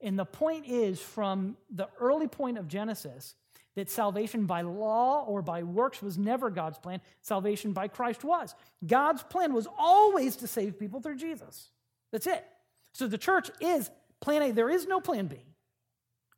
And 0.00 0.18
the 0.18 0.24
point 0.24 0.66
is 0.66 1.00
from 1.00 1.56
the 1.70 1.88
early 2.00 2.26
point 2.26 2.58
of 2.58 2.66
Genesis 2.66 3.36
that 3.74 3.90
salvation 3.90 4.46
by 4.46 4.62
law 4.62 5.24
or 5.26 5.42
by 5.42 5.62
works 5.62 6.02
was 6.02 6.18
never 6.18 6.50
God's 6.50 6.78
plan. 6.78 7.00
Salvation 7.22 7.72
by 7.72 7.88
Christ 7.88 8.22
was. 8.22 8.54
God's 8.86 9.22
plan 9.22 9.54
was 9.54 9.66
always 9.78 10.36
to 10.36 10.46
save 10.46 10.78
people 10.78 11.00
through 11.00 11.16
Jesus. 11.16 11.70
That's 12.10 12.26
it. 12.26 12.44
So 12.92 13.06
the 13.06 13.18
church 13.18 13.50
is 13.60 13.90
plan 14.20 14.42
A. 14.42 14.50
There 14.50 14.70
is 14.70 14.86
no 14.86 15.00
plan 15.00 15.26
B. 15.26 15.36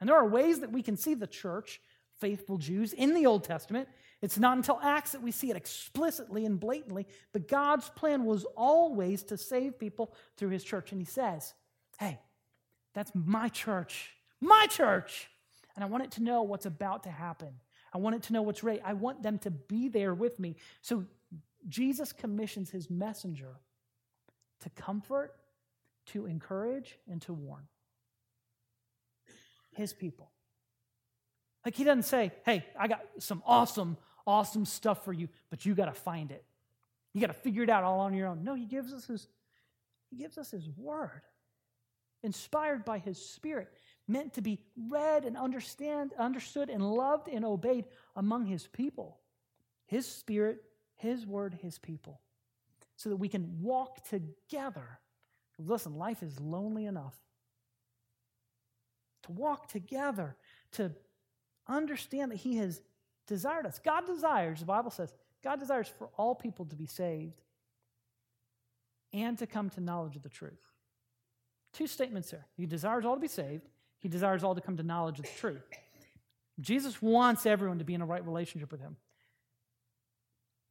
And 0.01 0.09
there 0.09 0.17
are 0.17 0.29
ways 0.29 0.61
that 0.61 0.71
we 0.71 0.83
can 0.83 0.97
see 0.97 1.15
the 1.15 1.27
church 1.27 1.81
faithful 2.21 2.59
Jews 2.59 2.93
in 2.93 3.15
the 3.15 3.27
Old 3.27 3.45
Testament. 3.45 3.89
It's 4.23 4.39
not 4.39 4.57
until 4.57 4.79
Acts 4.83 5.13
that 5.13 5.23
we 5.23 5.31
see 5.31 5.51
it 5.51 5.57
explicitly 5.57 6.47
and 6.47 6.59
blatantly, 6.59 7.07
but 7.33 7.49
God's 7.49 7.91
plan 7.91 8.25
was 8.25 8.45
always 8.57 9.23
to 9.25 9.37
save 9.37 9.79
people 9.79 10.15
through 10.37 10.51
his 10.51 10.65
church. 10.65 10.93
And 10.93 11.01
he 11.01 11.05
says, 11.05 11.55
Hey, 11.99 12.21
that's 12.95 13.13
my 13.15 13.49
church, 13.49 14.11
my 14.41 14.67
church. 14.71 15.29
And 15.75 15.85
I 15.85 15.87
want 15.87 16.05
it 16.05 16.13
to 16.13 16.23
know 16.23 16.43
what's 16.43 16.67
about 16.67 17.03
to 17.05 17.11
happen. 17.11 17.61
I 17.93 17.99
want 17.99 18.17
it 18.17 18.23
to 18.25 18.33
know 18.33 18.43
what's 18.43 18.63
right. 18.63 18.81
I 18.85 18.93
want 18.93 19.23
them 19.23 19.39
to 19.39 19.51
be 19.51 19.89
there 19.89 20.15
with 20.15 20.39
me. 20.39 20.57
So 20.83 21.05
Jesus 21.69 22.13
commissions 22.13 22.71
his 22.71 22.91
messenger 22.91 23.57
to 24.61 24.71
comfort, 24.71 25.35
to 26.07 26.27
encourage, 26.27 26.99
and 27.11 27.21
to 27.23 27.33
warn 27.33 27.67
his 29.73 29.93
people. 29.93 30.31
Like 31.65 31.75
he 31.75 31.85
doesn't 31.85 32.05
say, 32.05 32.33
hey, 32.45 32.65
I 32.79 32.89
got 32.89 33.01
some 33.19 33.43
awesome, 33.47 33.97
awesome 34.27 34.67
stuff 34.67 35.05
for 35.05 35.13
you, 35.13 35.29
but 35.51 35.65
you 35.65 35.75
got 35.75 35.87
to 35.87 35.93
find 35.93 36.31
it. 36.31 36.45
You 37.13 37.21
got 37.21 37.29
to 37.29 37.33
figure 37.33 37.63
it 37.63 37.71
out 37.71 37.85
all 37.85 38.01
on 38.01 38.13
your 38.15 38.29
own. 38.29 38.45
No, 38.45 38.55
he 38.55 38.67
gives 38.67 38.93
us 38.93 39.07
his, 39.07 39.29
he 40.11 40.17
gives 40.17 40.37
us 40.37 40.51
his 40.51 40.69
word. 40.77 41.23
inspired 42.25 42.85
by 42.85 42.99
his 42.99 43.19
spirit, 43.19 43.69
meant 44.07 44.35
to 44.35 44.43
be 44.43 44.61
read 44.91 45.25
and 45.25 45.37
understand, 45.37 46.13
understood 46.19 46.69
and 46.69 46.83
loved 46.83 47.29
and 47.29 47.45
obeyed 47.45 47.87
among 48.17 48.47
his 48.47 48.67
people. 48.67 49.19
His 49.87 50.07
spirit, 50.07 50.63
his 50.97 51.27
word, 51.27 51.59
his 51.63 51.79
people. 51.79 52.21
So 52.97 53.11
that 53.11 53.17
we 53.17 53.29
can 53.29 53.63
walk 53.63 54.09
together. 54.09 55.01
Listen, 55.59 55.97
life 55.97 56.23
is 56.23 56.39
lonely 56.41 56.87
enough. 56.87 57.15
To 59.25 59.33
walk 59.33 59.69
together, 59.69 60.37
to 60.73 60.93
understand 61.67 62.31
that 62.33 62.37
he 62.37 62.57
has 62.57 62.81
desired 63.27 63.67
us. 63.67 63.81
God 63.83 64.07
desires, 64.07 64.61
the 64.61 64.67
Bible 64.67 64.91
says, 64.91 65.13
God 65.43 65.61
desires 65.61 65.91
for 65.99 66.09
all 66.17 66.35
people 66.35 66.67
to 66.67 66.77
be 66.77 66.87
saved 66.87 67.41
and 69.13 69.39
to 69.39 69.47
come 69.47 69.71
to 69.71 69.81
knowledge 69.81 70.17
of 70.17 70.23
the 70.23 70.29
truth. 70.29 70.61
Two 71.73 71.87
statements 71.87 72.31
there. 72.31 72.47
He 72.57 72.67
desires 72.67 73.05
all 73.05 73.15
to 73.15 73.21
be 73.21 73.29
saved, 73.29 73.69
he 74.05 74.11
desires 74.11 74.45
all 74.45 74.55
to 74.55 74.61
come 74.61 74.77
to 74.77 74.83
knowledge 74.83 75.19
of 75.19 75.25
the 75.25 75.31
truth. 75.39 75.67
Jesus 76.61 77.01
wants 77.01 77.47
everyone 77.47 77.79
to 77.79 77.87
be 77.87 77.95
in 77.95 78.03
a 78.03 78.07
right 78.07 78.23
relationship 78.23 78.71
with 78.71 78.83
him. 78.83 78.99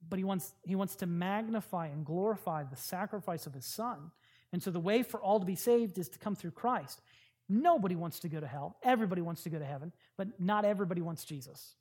But 0.07 0.19
he 0.19 0.23
wants, 0.23 0.53
he 0.61 0.75
wants 0.75 0.97
to 0.97 1.07
magnify 1.07 1.87
and 1.87 2.05
glorify 2.05 2.61
the 2.61 2.75
sacrifice 2.75 3.47
of 3.47 3.55
his 3.55 3.65
son. 3.65 4.11
And 4.51 4.61
so 4.61 4.69
the 4.69 4.79
way 4.79 5.01
for 5.01 5.19
all 5.19 5.39
to 5.39 5.47
be 5.47 5.55
saved 5.55 5.97
is 5.97 6.09
to 6.09 6.19
come 6.19 6.35
through 6.35 6.51
Christ. 6.51 7.01
Nobody 7.49 7.95
wants 7.95 8.19
to 8.19 8.29
go 8.29 8.39
to 8.39 8.45
hell. 8.45 8.77
Everybody 8.83 9.23
wants 9.23 9.41
to 9.43 9.49
go 9.49 9.57
to 9.57 9.65
heaven, 9.65 9.91
but 10.15 10.39
not 10.39 10.63
everybody 10.63 11.01
wants 11.01 11.25
Jesus. 11.25 11.73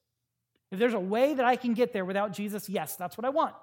If 0.70 0.78
there's 0.78 0.94
a 0.94 1.00
way 1.00 1.34
that 1.34 1.44
I 1.44 1.56
can 1.56 1.74
get 1.74 1.92
there 1.92 2.06
without 2.06 2.32
Jesus, 2.32 2.66
yes, 2.66 2.96
that's 2.96 3.18
what 3.18 3.26
I 3.26 3.28
want. 3.28 3.54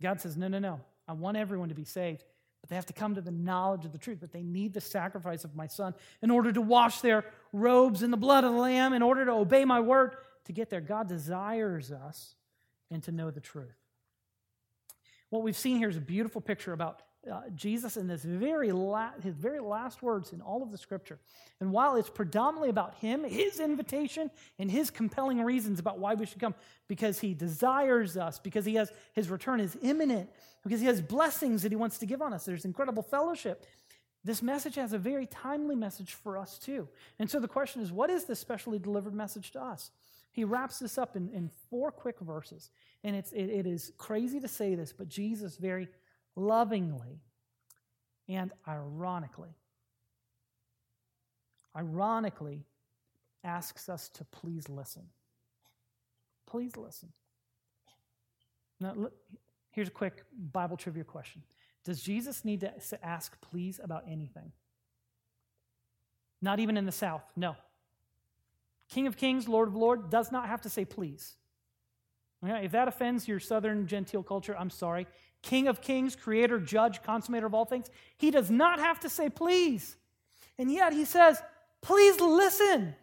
God 0.00 0.20
says, 0.20 0.36
no, 0.36 0.46
no, 0.46 0.60
no. 0.60 0.80
I 1.08 1.14
want 1.14 1.36
everyone 1.36 1.70
to 1.70 1.74
be 1.74 1.84
saved, 1.84 2.22
but 2.62 2.70
they 2.70 2.76
have 2.76 2.86
to 2.86 2.92
come 2.94 3.16
to 3.16 3.20
the 3.20 3.30
knowledge 3.30 3.84
of 3.84 3.92
the 3.92 3.98
truth, 3.98 4.20
that 4.20 4.32
they 4.32 4.42
need 4.42 4.72
the 4.72 4.80
sacrifice 4.80 5.44
of 5.44 5.54
my 5.54 5.66
son 5.66 5.94
in 6.22 6.30
order 6.30 6.52
to 6.52 6.62
wash 6.62 7.00
their 7.00 7.26
robes 7.52 8.02
in 8.02 8.10
the 8.10 8.16
blood 8.16 8.44
of 8.44 8.52
the 8.52 8.58
Lamb, 8.58 8.94
in 8.94 9.02
order 9.02 9.24
to 9.26 9.32
obey 9.32 9.64
my 9.64 9.80
word 9.80 10.16
to 10.44 10.52
get 10.52 10.70
there. 10.70 10.80
God 10.80 11.08
desires 11.08 11.92
us 11.92 12.36
and 12.90 13.02
to 13.02 13.12
know 13.12 13.30
the 13.30 13.40
truth. 13.40 13.76
What 15.28 15.42
we've 15.42 15.56
seen 15.56 15.78
here 15.78 15.88
is 15.88 15.96
a 15.96 16.00
beautiful 16.00 16.40
picture 16.40 16.72
about 16.72 17.02
uh, 17.30 17.42
Jesus 17.54 17.96
in 17.96 18.08
this 18.08 18.24
very 18.24 18.72
la- 18.72 19.12
his 19.22 19.34
very 19.36 19.60
last 19.60 20.02
words 20.02 20.32
in 20.32 20.40
all 20.40 20.62
of 20.62 20.70
the 20.70 20.78
scripture. 20.78 21.18
And 21.60 21.72
while 21.72 21.96
it's 21.96 22.10
predominantly 22.10 22.68
about 22.68 22.94
him, 22.96 23.22
his 23.24 23.60
invitation, 23.60 24.30
and 24.58 24.70
his 24.70 24.90
compelling 24.90 25.42
reasons 25.42 25.78
about 25.78 25.98
why 25.98 26.14
we 26.14 26.26
should 26.26 26.40
come, 26.40 26.54
because 26.88 27.20
he 27.20 27.34
desires 27.34 28.16
us, 28.16 28.38
because 28.38 28.64
he 28.64 28.74
has 28.74 28.90
his 29.12 29.28
return 29.28 29.60
is 29.60 29.76
imminent, 29.82 30.30
because 30.64 30.80
he 30.80 30.86
has 30.86 31.00
blessings 31.00 31.62
that 31.62 31.70
he 31.72 31.76
wants 31.76 31.98
to 31.98 32.06
give 32.06 32.22
on 32.22 32.32
us. 32.32 32.44
There's 32.44 32.64
incredible 32.64 33.02
fellowship. 33.02 33.66
This 34.24 34.42
message 34.42 34.76
has 34.76 34.92
a 34.92 34.98
very 34.98 35.26
timely 35.26 35.74
message 35.74 36.14
for 36.14 36.38
us 36.38 36.58
too. 36.58 36.88
And 37.18 37.30
so 37.30 37.40
the 37.40 37.48
question 37.48 37.82
is, 37.82 37.90
what 37.90 38.10
is 38.10 38.24
this 38.24 38.38
specially 38.38 38.78
delivered 38.78 39.14
message 39.14 39.50
to 39.52 39.62
us? 39.62 39.90
He 40.30 40.44
wraps 40.44 40.78
this 40.78 40.96
up 40.96 41.14
in, 41.16 41.28
in 41.30 41.50
four 41.68 41.90
quick 41.90 42.18
verses. 42.20 42.70
And 43.04 43.14
it's, 43.14 43.32
it, 43.32 43.46
it 43.46 43.66
is 43.66 43.92
crazy 43.98 44.40
to 44.40 44.48
say 44.48 44.74
this, 44.74 44.92
but 44.92 45.08
Jesus 45.08 45.56
very 45.56 45.88
lovingly 46.36 47.20
and 48.28 48.52
ironically, 48.66 49.56
ironically 51.76 52.64
asks 53.44 53.88
us 53.88 54.08
to 54.10 54.24
please 54.24 54.68
listen. 54.68 55.02
Please 56.46 56.76
listen. 56.76 57.10
Now, 58.80 58.94
look, 58.94 59.12
here's 59.70 59.88
a 59.88 59.92
quick 59.92 60.24
Bible 60.52 60.76
trivia 60.76 61.04
question 61.04 61.42
Does 61.84 62.02
Jesus 62.02 62.44
need 62.44 62.60
to 62.60 63.04
ask 63.04 63.40
please 63.40 63.80
about 63.82 64.04
anything? 64.08 64.52
Not 66.40 66.58
even 66.58 66.76
in 66.76 66.86
the 66.86 66.92
South, 66.92 67.22
no. 67.36 67.56
King 68.88 69.06
of 69.06 69.16
Kings, 69.16 69.48
Lord 69.48 69.68
of 69.68 69.76
Lords 69.76 70.04
does 70.10 70.30
not 70.32 70.48
have 70.48 70.60
to 70.62 70.68
say 70.68 70.84
please. 70.84 71.36
If 72.44 72.72
that 72.72 72.88
offends 72.88 73.28
your 73.28 73.38
Southern 73.38 73.86
genteel 73.86 74.24
culture, 74.24 74.56
I'm 74.58 74.68
sorry. 74.68 75.06
King 75.42 75.68
of 75.68 75.80
kings, 75.80 76.16
creator, 76.16 76.58
judge, 76.58 77.02
consummator 77.02 77.46
of 77.46 77.54
all 77.54 77.64
things. 77.64 77.90
He 78.16 78.30
does 78.30 78.50
not 78.50 78.78
have 78.78 79.00
to 79.00 79.08
say 79.08 79.28
please. 79.28 79.96
And 80.58 80.70
yet 80.70 80.92
he 80.92 81.04
says, 81.04 81.42
please 81.80 82.20
listen. 82.20 82.94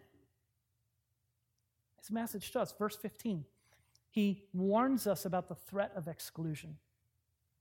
His 1.98 2.10
message 2.10 2.50
to 2.52 2.60
us, 2.60 2.74
verse 2.78 2.96
15, 2.96 3.44
he 4.10 4.42
warns 4.54 5.06
us 5.06 5.24
about 5.24 5.48
the 5.48 5.54
threat 5.54 5.92
of 5.94 6.08
exclusion. 6.08 6.78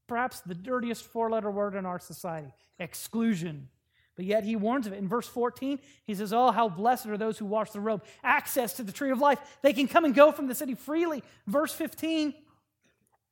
Perhaps 0.07 0.39
the 0.39 0.55
dirtiest 0.55 1.03
four 1.03 1.29
letter 1.29 1.51
word 1.51 1.75
in 1.75 1.85
our 1.85 1.99
society 1.99 2.53
exclusion. 2.79 3.67
But 4.15 4.25
yet 4.25 4.43
he 4.43 4.55
warns 4.55 4.87
of 4.87 4.93
it. 4.93 4.97
In 4.97 5.07
verse 5.07 5.27
14, 5.27 5.79
he 6.03 6.15
says, 6.15 6.33
Oh, 6.33 6.51
how 6.51 6.67
blessed 6.67 7.05
are 7.07 7.17
those 7.17 7.37
who 7.37 7.45
wash 7.45 7.71
the 7.71 7.79
robe, 7.79 8.03
access 8.23 8.73
to 8.73 8.83
the 8.83 8.91
tree 8.91 9.11
of 9.11 9.19
life. 9.19 9.39
They 9.61 9.71
can 9.71 9.87
come 9.87 10.03
and 10.03 10.15
go 10.15 10.31
from 10.31 10.47
the 10.47 10.55
city 10.55 10.75
freely. 10.75 11.23
Verse 11.47 11.71
15, 11.71 12.33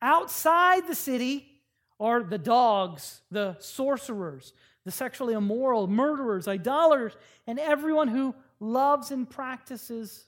Outside 0.00 0.86
the 0.86 0.94
city 0.94 1.46
are 2.00 2.22
the 2.22 2.38
dogs, 2.38 3.20
the 3.30 3.56
sorcerers, 3.58 4.52
the 4.84 4.90
sexually 4.90 5.34
immoral, 5.34 5.86
murderers, 5.86 6.46
idolaters, 6.46 7.16
and 7.46 7.58
everyone 7.58 8.08
who 8.08 8.34
loves 8.60 9.10
and 9.10 9.28
practices 9.28 10.24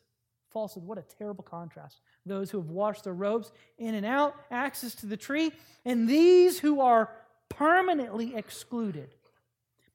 falsehood. 0.50 0.84
What 0.84 0.98
a 0.98 1.02
terrible 1.02 1.44
contrast. 1.44 2.00
Those 2.26 2.50
who 2.50 2.58
have 2.58 2.70
washed 2.70 3.04
their 3.04 3.14
robes 3.14 3.52
in 3.78 3.94
and 3.94 4.04
out, 4.04 4.34
access 4.50 4.94
to 4.96 5.06
the 5.06 5.16
tree, 5.16 5.52
and 5.84 6.08
these 6.08 6.58
who 6.58 6.80
are 6.80 7.10
permanently 7.48 8.34
excluded. 8.34 9.14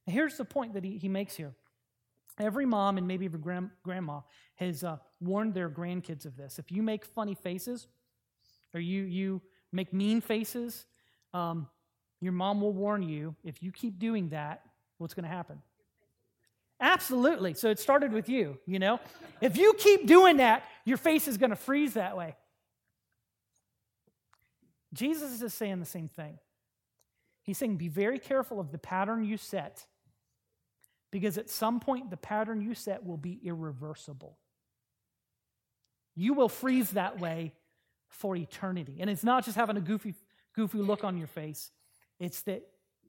here's 0.06 0.38
the 0.38 0.46
point 0.46 0.74
that 0.74 0.84
he, 0.84 0.98
he 0.98 1.10
makes 1.10 1.36
here. 1.36 1.54
Every 2.40 2.66
mom 2.66 2.98
and 2.98 3.08
maybe 3.08 3.26
even 3.26 3.42
grand, 3.42 3.70
grandma 3.84 4.22
has 4.56 4.84
uh, 4.84 4.98
warned 5.22 5.54
their 5.54 5.70
grandkids 5.70 6.26
of 6.26 6.36
this. 6.36 6.60
If 6.60 6.72
you 6.72 6.84
make 6.84 7.06
funny 7.06 7.34
faces, 7.34 7.88
or 8.74 8.80
you, 8.80 9.04
you 9.04 9.42
make 9.76 9.94
mean 9.94 10.22
faces, 10.22 10.86
um, 11.34 11.68
your 12.22 12.32
mom 12.32 12.62
will 12.62 12.74
warn 12.74 13.04
you 13.04 13.36
if 13.44 13.62
you 13.62 13.72
keep 13.72 14.00
doing 14.00 14.30
that, 14.30 14.62
what's 14.98 15.14
going 15.14 15.26
to 15.26 15.30
happen? 15.30 15.62
Absolutely. 16.80 17.54
So 17.54 17.70
it 17.70 17.80
started 17.80 18.12
with 18.12 18.28
you, 18.30 18.58
you 18.66 18.80
know? 18.80 19.00
If 19.42 19.58
you 19.58 19.74
keep 19.78 20.08
doing 20.08 20.38
that, 20.38 20.64
your 20.86 20.98
face 20.98 21.28
is 21.28 21.38
going 21.38 21.52
to 21.52 21.56
freeze 21.56 21.94
that 21.94 22.18
way. 22.18 22.36
Jesus 24.94 25.42
is 25.42 25.54
saying 25.54 25.80
the 25.80 25.86
same 25.86 26.08
thing. 26.08 26.40
He's 27.44 27.58
saying, 27.58 27.78
be 27.78 27.90
very 27.90 28.18
careful 28.18 28.60
of 28.60 28.72
the 28.72 28.78
pattern 28.78 29.24
you 29.24 29.38
set, 29.38 29.86
because 31.12 31.38
at 31.38 31.50
some 31.50 31.80
point, 31.80 32.10
the 32.10 32.18
pattern 32.18 32.62
you 32.62 32.74
set 32.74 33.06
will 33.06 33.18
be 33.18 33.40
irreversible. 33.44 34.38
You 36.16 36.34
will 36.34 36.50
freeze 36.50 36.92
that 36.92 37.20
way 37.20 37.54
for 38.10 38.36
eternity. 38.36 38.98
And 39.00 39.10
it's 39.10 39.24
not 39.24 39.46
just 39.46 39.58
having 39.58 39.78
a 39.78 39.82
goofy, 39.82 40.16
goofy 40.56 40.80
look 40.80 41.04
on 41.04 41.18
your 41.18 41.28
face, 41.28 41.72
it's 42.20 42.42
that 42.44 42.64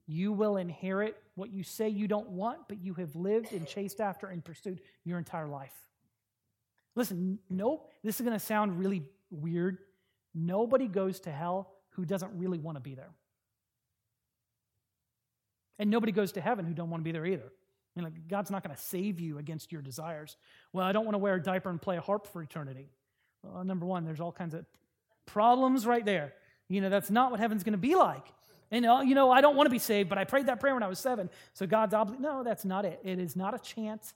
you 0.07 0.33
will 0.33 0.57
inherit 0.57 1.17
what 1.35 1.51
you 1.51 1.63
say 1.63 1.89
you 1.89 2.09
don't 2.09 2.31
want, 2.31 2.69
but 2.69 2.81
you 2.81 2.95
have 2.95 3.15
lived 3.17 3.53
and 3.53 3.67
chased 3.67 4.01
after 4.01 4.29
and 4.29 4.45
pursued 4.45 4.81
your 5.05 5.19
entire 5.19 5.49
life. 5.49 5.75
Listen, 6.95 7.39
nope, 7.51 7.91
this 8.03 8.17
is 8.17 8.25
going 8.25 8.39
to 8.39 8.45
sound 8.45 8.79
really 8.79 9.03
weird. 9.31 9.79
Nobody 10.35 10.87
goes 10.87 11.21
to 11.21 11.31
hell 11.31 11.73
who 11.91 12.05
doesn't 12.05 12.39
really 12.39 12.59
want 12.59 12.77
to 12.77 12.81
be 12.81 12.95
there. 12.95 13.11
And 15.79 15.91
nobody 15.91 16.13
goes 16.13 16.33
to 16.33 16.41
heaven 16.41 16.65
who 16.65 16.73
don't 16.73 16.89
want 16.89 17.03
to 17.03 17.05
be 17.05 17.13
there 17.13 17.27
either. 17.27 17.45
I 17.45 18.01
mean, 18.01 18.05
like, 18.05 18.29
God's 18.29 18.51
not 18.51 18.63
going 18.63 18.75
to 18.75 18.81
save 18.81 19.21
you 19.21 19.39
against 19.39 19.73
your 19.73 19.83
desires. 19.83 20.37
Well, 20.73 20.87
I 20.87 20.93
don't 20.93 21.05
want 21.05 21.15
to 21.15 21.19
wear 21.19 21.35
a 21.35 21.43
diaper 21.43 21.71
and 21.71 21.81
play 21.81 21.97
a 21.97 22.01
harp 22.01 22.27
for 22.27 22.43
eternity. 22.43 22.91
Well, 23.43 23.65
number 23.65 23.87
one, 23.87 24.05
there's 24.05 24.21
all 24.21 24.33
kinds 24.33 24.55
of 24.55 24.65
problems 25.27 25.87
right 25.87 26.05
there. 26.05 26.33
You 26.69 26.81
know, 26.81 26.89
that's 26.89 27.11
not 27.11 27.31
what 27.31 27.41
heaven's 27.41 27.63
going 27.63 27.73
to 27.73 27.79
be 27.79 27.95
like. 27.95 28.25
And, 28.71 28.85
uh, 28.85 29.03
you 29.05 29.15
know, 29.15 29.31
I 29.31 29.41
don't 29.41 29.57
want 29.57 29.67
to 29.67 29.71
be 29.71 29.79
saved, 29.79 30.09
but 30.09 30.19
I 30.19 30.25
prayed 30.25 30.47
that 30.47 30.59
prayer 30.59 30.75
when 30.75 30.83
I 30.83 30.89
was 30.89 30.99
seven. 30.99 31.31
So 31.53 31.67
God's 31.67 31.95
obligated. 31.95 32.23
No, 32.23 32.43
that's 32.43 32.65
not 32.65 32.85
it. 32.85 33.01
It 33.05 33.19
is 33.19 33.37
not 33.37 33.55
a 33.55 33.59
chant, 33.59 34.13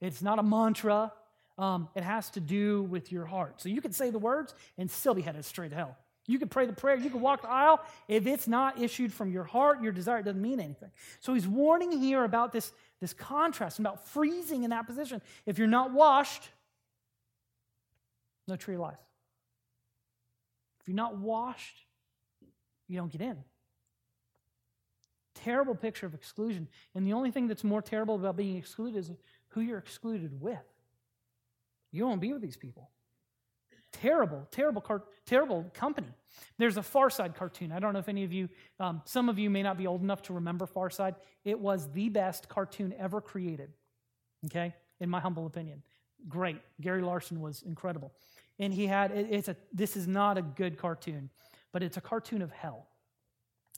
it's 0.00 0.22
not 0.22 0.38
a 0.38 0.42
mantra. 0.42 1.12
Um, 1.58 1.88
it 1.94 2.02
has 2.02 2.30
to 2.30 2.40
do 2.40 2.84
with 2.84 3.12
your 3.12 3.26
heart. 3.26 3.60
So 3.60 3.68
you 3.68 3.82
can 3.82 3.92
say 3.92 4.08
the 4.08 4.18
words 4.18 4.54
and 4.78 4.90
still 4.90 5.12
be 5.12 5.20
headed 5.20 5.44
straight 5.44 5.68
to 5.68 5.76
hell. 5.76 5.98
You 6.26 6.38
can 6.38 6.48
pray 6.48 6.66
the 6.66 6.72
prayer, 6.72 6.96
you 6.96 7.10
can 7.10 7.20
walk 7.20 7.42
the 7.42 7.50
aisle. 7.50 7.80
If 8.08 8.26
it's 8.26 8.48
not 8.48 8.80
issued 8.80 9.12
from 9.12 9.30
your 9.30 9.44
heart, 9.44 9.82
your 9.82 9.92
desire, 9.92 10.22
doesn't 10.22 10.40
mean 10.40 10.60
anything. 10.60 10.90
So 11.20 11.34
he's 11.34 11.46
warning 11.46 11.92
here 11.92 12.24
about 12.24 12.52
this, 12.52 12.72
this 13.00 13.12
contrast, 13.12 13.78
and 13.78 13.86
about 13.86 14.08
freezing 14.08 14.64
in 14.64 14.70
that 14.70 14.86
position. 14.86 15.20
If 15.44 15.58
you're 15.58 15.68
not 15.68 15.92
washed, 15.92 16.48
no 18.48 18.56
tree 18.56 18.76
of 18.76 18.80
life. 18.80 18.98
If 20.82 20.88
you're 20.88 20.96
not 20.96 21.16
washed, 21.16 21.76
you 22.88 22.98
don't 22.98 23.10
get 23.10 23.20
in. 23.20 23.38
Terrible 25.34 25.74
picture 25.74 26.06
of 26.06 26.14
exclusion. 26.14 26.68
And 26.94 27.06
the 27.06 27.14
only 27.14 27.30
thing 27.30 27.46
that's 27.48 27.64
more 27.64 27.80
terrible 27.80 28.16
about 28.16 28.36
being 28.36 28.56
excluded 28.56 28.98
is 28.98 29.10
who 29.48 29.60
you're 29.60 29.78
excluded 29.78 30.40
with. 30.40 30.58
You 31.90 32.04
don't 32.04 32.20
be 32.20 32.32
with 32.32 32.42
these 32.42 32.56
people. 32.56 32.90
terrible, 33.92 34.48
terrible, 34.50 34.80
car- 34.80 35.04
terrible 35.26 35.70
company. 35.74 36.08
There's 36.58 36.78
a 36.78 36.82
Far 36.82 37.10
Side 37.10 37.34
cartoon. 37.34 37.72
I 37.72 37.78
don't 37.78 37.92
know 37.92 37.98
if 37.98 38.08
any 38.08 38.24
of 38.24 38.32
you, 38.32 38.48
um, 38.80 39.02
some 39.04 39.28
of 39.28 39.38
you 39.38 39.50
may 39.50 39.62
not 39.62 39.76
be 39.76 39.86
old 39.86 40.02
enough 40.02 40.22
to 40.22 40.32
remember 40.32 40.66
Far 40.66 40.90
Side. 40.90 41.14
It 41.44 41.58
was 41.58 41.90
the 41.92 42.08
best 42.08 42.48
cartoon 42.48 42.94
ever 42.98 43.20
created, 43.20 43.70
okay, 44.46 44.74
in 45.00 45.10
my 45.10 45.20
humble 45.20 45.46
opinion. 45.46 45.82
Great. 46.28 46.60
Gary 46.80 47.02
Larson 47.02 47.40
was 47.40 47.62
incredible. 47.62 48.12
And 48.58 48.72
he 48.72 48.86
had, 48.86 49.10
it, 49.12 49.26
it's 49.30 49.48
a, 49.48 49.56
this 49.72 49.96
is 49.96 50.06
not 50.06 50.38
a 50.38 50.42
good 50.42 50.78
cartoon, 50.78 51.30
but 51.72 51.82
it's 51.82 51.96
a 51.96 52.00
cartoon 52.00 52.42
of 52.42 52.52
hell. 52.52 52.86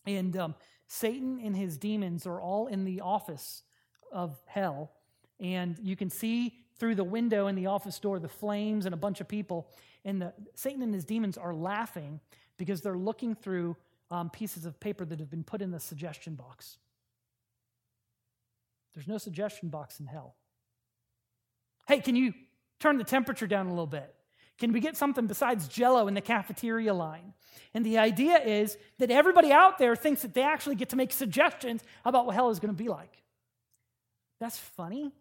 And 0.06 0.36
um, 0.36 0.54
Satan 0.86 1.40
and 1.42 1.56
his 1.56 1.78
demons 1.78 2.26
are 2.26 2.40
all 2.40 2.66
in 2.66 2.84
the 2.84 3.00
office 3.00 3.62
of 4.12 4.36
hell. 4.46 4.92
And 5.40 5.78
you 5.82 5.96
can 5.96 6.10
see 6.10 6.54
through 6.78 6.94
the 6.94 7.04
window 7.04 7.46
in 7.46 7.54
the 7.54 7.66
office 7.66 7.98
door 7.98 8.18
the 8.18 8.28
flames 8.28 8.84
and 8.86 8.94
a 8.94 8.98
bunch 8.98 9.20
of 9.20 9.28
people. 9.28 9.68
And 10.04 10.20
the, 10.20 10.32
Satan 10.54 10.82
and 10.82 10.94
his 10.94 11.04
demons 11.04 11.38
are 11.38 11.54
laughing 11.54 12.20
because 12.56 12.80
they're 12.80 12.98
looking 12.98 13.34
through 13.34 13.76
um, 14.10 14.30
pieces 14.30 14.66
of 14.66 14.78
paper 14.78 15.04
that 15.04 15.18
have 15.18 15.30
been 15.30 15.44
put 15.44 15.62
in 15.62 15.70
the 15.70 15.80
suggestion 15.80 16.34
box. 16.34 16.78
There's 18.94 19.08
no 19.08 19.18
suggestion 19.18 19.70
box 19.70 19.98
in 19.98 20.06
hell. 20.06 20.36
Hey, 21.86 22.00
can 22.00 22.16
you 22.16 22.32
turn 22.78 22.98
the 22.98 23.04
temperature 23.04 23.46
down 23.46 23.66
a 23.66 23.70
little 23.70 23.86
bit? 23.86 24.14
Can 24.58 24.72
we 24.72 24.80
get 24.80 24.96
something 24.96 25.26
besides 25.26 25.68
jello 25.68 26.06
in 26.06 26.14
the 26.14 26.20
cafeteria 26.20 26.94
line? 26.94 27.34
And 27.74 27.84
the 27.84 27.98
idea 27.98 28.38
is 28.38 28.78
that 28.98 29.10
everybody 29.10 29.50
out 29.50 29.78
there 29.78 29.96
thinks 29.96 30.22
that 30.22 30.32
they 30.32 30.42
actually 30.42 30.76
get 30.76 30.90
to 30.90 30.96
make 30.96 31.12
suggestions 31.12 31.82
about 32.04 32.26
what 32.26 32.34
hell 32.34 32.50
is 32.50 32.60
going 32.60 32.74
to 32.74 32.82
be 32.82 32.88
like. 32.88 33.22
That's 34.40 34.58
funny, 34.58 35.12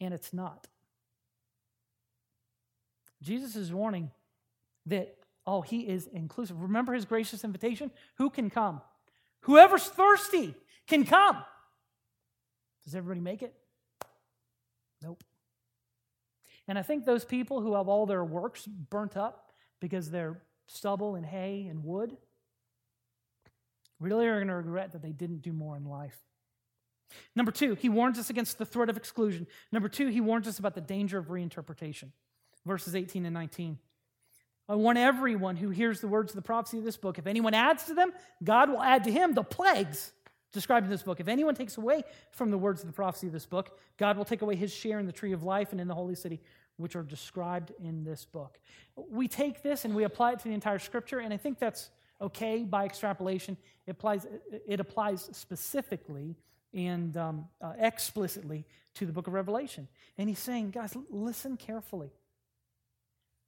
and 0.00 0.12
it's 0.12 0.32
not. 0.32 0.66
Jesus 3.22 3.56
is 3.56 3.72
warning 3.72 4.10
that, 4.86 5.16
oh, 5.46 5.62
he 5.62 5.80
is 5.80 6.08
inclusive. 6.08 6.60
Remember 6.60 6.92
his 6.92 7.04
gracious 7.04 7.44
invitation? 7.44 7.90
Who 8.16 8.28
can 8.28 8.50
come? 8.50 8.80
Whoever's 9.42 9.84
thirsty 9.84 10.54
can 10.86 11.04
come. 11.04 11.42
Does 12.84 12.94
everybody 12.94 13.20
make 13.20 13.42
it? 13.42 13.54
Nope. 15.02 15.22
And 16.72 16.78
I 16.78 16.82
think 16.82 17.04
those 17.04 17.26
people 17.26 17.60
who 17.60 17.74
have 17.74 17.86
all 17.86 18.06
their 18.06 18.24
works 18.24 18.64
burnt 18.66 19.14
up 19.14 19.52
because 19.78 20.10
they're 20.10 20.40
stubble 20.66 21.16
and 21.16 21.26
hay 21.26 21.66
and 21.68 21.84
wood 21.84 22.16
really 24.00 24.26
are 24.26 24.36
going 24.36 24.48
to 24.48 24.54
regret 24.54 24.92
that 24.92 25.02
they 25.02 25.12
didn't 25.12 25.42
do 25.42 25.52
more 25.52 25.76
in 25.76 25.84
life. 25.84 26.16
Number 27.36 27.52
two, 27.52 27.74
he 27.74 27.90
warns 27.90 28.18
us 28.18 28.30
against 28.30 28.56
the 28.56 28.64
threat 28.64 28.88
of 28.88 28.96
exclusion. 28.96 29.46
Number 29.70 29.90
two, 29.90 30.06
he 30.06 30.22
warns 30.22 30.48
us 30.48 30.58
about 30.58 30.74
the 30.74 30.80
danger 30.80 31.18
of 31.18 31.26
reinterpretation. 31.26 32.08
Verses 32.64 32.94
18 32.94 33.26
and 33.26 33.34
19. 33.34 33.78
I 34.66 34.74
want 34.76 34.96
everyone 34.96 35.56
who 35.56 35.68
hears 35.68 36.00
the 36.00 36.08
words 36.08 36.32
of 36.32 36.36
the 36.36 36.40
prophecy 36.40 36.78
of 36.78 36.84
this 36.84 36.96
book, 36.96 37.18
if 37.18 37.26
anyone 37.26 37.52
adds 37.52 37.84
to 37.84 37.92
them, 37.92 38.14
God 38.42 38.70
will 38.70 38.80
add 38.80 39.04
to 39.04 39.12
him 39.12 39.34
the 39.34 39.42
plagues 39.42 40.12
described 40.52 40.84
in 40.84 40.90
this 40.90 41.02
book. 41.02 41.18
If 41.18 41.28
anyone 41.28 41.54
takes 41.54 41.76
away 41.78 42.04
from 42.30 42.50
the 42.50 42.58
words 42.58 42.80
of 42.82 42.86
the 42.86 42.92
prophecy 42.92 43.26
of 43.26 43.32
this 43.32 43.46
book, 43.46 43.78
God 43.96 44.16
will 44.16 44.24
take 44.24 44.42
away 44.42 44.54
his 44.54 44.72
share 44.72 44.98
in 45.00 45.06
the 45.06 45.12
tree 45.12 45.32
of 45.32 45.42
life 45.42 45.72
and 45.72 45.80
in 45.80 45.88
the 45.88 45.94
holy 45.94 46.14
city, 46.14 46.40
which 46.76 46.96
are 46.96 47.02
described 47.02 47.72
in 47.82 48.04
this 48.04 48.24
book. 48.24 48.58
We 48.96 49.28
take 49.28 49.62
this 49.62 49.84
and 49.84 49.94
we 49.94 50.04
apply 50.04 50.32
it 50.32 50.38
to 50.40 50.48
the 50.48 50.54
entire 50.54 50.78
scripture, 50.78 51.18
and 51.18 51.32
I 51.32 51.36
think 51.36 51.58
that's 51.58 51.90
okay 52.20 52.62
by 52.64 52.84
extrapolation. 52.84 53.56
It 53.86 53.92
applies, 53.92 54.26
it 54.66 54.80
applies 54.80 55.28
specifically 55.32 56.36
and 56.74 57.16
um, 57.16 57.46
uh, 57.60 57.72
explicitly 57.78 58.64
to 58.94 59.06
the 59.06 59.12
book 59.12 59.26
of 59.26 59.32
Revelation. 59.32 59.88
And 60.18 60.28
he's 60.28 60.38
saying, 60.38 60.70
guys, 60.70 60.96
listen 61.10 61.56
carefully. 61.56 62.10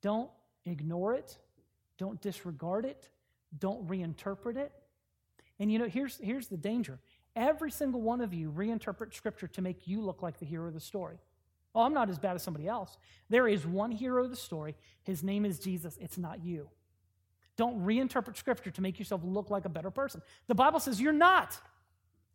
Don't 0.03 0.31
ignore 0.67 1.15
it, 1.15 1.39
don't 1.99 2.21
disregard 2.21 2.85
it, 2.85 3.09
don't 3.59 3.87
reinterpret 3.89 4.57
it 4.57 4.73
and 5.59 5.71
you 5.71 5.79
know, 5.79 5.89
here's, 5.89 6.19
here's 6.19 6.49
the 6.49 6.57
danger. 6.57 6.99
Every 7.37 7.71
single 7.71 8.01
one 8.01 8.21
of 8.21 8.33
you 8.33 8.51
reinterpret 8.51 9.15
scripture 9.15 9.49
to 9.49 9.63
make 9.63 9.87
you 9.87 10.01
look 10.01 10.23
like 10.23 10.39
the 10.39 10.47
hero 10.47 10.69
of 10.69 10.75
the 10.75 10.81
story. 10.81 11.19
Oh, 11.75 11.83
I'm 11.83 11.95
not 11.95 12.09
as 12.09 12.19
bad 12.19 12.37
as 12.37 12.43
somebody 12.43 12.69
else. 12.69 12.97
There 13.29 13.49
is 13.49 13.67
one 13.67 13.91
hero 13.91 14.25
of 14.25 14.31
the 14.31 14.37
story. 14.37 14.77
His 15.03 15.23
name 15.23 15.45
is 15.45 15.59
Jesus. 15.59 15.99
It's 16.01 16.19
not 16.19 16.45
you. 16.45 16.69
Don't 17.57 17.85
reinterpret 17.85 18.37
scripture 18.37 18.71
to 18.71 18.81
make 18.81 18.99
yourself 18.99 19.23
look 19.25 19.51
like 19.51 19.65
a 19.65 19.69
better 19.69 19.91
person. 19.91 20.23
The 20.47 20.55
Bible 20.55 20.81
says 20.81 21.01
you're 21.01 21.13
not. 21.13 21.59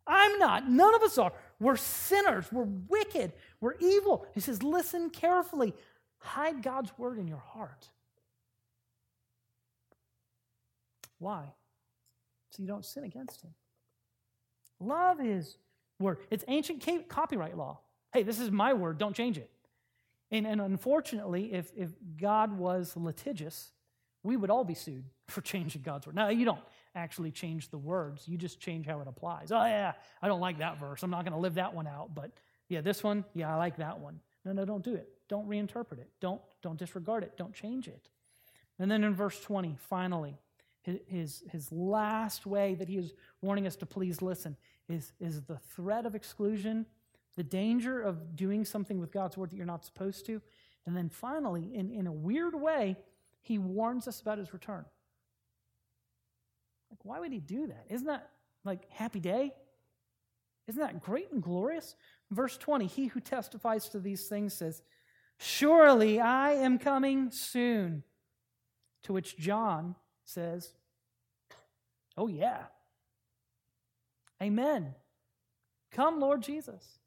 I'm 0.06 0.38
not. 0.38 0.68
None 0.68 0.94
of 0.94 1.02
us 1.02 1.18
are. 1.18 1.32
We're 1.58 1.76
sinners. 1.76 2.46
We're 2.50 2.68
wicked. 2.88 3.32
We're 3.60 3.76
evil. 3.80 4.26
He 4.34 4.40
says, 4.40 4.62
listen 4.62 5.10
carefully. 5.10 5.74
Hide 6.18 6.62
God's 6.62 6.90
word 6.98 7.18
in 7.18 7.28
your 7.28 7.38
heart. 7.38 7.88
Why? 11.18 11.52
so 12.50 12.62
you 12.62 12.68
don't 12.68 12.84
sin 12.84 13.04
against 13.04 13.42
him. 13.42 13.54
Love 14.80 15.18
his 15.18 15.56
word. 15.98 16.18
It's 16.30 16.44
ancient 16.48 16.84
copyright 17.08 17.56
law. 17.56 17.80
Hey, 18.12 18.22
this 18.22 18.40
is 18.40 18.50
my 18.50 18.72
word, 18.72 18.98
don't 18.98 19.14
change 19.14 19.38
it. 19.38 19.50
And, 20.30 20.46
and 20.46 20.60
unfortunately, 20.60 21.52
if, 21.52 21.72
if 21.76 21.90
God 22.20 22.56
was 22.56 22.96
litigious, 22.96 23.72
we 24.22 24.36
would 24.36 24.50
all 24.50 24.64
be 24.64 24.74
sued 24.74 25.04
for 25.28 25.40
changing 25.40 25.82
God's 25.82 26.06
word. 26.06 26.16
Now, 26.16 26.28
you 26.28 26.44
don't 26.44 26.60
actually 26.94 27.30
change 27.30 27.70
the 27.70 27.78
words, 27.78 28.26
you 28.26 28.36
just 28.36 28.60
change 28.60 28.86
how 28.86 29.00
it 29.00 29.08
applies. 29.08 29.52
Oh, 29.52 29.64
yeah, 29.64 29.92
I 30.20 30.28
don't 30.28 30.40
like 30.40 30.58
that 30.58 30.78
verse. 30.78 31.02
I'm 31.02 31.10
not 31.10 31.24
going 31.24 31.34
to 31.34 31.38
live 31.38 31.54
that 31.54 31.74
one 31.74 31.86
out. 31.86 32.14
But 32.14 32.32
yeah, 32.68 32.80
this 32.80 33.02
one, 33.02 33.24
yeah, 33.34 33.52
I 33.52 33.56
like 33.56 33.76
that 33.76 33.98
one. 33.98 34.20
No, 34.44 34.52
no, 34.52 34.64
don't 34.64 34.82
do 34.82 34.94
it. 34.94 35.08
Don't 35.28 35.48
reinterpret 35.48 35.98
it. 35.98 36.08
Don't, 36.20 36.40
don't 36.62 36.78
disregard 36.78 37.22
it. 37.22 37.36
Don't 37.36 37.54
change 37.54 37.86
it. 37.86 38.08
And 38.78 38.90
then 38.90 39.04
in 39.04 39.14
verse 39.14 39.38
20, 39.40 39.76
finally, 39.78 40.38
his, 40.82 41.42
his 41.50 41.70
last 41.70 42.46
way 42.46 42.74
that 42.74 42.88
he 42.88 42.96
is 42.96 43.12
warning 43.42 43.66
us 43.66 43.76
to 43.76 43.86
please 43.86 44.22
listen 44.22 44.56
is, 44.88 45.12
is 45.20 45.42
the 45.42 45.58
threat 45.58 46.06
of 46.06 46.14
exclusion, 46.14 46.86
the 47.36 47.42
danger 47.42 48.00
of 48.00 48.36
doing 48.36 48.64
something 48.64 48.98
with 48.98 49.12
God's 49.12 49.36
word 49.36 49.50
that 49.50 49.56
you're 49.56 49.66
not 49.66 49.84
supposed 49.84 50.26
to. 50.26 50.40
And 50.86 50.96
then 50.96 51.08
finally, 51.08 51.74
in, 51.74 51.90
in 51.90 52.06
a 52.06 52.12
weird 52.12 52.54
way, 52.54 52.96
he 53.40 53.58
warns 53.58 54.08
us 54.08 54.20
about 54.20 54.38
his 54.38 54.52
return. 54.52 54.84
Like, 56.90 57.00
why 57.04 57.20
would 57.20 57.32
he 57.32 57.40
do 57.40 57.68
that? 57.68 57.86
Isn't 57.88 58.06
that 58.08 58.30
like 58.64 58.90
happy 58.90 59.20
day? 59.20 59.52
Isn't 60.66 60.80
that 60.80 61.00
great 61.00 61.32
and 61.32 61.42
glorious? 61.42 61.96
Verse 62.30 62.56
20, 62.56 62.86
he 62.86 63.06
who 63.06 63.20
testifies 63.20 63.88
to 63.88 63.98
these 63.98 64.28
things 64.28 64.54
says, 64.54 64.82
Surely 65.38 66.20
I 66.20 66.52
am 66.52 66.78
coming 66.78 67.30
soon. 67.30 68.04
To 69.04 69.14
which 69.14 69.38
John 69.38 69.96
says, 70.24 70.74
Oh, 72.16 72.28
yeah. 72.28 72.64
Amen. 74.42 74.94
Come, 75.90 76.20
Lord 76.20 76.42
Jesus. 76.42 76.99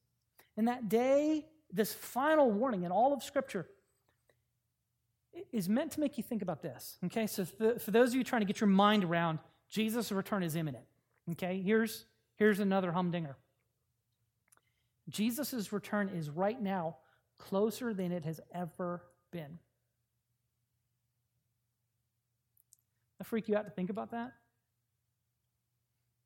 In 0.58 0.66
that 0.66 0.90
day, 0.90 1.46
this 1.72 1.94
final 1.94 2.52
warning 2.52 2.84
in 2.84 2.92
all 2.92 3.14
of 3.14 3.24
Scripture 3.24 3.68
is 5.52 5.68
meant 5.68 5.92
to 5.92 6.00
make 6.00 6.18
you 6.18 6.24
think 6.24 6.42
about 6.42 6.62
this. 6.62 6.98
Okay, 7.06 7.26
so 7.26 7.46
for, 7.46 7.92
those 7.92 8.10
of 8.10 8.16
you 8.16 8.24
trying 8.24 8.42
to 8.42 8.46
get 8.46 8.62
your 8.62 8.68
mind 8.68 9.04
around, 9.04 9.40
Jesus' 9.70 10.12
return 10.12 10.44
is 10.44 10.56
imminent. 10.56 10.86
Okay, 11.32 11.62
here's, 11.62 12.06
here's 12.36 12.60
another 12.60 12.92
humdinger. 12.92 13.36
Jesus' 15.10 15.74
return 15.74 16.10
is 16.10 16.30
right 16.30 16.62
now 16.62 16.98
closer 17.40 17.94
than 17.94 18.12
it 18.12 18.24
has 18.24 18.40
ever 18.54 19.02
been. 19.32 19.58
That 23.18 23.26
freak 23.26 23.50
you 23.50 23.58
out 23.58 23.66
to 23.66 23.72
think 23.72 23.90
about 23.90 24.12
that? 24.12 24.34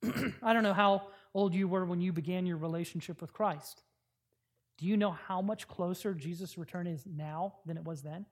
I 0.44 0.54
don't 0.54 0.64
know 0.64 0.74
how 0.74 1.08
old 1.34 1.54
you 1.54 1.68
were 1.68 1.86
when 1.86 2.02
you 2.02 2.12
began 2.12 2.46
your 2.46 2.58
relationship 2.58 3.22
with 3.22 3.34
Christ. 3.34 3.84
Do 4.78 4.86
you 4.86 4.98
know 4.98 5.12
how 5.12 5.42
much 5.42 5.68
closer 5.68 6.14
Jesus' 6.14 6.58
return 6.58 6.88
is 6.88 7.04
now 7.06 7.56
than 7.66 7.78
it 7.78 7.84
was 7.84 8.02
then? 8.02 8.26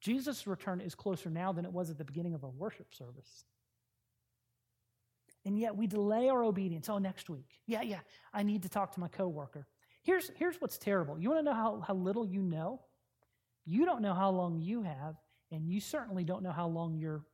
Jesus' 0.00 0.46
return 0.46 0.80
is 0.80 0.94
closer 0.94 1.30
now 1.30 1.52
than 1.52 1.64
it 1.64 1.72
was 1.72 1.90
at 1.90 1.98
the 1.98 2.04
beginning 2.04 2.34
of 2.34 2.44
our 2.44 2.50
worship 2.50 2.94
service. 2.94 3.44
And 5.46 5.58
yet 5.58 5.76
we 5.76 5.86
delay 5.86 6.28
our 6.28 6.42
obedience. 6.42 6.88
Oh, 6.88 6.98
next 6.98 7.28
week. 7.28 7.48
Yeah, 7.66 7.82
yeah, 7.82 8.00
I 8.32 8.42
need 8.42 8.62
to 8.62 8.68
talk 8.68 8.92
to 8.94 9.00
my 9.00 9.08
coworker. 9.08 9.66
Here's, 10.02 10.30
here's 10.36 10.60
what's 10.60 10.78
terrible. 10.78 11.18
You 11.18 11.30
want 11.30 11.40
to 11.40 11.44
know 11.44 11.54
how, 11.54 11.82
how 11.86 11.94
little 11.94 12.26
you 12.26 12.42
know? 12.42 12.80
You 13.66 13.84
don't 13.86 14.02
know 14.02 14.14
how 14.14 14.30
long 14.30 14.60
you 14.60 14.82
have, 14.82 15.16
and 15.50 15.66
you 15.66 15.80
certainly 15.80 16.24
don't 16.24 16.42
know 16.42 16.52
how 16.52 16.68
long 16.68 16.98
your, 16.98 17.24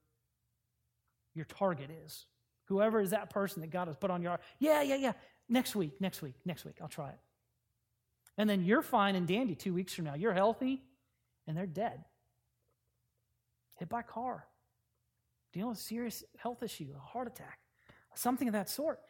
your 1.35 1.45
target 1.45 1.91
is. 2.05 2.27
Whoever 2.67 3.01
is 3.01 3.11
that 3.11 3.31
person 3.31 3.63
that 3.63 3.71
God 3.71 3.89
has 3.89 3.97
put 3.97 4.13
on 4.13 4.23
your 4.23 4.31
heart. 4.31 4.43
Yeah, 4.61 4.83
yeah, 4.83 4.95
yeah. 4.95 5.13
Next 5.53 5.75
week, 5.75 6.01
next 6.01 6.23
week, 6.23 6.37
next 6.47 6.65
week. 6.65 6.77
I'll 6.81 6.89
try 6.89 7.09
it. 7.11 7.19
And 8.39 8.49
then 8.49 8.65
you're 8.65 8.83
fine 8.83 9.17
and 9.17 9.27
dandy 9.27 9.55
two 9.55 9.75
weeks 9.75 9.93
from 9.93 10.05
now. 10.07 10.15
You're 10.15 10.33
healthy, 10.33 10.83
and 11.47 11.57
they're 11.57 11.67
dead. 11.67 12.05
Hit 13.75 13.89
by 13.89 14.03
car. 14.03 14.47
Dealing 15.53 15.71
with 15.71 15.79
a 15.79 15.83
serious 15.83 16.23
health 16.39 16.63
issue, 16.63 16.95
a 16.97 17.01
heart 17.01 17.27
attack, 17.27 17.59
something 18.15 18.47
of 18.47 18.53
that 18.53 18.71
sort. 18.71 19.01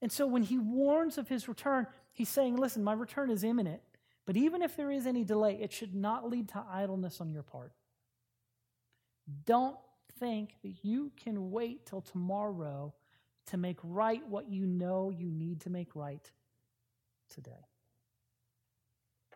And 0.00 0.10
so 0.10 0.26
when 0.26 0.42
he 0.42 0.56
warns 0.56 1.18
of 1.18 1.28
his 1.28 1.46
return, 1.46 1.86
he's 2.12 2.30
saying, 2.30 2.56
listen, 2.56 2.82
my 2.82 2.94
return 2.94 3.30
is 3.30 3.44
imminent, 3.44 3.82
But 4.30 4.36
even 4.36 4.62
if 4.62 4.76
there 4.76 4.92
is 4.92 5.06
any 5.06 5.24
delay, 5.24 5.58
it 5.60 5.72
should 5.72 5.92
not 5.92 6.30
lead 6.30 6.50
to 6.50 6.62
idleness 6.70 7.20
on 7.20 7.32
your 7.32 7.42
part. 7.42 7.72
Don't 9.44 9.76
think 10.18 10.54
that 10.62 10.84
you 10.84 11.10
can 11.20 11.50
wait 11.50 11.86
till 11.86 12.00
tomorrow 12.00 12.94
to 13.46 13.56
make 13.56 13.78
right 13.82 14.26
what 14.28 14.50
you 14.50 14.66
know 14.66 15.10
you 15.10 15.30
need 15.30 15.62
to 15.62 15.70
make 15.70 15.94
right 15.94 16.30
today. 17.30 17.66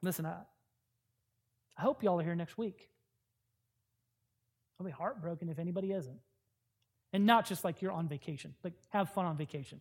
Listen, 0.03 0.27
I, 0.27 0.37
I 1.77 1.83
hope 1.83 2.03
y'all 2.03 2.21
are 2.21 2.25
here 2.25 2.35
next 2.35 2.59
week. 2.59 2.89
I'll 4.79 4.87
be 4.87 4.93
heartbroken 4.93 5.49
if 5.49 5.59
anybody 5.59 5.93
isn't. 5.93 6.19
And 7.13 7.27
not 7.27 7.47
just 7.47 7.65
like 7.65 7.81
you're 7.81 7.93
on 7.93 8.09
vacation, 8.09 8.55
but 8.63 8.73
have 8.91 9.11
fun 9.11 9.25
on 9.25 9.37
vacation. 9.37 9.81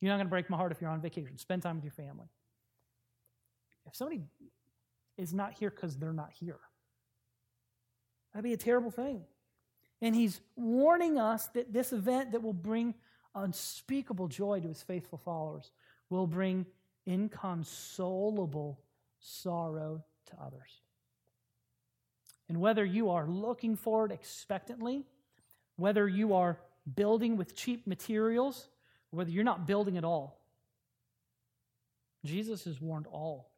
You're 0.00 0.10
not 0.10 0.16
going 0.16 0.26
to 0.26 0.30
break 0.30 0.50
my 0.50 0.56
heart 0.56 0.72
if 0.72 0.80
you're 0.80 0.90
on 0.90 1.00
vacation. 1.00 1.38
Spend 1.38 1.62
time 1.62 1.76
with 1.76 1.84
your 1.84 1.92
family. 1.92 2.26
If 3.86 3.94
somebody 3.94 4.22
is 5.16 5.32
not 5.32 5.52
here 5.52 5.70
because 5.70 5.96
they're 5.96 6.12
not 6.12 6.30
here, 6.32 6.58
that'd 8.32 8.42
be 8.42 8.52
a 8.52 8.56
terrible 8.56 8.90
thing. 8.90 9.22
And 10.00 10.14
he's 10.14 10.40
warning 10.56 11.18
us 11.18 11.46
that 11.48 11.72
this 11.72 11.92
event 11.92 12.32
that 12.32 12.42
will 12.42 12.52
bring 12.52 12.94
unspeakable 13.34 14.28
joy 14.28 14.60
to 14.60 14.68
his 14.68 14.82
faithful 14.82 15.18
followers 15.18 15.70
will 16.10 16.26
bring 16.26 16.66
inconsolable 17.06 18.80
sorrow 19.18 20.04
to 20.26 20.32
others. 20.40 20.80
And 22.48 22.60
whether 22.60 22.84
you 22.84 23.10
are 23.10 23.26
looking 23.26 23.76
forward 23.76 24.12
expectantly, 24.12 25.04
whether 25.76 26.06
you 26.06 26.34
are 26.34 26.58
building 26.94 27.36
with 27.36 27.56
cheap 27.56 27.86
materials, 27.86 28.68
whether 29.10 29.30
you're 29.30 29.44
not 29.44 29.66
building 29.66 29.96
at 29.96 30.04
all, 30.04 30.40
Jesus 32.24 32.64
has 32.64 32.80
warned 32.80 33.06
all. 33.06 33.50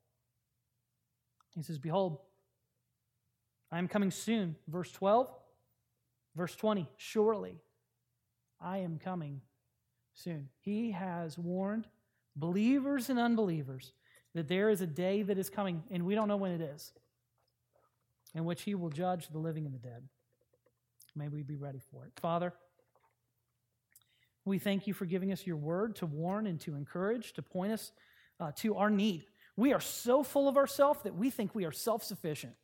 He 1.55 1.63
says, 1.63 1.79
Behold, 1.79 2.19
I 3.71 3.79
am 3.79 3.89
coming 3.89 4.11
soon. 4.11 4.57
Verse 4.69 4.91
12, 4.93 5.29
verse 6.37 6.55
20, 6.57 6.89
surely 6.97 7.61
I 8.61 8.79
am 8.79 8.99
coming 8.99 9.41
soon. 10.15 10.49
He 10.61 10.93
has 10.93 11.39
warned 11.39 11.87
believers 12.37 13.11
and 13.11 13.19
unbelievers 13.19 13.93
that 14.35 14.49
there 14.49 14.69
is 14.69 14.81
a 14.81 14.87
day 14.87 15.23
that 15.23 15.39
is 15.39 15.49
coming, 15.49 15.83
and 15.91 16.05
we 16.05 16.15
don't 16.15 16.29
know 16.29 16.37
when 16.37 16.53
it 16.53 16.61
is, 16.61 16.93
in 18.35 18.45
which 18.45 18.63
he 18.63 18.75
will 18.75 18.91
judge 18.91 19.29
the 19.29 19.39
living 19.39 19.65
and 19.67 19.75
the 19.75 19.79
dead. 19.79 20.03
May 21.15 21.29
we 21.29 21.43
be 21.43 21.57
ready 21.57 21.81
for 21.93 22.05
it. 22.07 22.13
Father, 22.17 22.53
we 24.45 24.59
thank 24.59 24.87
you 24.87 24.95
for 24.95 25.07
giving 25.07 25.33
us 25.33 25.47
your 25.47 25.57
word 25.57 25.97
to 25.97 26.07
warn 26.07 26.47
and 26.47 26.61
to 26.63 26.75
encourage, 26.75 27.33
to 27.35 27.43
point 27.43 27.73
us 27.73 27.93
uh, 28.41 28.51
to 28.57 28.77
our 28.77 28.91
need. 28.91 29.25
We 29.57 29.73
are 29.73 29.81
so 29.81 30.23
full 30.25 30.49
of 30.49 30.57
ourselves 30.57 31.01
that 31.05 31.15
we 31.15 31.31
think 31.31 31.55
we 31.55 31.65
are 31.65 31.73
self 31.73 32.03
sufficient. 32.03 32.55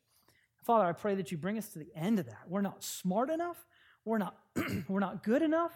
Father, 0.64 0.84
I 0.84 0.92
pray 0.92 1.14
that 1.14 1.30
you 1.30 1.38
bring 1.38 1.56
us 1.56 1.68
to 1.68 1.78
the 1.78 1.90
end 1.94 2.18
of 2.18 2.26
that. 2.26 2.40
We're 2.48 2.60
not 2.60 2.82
smart 2.82 3.30
enough. 3.30 3.64
We're 4.04 4.18
not, 4.18 4.36
we're 4.88 5.00
not 5.00 5.22
good 5.22 5.42
enough. 5.42 5.72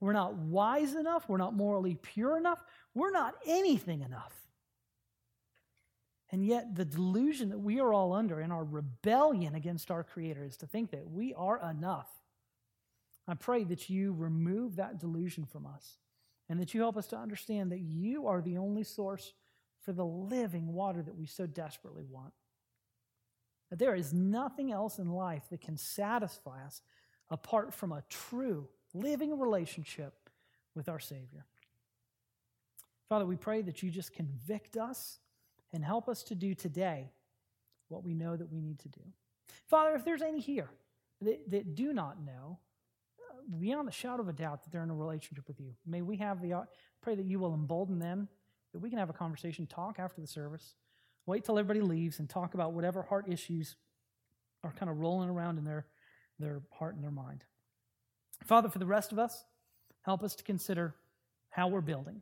We're 0.00 0.12
not 0.12 0.34
wise 0.34 0.94
enough. 0.94 1.28
We're 1.28 1.38
not 1.38 1.54
morally 1.54 1.98
pure 2.00 2.36
enough. 2.36 2.62
We're 2.94 3.12
not 3.12 3.34
anything 3.46 4.02
enough. 4.02 4.34
And 6.30 6.44
yet, 6.44 6.74
the 6.74 6.84
delusion 6.84 7.50
that 7.50 7.58
we 7.58 7.80
are 7.80 7.92
all 7.92 8.12
under 8.12 8.40
in 8.40 8.50
our 8.50 8.64
rebellion 8.64 9.54
against 9.54 9.90
our 9.90 10.02
Creator 10.02 10.44
is 10.44 10.56
to 10.58 10.66
think 10.66 10.90
that 10.90 11.08
we 11.08 11.32
are 11.34 11.60
enough. 11.70 12.08
I 13.28 13.34
pray 13.34 13.64
that 13.64 13.88
you 13.88 14.12
remove 14.12 14.76
that 14.76 14.98
delusion 14.98 15.44
from 15.46 15.66
us 15.66 15.98
and 16.48 16.60
that 16.60 16.74
you 16.74 16.80
help 16.80 16.96
us 16.96 17.06
to 17.08 17.16
understand 17.16 17.72
that 17.72 17.80
you 17.80 18.26
are 18.26 18.40
the 18.40 18.58
only 18.58 18.84
source 18.84 19.32
for 19.82 19.92
the 19.92 20.04
living 20.04 20.72
water 20.72 21.02
that 21.02 21.16
we 21.16 21.26
so 21.26 21.46
desperately 21.46 22.04
want. 22.04 22.32
That 23.70 23.78
there 23.78 23.94
is 23.94 24.12
nothing 24.12 24.70
else 24.72 24.98
in 24.98 25.10
life 25.10 25.44
that 25.50 25.60
can 25.60 25.76
satisfy 25.76 26.64
us 26.64 26.82
apart 27.30 27.74
from 27.74 27.92
a 27.92 28.04
true 28.08 28.68
living 28.96 29.32
a 29.32 29.36
relationship 29.36 30.14
with 30.74 30.88
our 30.88 31.00
Savior. 31.00 31.44
Father, 33.08 33.24
we 33.24 33.36
pray 33.36 33.62
that 33.62 33.82
you 33.82 33.90
just 33.90 34.12
convict 34.12 34.76
us 34.76 35.18
and 35.72 35.84
help 35.84 36.08
us 36.08 36.22
to 36.24 36.34
do 36.34 36.54
today 36.54 37.12
what 37.88 38.02
we 38.02 38.14
know 38.14 38.36
that 38.36 38.50
we 38.50 38.60
need 38.60 38.78
to 38.80 38.88
do. 38.88 39.00
Father, 39.68 39.94
if 39.94 40.04
there's 40.04 40.22
any 40.22 40.40
here 40.40 40.70
that, 41.22 41.50
that 41.50 41.74
do 41.74 41.92
not 41.92 42.24
know, 42.24 42.58
uh, 43.30 43.58
beyond 43.58 43.86
the 43.86 43.92
shadow 43.92 44.22
of 44.22 44.28
a 44.28 44.32
doubt 44.32 44.62
that 44.64 44.72
they're 44.72 44.82
in 44.82 44.90
a 44.90 44.94
relationship 44.94 45.46
with 45.46 45.60
you, 45.60 45.72
may 45.86 46.02
we 46.02 46.16
have 46.16 46.42
the, 46.42 46.66
pray 47.00 47.14
that 47.14 47.26
you 47.26 47.38
will 47.38 47.54
embolden 47.54 47.98
them, 47.98 48.28
that 48.72 48.80
we 48.80 48.90
can 48.90 48.98
have 48.98 49.10
a 49.10 49.14
conversation, 49.14 49.66
talk 49.66 49.98
after 49.98 50.20
the 50.20 50.26
service, 50.26 50.74
wait 51.26 51.44
till 51.44 51.58
everybody 51.58 51.80
leaves 51.80 52.18
and 52.18 52.28
talk 52.28 52.54
about 52.54 52.72
whatever 52.72 53.02
heart 53.02 53.26
issues 53.28 53.76
are 54.64 54.72
kind 54.72 54.90
of 54.90 54.98
rolling 54.98 55.28
around 55.28 55.58
in 55.58 55.64
their, 55.64 55.86
their 56.38 56.62
heart 56.72 56.94
and 56.94 57.04
their 57.04 57.10
mind. 57.10 57.44
Father, 58.44 58.68
for 58.68 58.78
the 58.78 58.86
rest 58.86 59.12
of 59.12 59.18
us, 59.18 59.44
help 60.02 60.22
us 60.22 60.34
to 60.36 60.44
consider 60.44 60.94
how 61.50 61.68
we're 61.68 61.80
building 61.80 62.20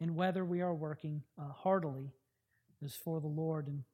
and 0.00 0.16
whether 0.16 0.44
we 0.44 0.60
are 0.60 0.74
working 0.74 1.22
uh, 1.38 1.52
heartily 1.52 2.10
is 2.82 2.94
for 2.94 3.20
the 3.20 3.26
Lord 3.26 3.66
and 3.66 3.84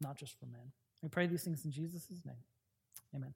not 0.00 0.16
just 0.16 0.38
for 0.38 0.46
men. 0.46 0.72
We 1.02 1.08
pray 1.08 1.26
these 1.26 1.44
things 1.44 1.64
in 1.64 1.70
Jesus' 1.70 2.08
name. 2.24 2.36
Amen. 3.14 3.34